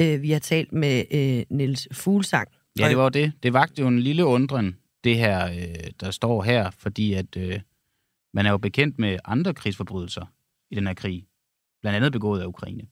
Øh, 0.00 0.22
vi 0.22 0.30
har 0.30 0.38
talt 0.38 0.72
med 0.72 1.04
øh, 1.10 1.56
Niels 1.56 1.88
Fuglsang. 1.92 2.48
Ja, 2.78 2.88
det 2.88 2.96
var 2.96 3.08
det. 3.08 3.32
Det 3.42 3.52
vagte 3.52 3.82
jo 3.82 3.88
en 3.88 3.98
lille 3.98 4.24
undren, 4.24 4.76
det 5.04 5.16
her, 5.16 5.46
øh, 5.46 5.90
der 6.00 6.10
står 6.10 6.42
her, 6.42 6.70
fordi 6.70 7.12
at 7.12 7.36
øh, 7.36 7.60
man 8.34 8.46
er 8.46 8.50
jo 8.50 8.58
bekendt 8.58 8.98
med 8.98 9.18
andre 9.24 9.54
krigsforbrydelser 9.54 10.26
i 10.70 10.74
den 10.74 10.86
her 10.86 10.94
krig, 10.94 11.26
blandt 11.80 11.96
andet 11.96 12.12
begået 12.12 12.40
af 12.40 12.46
Ukraine. 12.46 12.82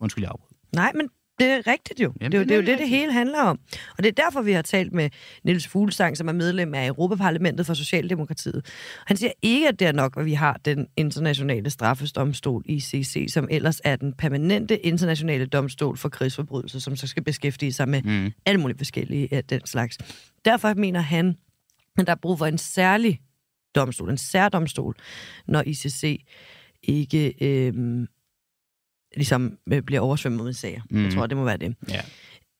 Undskyld, 0.00 0.24
jeg 0.24 0.30
afbrød. 0.30 0.56
Nej, 0.74 0.92
men 0.94 1.08
det 1.40 1.48
er 1.48 1.66
rigtigt 1.66 2.00
jo. 2.00 2.12
Jamen, 2.20 2.32
det 2.32 2.38
er 2.38 2.40
jo 2.40 2.44
det, 2.44 2.52
er 2.52 2.56
jo 2.56 2.62
det, 2.62 2.78
det 2.78 2.88
hele 2.88 3.12
handler 3.12 3.40
om. 3.40 3.58
Og 3.98 4.04
det 4.04 4.06
er 4.06 4.24
derfor, 4.24 4.42
vi 4.42 4.52
har 4.52 4.62
talt 4.62 4.92
med 4.92 5.10
Niels 5.44 5.68
Fuglsang, 5.68 6.16
som 6.16 6.28
er 6.28 6.32
medlem 6.32 6.74
af 6.74 6.86
Europaparlamentet 6.86 7.66
for 7.66 7.74
Socialdemokratiet. 7.74 8.66
Han 9.06 9.16
siger 9.16 9.32
ikke, 9.42 9.68
at 9.68 9.78
det 9.78 9.88
er 9.88 9.92
nok, 9.92 10.16
at 10.16 10.24
vi 10.24 10.32
har 10.32 10.60
den 10.64 10.86
internationale 10.96 11.70
straffesdomstol, 11.70 12.62
ICC, 12.66 13.26
som 13.28 13.48
ellers 13.50 13.80
er 13.84 13.96
den 13.96 14.12
permanente 14.12 14.86
internationale 14.86 15.46
domstol 15.46 15.96
for 15.96 16.08
krigsforbrydelser, 16.08 16.78
som 16.78 16.96
så 16.96 17.06
skal 17.06 17.24
beskæftige 17.24 17.72
sig 17.72 17.88
med 17.88 18.02
mm. 18.02 18.32
alle 18.46 18.60
mulige 18.60 18.78
forskellige 18.78 19.28
af 19.34 19.44
den 19.44 19.66
slags. 19.66 19.98
Derfor 20.44 20.74
mener 20.74 21.00
han, 21.00 21.36
at 21.98 22.06
der 22.06 22.12
er 22.12 22.16
brug 22.22 22.38
for 22.38 22.46
en 22.46 22.58
særlig 22.58 23.20
domstol, 23.74 24.10
en 24.10 24.18
særdomstol, 24.18 24.94
når 25.48 25.62
ICC 25.66 26.24
ikke 26.82 27.34
øh, 27.40 28.06
ligesom 29.16 29.58
øh, 29.72 29.82
bliver 29.82 30.00
oversvømmet 30.00 30.44
med 30.44 30.52
sager. 30.52 30.80
Mm. 30.90 31.04
Jeg 31.04 31.12
tror, 31.12 31.26
det 31.26 31.36
må 31.36 31.44
være 31.44 31.56
det. 31.56 31.74
Ja. 31.88 32.00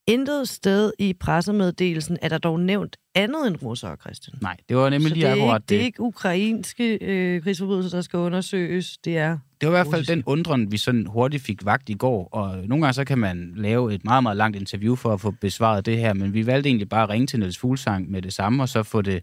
Intet 0.07 0.49
sted 0.49 0.93
i 0.99 1.13
pressemeddelelsen 1.13 2.19
er 2.23 2.29
der 2.29 2.39
dog 2.39 2.61
nævnt 2.61 2.97
andet 3.15 3.47
end 3.47 3.57
russere, 3.63 3.97
Christian. 4.01 4.39
Nej, 4.43 4.57
det 4.69 4.77
var 4.77 4.91
nemlig 4.91 5.13
lige 5.13 5.29
akkurat 5.29 5.61
det. 5.61 5.69
det 5.69 5.81
er 5.81 5.83
ikke 5.83 6.01
ukrainske 6.01 6.99
øh, 7.01 7.43
krigsforbrydelser, 7.43 7.97
der 7.97 8.03
skal 8.03 8.19
undersøges. 8.19 8.99
Det 9.05 9.19
er 9.19 9.39
Det 9.61 9.69
var 9.69 9.75
i 9.75 9.77
hvert 9.77 9.95
fald 9.95 10.07
den 10.07 10.23
undren, 10.27 10.73
vi 10.73 10.77
sådan 10.77 11.07
hurtigt 11.07 11.43
fik 11.43 11.65
vagt 11.65 11.89
i 11.89 11.95
går. 11.95 12.29
Og 12.33 12.57
nogle 12.57 12.85
gange 12.85 12.93
så 12.93 13.05
kan 13.05 13.19
man 13.19 13.53
lave 13.57 13.95
et 13.95 14.05
meget, 14.05 14.23
meget 14.23 14.37
langt 14.37 14.57
interview 14.57 14.95
for 14.95 15.13
at 15.13 15.21
få 15.21 15.31
besvaret 15.31 15.87
det 15.87 15.99
her. 15.99 16.15
Men 16.15 16.35
vi 16.35 16.47
valgte 16.47 16.69
egentlig 16.69 16.89
bare 16.89 17.03
at 17.03 17.09
ringe 17.09 17.27
til 17.27 17.39
Niels 17.39 17.59
Fuglsang 17.59 18.11
med 18.11 18.23
det 18.23 18.33
samme, 18.33 18.63
og 18.63 18.69
så 18.69 18.83
få 18.83 19.03
det, 19.03 19.23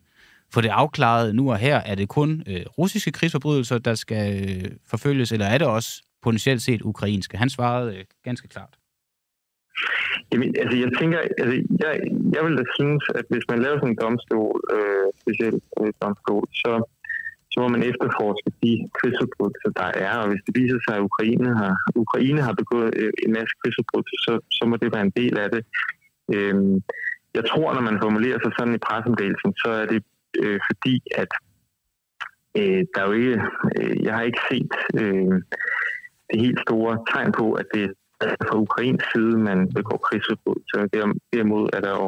få 0.53 0.61
det 0.61 0.69
afklaret 0.69 1.35
nu 1.35 1.51
og 1.51 1.57
her. 1.57 1.77
Er 1.77 1.95
det 1.95 2.07
kun 2.07 2.43
øh, 2.47 2.61
russiske 2.77 3.11
krigsforbrydelser, 3.11 3.77
der 3.77 3.95
skal 3.95 4.49
øh, 4.49 4.71
forfølges, 4.89 5.31
eller 5.31 5.45
er 5.45 5.57
det 5.57 5.67
også 5.67 6.01
potentielt 6.21 6.61
set 6.61 6.81
ukrainske? 6.81 7.37
Han 7.37 7.49
svarede 7.49 7.97
øh, 7.97 8.03
ganske 8.23 8.47
klart. 8.47 8.73
Jamen, 10.31 10.49
altså, 10.61 10.77
jeg 10.83 10.91
tænker, 10.99 11.19
altså, 11.41 11.55
jeg, 11.83 11.91
jeg 12.35 12.41
vil 12.45 12.57
da 12.61 12.65
synes, 12.77 13.03
at 13.19 13.25
hvis 13.31 13.45
man 13.51 13.59
laver 13.63 13.77
sådan 13.77 13.93
en 13.95 14.03
domstol, 14.05 14.55
øh, 14.75 15.07
specielt 15.21 15.63
en 15.81 15.93
domstol, 16.03 16.45
så, 16.63 16.71
så 17.51 17.57
må 17.61 17.67
man 17.75 17.83
efterforske 17.91 18.49
de 18.63 18.71
krigsforbrydelser, 18.97 19.71
der 19.81 19.89
er, 20.07 20.13
og 20.21 20.27
hvis 20.29 20.43
det 20.45 20.53
viser 20.61 20.79
sig, 20.85 20.93
at 20.97 21.05
Ukraine 21.09 21.49
har, 21.61 21.73
Ukraine 22.05 22.41
har 22.47 22.55
begået 22.61 22.91
øh, 23.01 23.13
en 23.25 23.31
masse 23.37 23.53
krigsforbrydelser, 23.59 24.17
så, 24.25 24.33
så 24.57 24.63
må 24.69 24.75
det 24.75 24.93
være 24.95 25.07
en 25.09 25.17
del 25.21 25.35
af 25.43 25.49
det. 25.55 25.63
Øh, 26.35 26.55
jeg 27.37 27.43
tror, 27.51 27.73
når 27.73 27.83
man 27.89 28.01
formulerer 28.03 28.39
sig 28.41 28.51
sådan 28.57 28.77
i 28.77 28.85
pressemeddelelsen, 28.87 29.51
så 29.63 29.69
er 29.81 29.85
det 29.93 30.01
øh, 30.41 30.59
fordi, 30.67 30.95
at 31.21 31.31
øh, 32.59 32.81
der 32.91 32.99
er 33.01 33.07
jo 33.09 33.15
ikke, 33.21 33.37
øh, 33.77 34.03
jeg 34.05 34.13
har 34.15 34.23
ikke 34.29 34.43
set 34.51 34.73
øh, 35.01 35.35
det 36.29 36.41
helt 36.45 36.59
store 36.67 36.93
tegn 37.11 37.31
på, 37.31 37.45
at 37.61 37.65
det 37.73 37.83
er 38.21 38.35
fra 38.49 38.57
Ukrains 38.65 39.03
side, 39.13 39.37
man 39.49 39.59
begår 39.73 39.97
krigsforbrydelser. 40.07 40.79
Derimod 41.33 41.69
er 41.73 41.81
der 41.81 41.93
jo 42.01 42.07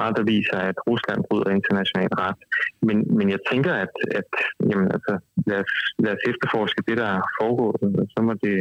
meget, 0.00 0.16
der 0.16 0.24
viser, 0.34 0.58
at 0.70 0.76
Rusland 0.88 1.20
bryder 1.28 1.50
international 1.50 2.10
ret. 2.24 2.40
Men, 2.86 2.96
men 3.16 3.26
jeg 3.34 3.40
tænker, 3.50 3.72
at, 3.84 3.94
at 4.20 4.30
jamen, 4.70 4.88
altså, 4.96 5.12
lad, 5.46 5.58
os, 5.64 5.74
lad 6.04 6.12
os 6.16 6.24
efterforske 6.30 6.82
det, 6.88 6.96
der 6.96 7.08
er 7.16 7.22
foregået, 7.40 7.82
og 8.00 8.06
så 8.14 8.18
må 8.26 8.32
det 8.44 8.56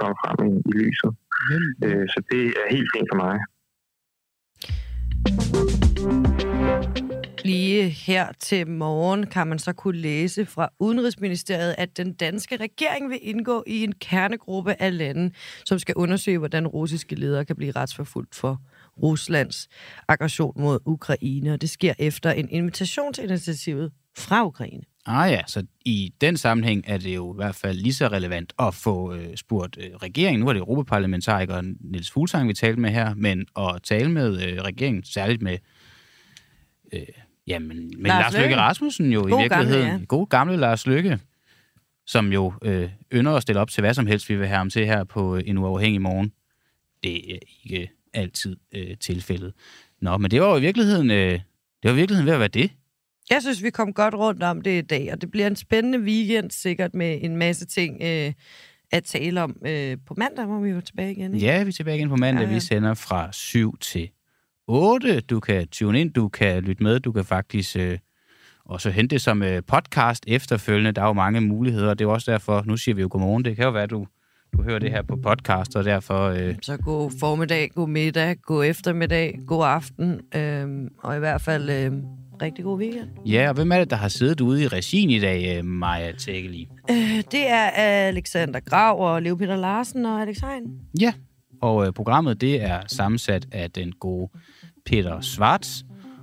komme 0.00 0.16
frem 0.22 0.38
i, 0.50 0.52
i 0.70 0.72
lyset. 0.80 1.12
Mm. 1.50 1.86
Øh, 1.86 2.08
så 2.12 2.18
det 2.30 2.42
er 2.60 2.66
helt 2.76 2.90
fint 2.94 3.08
for 3.12 3.18
mig. 3.24 3.36
Lige 7.46 7.88
her 7.88 8.32
til 8.40 8.68
morgen 8.68 9.26
kan 9.26 9.46
man 9.46 9.58
så 9.58 9.72
kunne 9.72 9.98
læse 9.98 10.46
fra 10.46 10.68
Udenrigsministeriet, 10.78 11.74
at 11.78 11.96
den 11.96 12.12
danske 12.12 12.56
regering 12.56 13.10
vil 13.10 13.18
indgå 13.22 13.64
i 13.66 13.84
en 13.84 13.92
kernegruppe 13.92 14.82
af 14.82 14.98
lande, 14.98 15.30
som 15.64 15.78
skal 15.78 15.94
undersøge, 15.94 16.38
hvordan 16.38 16.66
russiske 16.66 17.14
ledere 17.14 17.44
kan 17.44 17.56
blive 17.56 17.72
retsforfulgt 17.72 18.34
for 18.34 18.60
Ruslands 19.02 19.68
aggression 20.08 20.52
mod 20.56 20.78
Ukraine. 20.84 21.52
Og 21.52 21.60
det 21.60 21.70
sker 21.70 21.94
efter 21.98 22.30
en 22.30 22.48
invitation 22.50 23.12
til 23.12 23.24
initiativet 23.24 23.92
fra 24.16 24.46
Ukraine. 24.46 24.82
Ah 25.06 25.32
ja, 25.32 25.40
så 25.46 25.66
i 25.84 26.12
den 26.20 26.36
sammenhæng 26.36 26.84
er 26.86 26.98
det 26.98 27.14
jo 27.14 27.34
i 27.34 27.36
hvert 27.36 27.54
fald 27.54 27.78
lige 27.78 27.94
så 27.94 28.08
relevant 28.08 28.52
at 28.58 28.74
få 28.74 29.14
øh, 29.14 29.36
spurgt 29.36 29.78
øh, 29.80 29.90
regeringen. 29.96 30.40
Nu 30.40 30.48
er 30.48 30.52
det 30.52 30.60
europaparlamentarikeren 30.60 31.76
Niels 31.80 32.10
Fuglsang, 32.10 32.48
vi 32.48 32.54
talte 32.54 32.80
med 32.80 32.90
her, 32.90 33.14
men 33.14 33.46
at 33.58 33.82
tale 33.82 34.10
med 34.10 34.42
øh, 34.42 34.62
regeringen, 34.62 35.04
særligt 35.04 35.42
med 35.42 35.58
øh, 36.92 37.02
Jamen, 37.46 37.76
men 37.76 38.06
Lars, 38.06 38.32
Lars 38.32 38.42
Løkke 38.42 38.56
Rasmussen 38.56 39.12
jo 39.12 39.20
God 39.20 39.38
i 39.38 39.42
virkeligheden. 39.42 39.86
Gamle, 39.86 39.98
ja. 40.00 40.04
God 40.04 40.26
gamle 40.26 40.56
Lars 40.56 40.86
Løkke, 40.86 41.18
som 42.06 42.32
jo 42.32 42.52
øh, 42.62 42.90
ynder 43.12 43.32
at 43.32 43.42
stille 43.42 43.60
op 43.60 43.70
til 43.70 43.80
hvad 43.80 43.94
som 43.94 44.06
helst, 44.06 44.28
vi 44.28 44.36
vil 44.36 44.46
have 44.46 44.58
ham 44.58 44.70
til 44.70 44.86
her 44.86 45.04
på 45.04 45.36
en 45.36 45.58
uafhængig 45.58 46.02
morgen. 46.02 46.32
Det 47.04 47.34
er 47.34 47.38
ikke 47.64 47.90
altid 48.14 48.56
øh, 48.74 48.96
tilfældet. 49.00 49.52
Nå, 50.00 50.16
men 50.16 50.30
det 50.30 50.40
var 50.40 50.50
jo 50.50 50.56
i 50.56 50.60
virkeligheden, 50.60 51.10
øh, 51.10 51.32
det 51.32 51.42
var 51.82 51.92
i 51.92 51.96
virkeligheden 51.96 52.26
ved 52.26 52.32
at 52.34 52.40
være 52.40 52.48
det. 52.48 52.70
Jeg 53.30 53.42
synes, 53.42 53.62
vi 53.62 53.70
kom 53.70 53.92
godt 53.92 54.14
rundt 54.14 54.42
om 54.42 54.60
det 54.60 54.78
i 54.78 54.86
dag, 54.86 55.12
og 55.12 55.20
det 55.20 55.30
bliver 55.30 55.46
en 55.46 55.56
spændende 55.56 55.98
weekend 55.98 56.50
sikkert 56.50 56.94
med 56.94 57.18
en 57.22 57.36
masse 57.36 57.66
ting 57.66 58.02
øh, 58.02 58.32
at 58.92 59.04
tale 59.04 59.42
om. 59.42 59.56
Øh, 59.66 59.96
på 60.06 60.14
mandag 60.16 60.44
hvor 60.44 60.60
vi 60.60 60.70
jo 60.70 60.80
tilbage 60.80 61.12
igen. 61.12 61.34
Ikke? 61.34 61.46
Ja, 61.46 61.62
vi 61.62 61.68
er 61.68 61.72
tilbage 61.72 61.96
igen 61.96 62.08
på 62.08 62.16
mandag. 62.16 62.42
Ja, 62.42 62.48
ja. 62.48 62.54
Vi 62.54 62.60
sender 62.60 62.94
fra 62.94 63.32
7 63.32 63.78
til 63.78 64.10
8. 64.68 65.20
Du 65.20 65.40
kan 65.40 65.68
tune 65.68 66.00
ind, 66.00 66.12
du 66.12 66.28
kan 66.28 66.62
lytte 66.62 66.82
med, 66.82 67.00
du 67.00 67.12
kan 67.12 67.24
faktisk 67.24 67.76
øh, 67.76 67.98
også 68.64 68.90
hente 68.90 69.14
det 69.14 69.22
som 69.22 69.42
øh, 69.42 69.62
podcast 69.66 70.24
efterfølgende. 70.26 70.92
Der 70.92 71.02
er 71.02 71.06
jo 71.06 71.12
mange 71.12 71.40
muligheder, 71.40 71.88
og 71.90 71.98
det 71.98 72.04
er 72.04 72.08
også 72.08 72.30
derfor, 72.32 72.62
nu 72.66 72.76
siger 72.76 72.94
vi 72.94 73.00
jo 73.02 73.08
godmorgen, 73.10 73.44
det 73.44 73.56
kan 73.56 73.64
jo 73.64 73.70
være, 73.70 73.86
du, 73.86 74.06
du 74.56 74.62
hører 74.62 74.78
det 74.78 74.90
her 74.90 75.02
på 75.02 75.16
podcast, 75.16 75.76
og 75.76 75.84
derfor... 75.84 76.28
Øh, 76.28 76.54
Så 76.62 76.76
god 76.76 77.10
formiddag, 77.20 77.70
god 77.74 77.88
middag, 77.88 78.36
god 78.42 78.64
eftermiddag, 78.64 79.38
god 79.46 79.64
aften, 79.66 80.20
øh, 80.34 80.90
og 80.98 81.16
i 81.16 81.18
hvert 81.18 81.40
fald 81.40 81.70
øh, 81.70 81.92
rigtig 82.42 82.64
god 82.64 82.78
weekend. 82.78 83.08
ja, 83.26 83.48
og 83.48 83.54
hvem 83.54 83.72
er 83.72 83.78
det, 83.78 83.90
der 83.90 83.96
har 83.96 84.08
siddet 84.08 84.40
ude 84.40 84.62
i 84.62 84.68
regien 84.68 85.10
i 85.10 85.18
dag, 85.18 85.58
øh, 85.58 85.64
Maja 85.64 86.12
Tækkeli? 86.12 86.68
Øh, 86.90 86.96
det 87.32 87.48
er 87.50 87.66
Alexander 88.08 88.60
Grav 88.60 89.00
og 89.00 89.22
Leo 89.22 89.36
Peter 89.36 89.56
Larsen 89.56 90.06
og 90.06 90.20
Alex 90.22 90.36
Hein. 90.38 90.80
Ja, 91.00 91.12
og 91.62 91.86
øh, 91.86 91.92
programmet 91.92 92.40
det 92.40 92.62
er 92.62 92.80
sammensat 92.86 93.46
af 93.52 93.70
den 93.70 93.92
gode 93.92 94.30
Peter 94.86 95.20
Schwartz, 95.20 95.82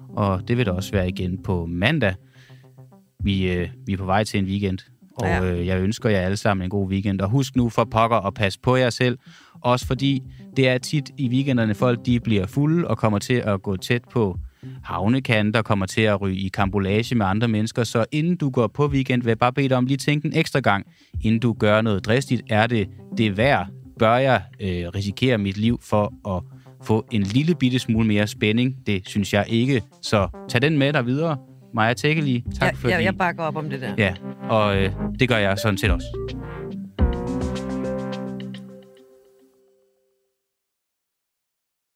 og 0.10 0.48
det 0.48 0.58
vil 0.58 0.66
der 0.66 0.72
også 0.72 0.92
være 0.92 1.08
igen 1.10 1.44
på 1.44 1.66
mandag. 1.66 2.14
Vi, 3.24 3.52
øh, 3.52 3.70
vi 3.86 3.94
er 3.94 3.98
på 3.98 4.06
vej 4.06 4.24
til 4.24 4.38
en 4.40 4.46
weekend, 4.46 4.78
og 5.22 5.28
Ja. 5.28 5.44
øh, 5.54 5.68
jeg 5.68 5.80
ønsker 5.82 6.10
jer 6.10 6.20
alle 6.20 6.38
sammen 6.38 6.64
en 6.64 6.70
god 6.70 6.90
weekend. 6.90 7.22
Og 7.22 7.30
husk 7.30 7.56
nu 7.56 7.70
for 7.70 7.84
pokker 7.84 8.18
at 8.18 8.34
passe 8.34 8.60
på 8.60 8.76
jer 8.76 8.90
selv, 8.90 9.18
også 9.62 9.88
fordi 9.88 10.22
det 10.58 10.70
er 10.70 10.78
tit 10.78 11.10
i 11.18 11.30
weekenderne, 11.30 11.74
folk 11.76 12.06
de 12.06 12.20
bliver 12.20 12.46
fulde 12.46 12.88
og 12.88 12.98
kommer 12.98 13.20
til 13.20 13.34
at 13.34 13.62
gå 13.62 13.78
tæt 13.78 14.02
på 14.12 14.38
havnekanter, 14.84 15.62
kommer 15.62 15.86
til 15.86 16.02
at 16.02 16.22
ryge 16.22 16.36
i 16.38 16.48
kambolage 16.48 17.16
med 17.16 17.26
andre 17.26 17.48
mennesker. 17.48 17.84
Så 17.84 18.06
inden 18.12 18.36
du 18.38 18.50
går 18.50 18.68
på 18.68 18.88
weekend, 18.88 19.22
vil 19.24 19.30
jeg 19.30 19.40
bare 19.40 19.54
bede 19.54 19.70
dig 19.70 19.78
om 19.78 19.86
lige 19.86 19.98
tænke 19.98 20.28
en 20.28 20.34
ekstra 20.36 20.60
gang, 20.60 20.86
inden 21.22 21.40
du 21.40 21.54
gør 21.54 21.82
noget 21.82 22.06
dristigt. 22.06 22.42
Er 22.50 22.68
det 22.68 22.88
det 23.18 23.38
værd? 23.38 23.68
Bør 24.00 24.16
jeg 24.16 24.42
øh, 24.60 24.70
risikere 24.96 25.38
mit 25.38 25.58
liv 25.58 25.80
for 25.82 26.14
at 26.38 26.44
få 26.84 27.06
en 27.12 27.22
lille 27.22 27.56
bitte 27.56 27.80
smule 27.80 28.08
mere 28.08 28.28
spænding? 28.28 28.76
Det 28.88 29.02
synes 29.08 29.34
jeg 29.34 29.46
ikke. 29.50 29.82
Så 30.02 30.28
tag 30.50 30.62
den 30.62 30.78
med 30.78 30.94
dig 30.94 31.06
videre. 31.06 31.38
Maja 31.76 31.94
Tækkeli, 31.94 32.44
tak 32.60 32.70
Jeg, 32.70 32.78
for 32.78 32.90
jeg, 32.90 33.04
jeg 33.04 33.18
bakker 33.18 33.44
op 33.44 33.56
om 33.56 33.70
det 33.70 33.82
der. 33.82 33.94
Ja, 33.98 34.14
og 34.50 34.78
øh, 34.78 34.92
det 35.20 35.30
gør 35.30 35.38
jeg 35.38 35.58
sådan 35.58 35.78
set 35.78 35.92
også. 35.92 36.08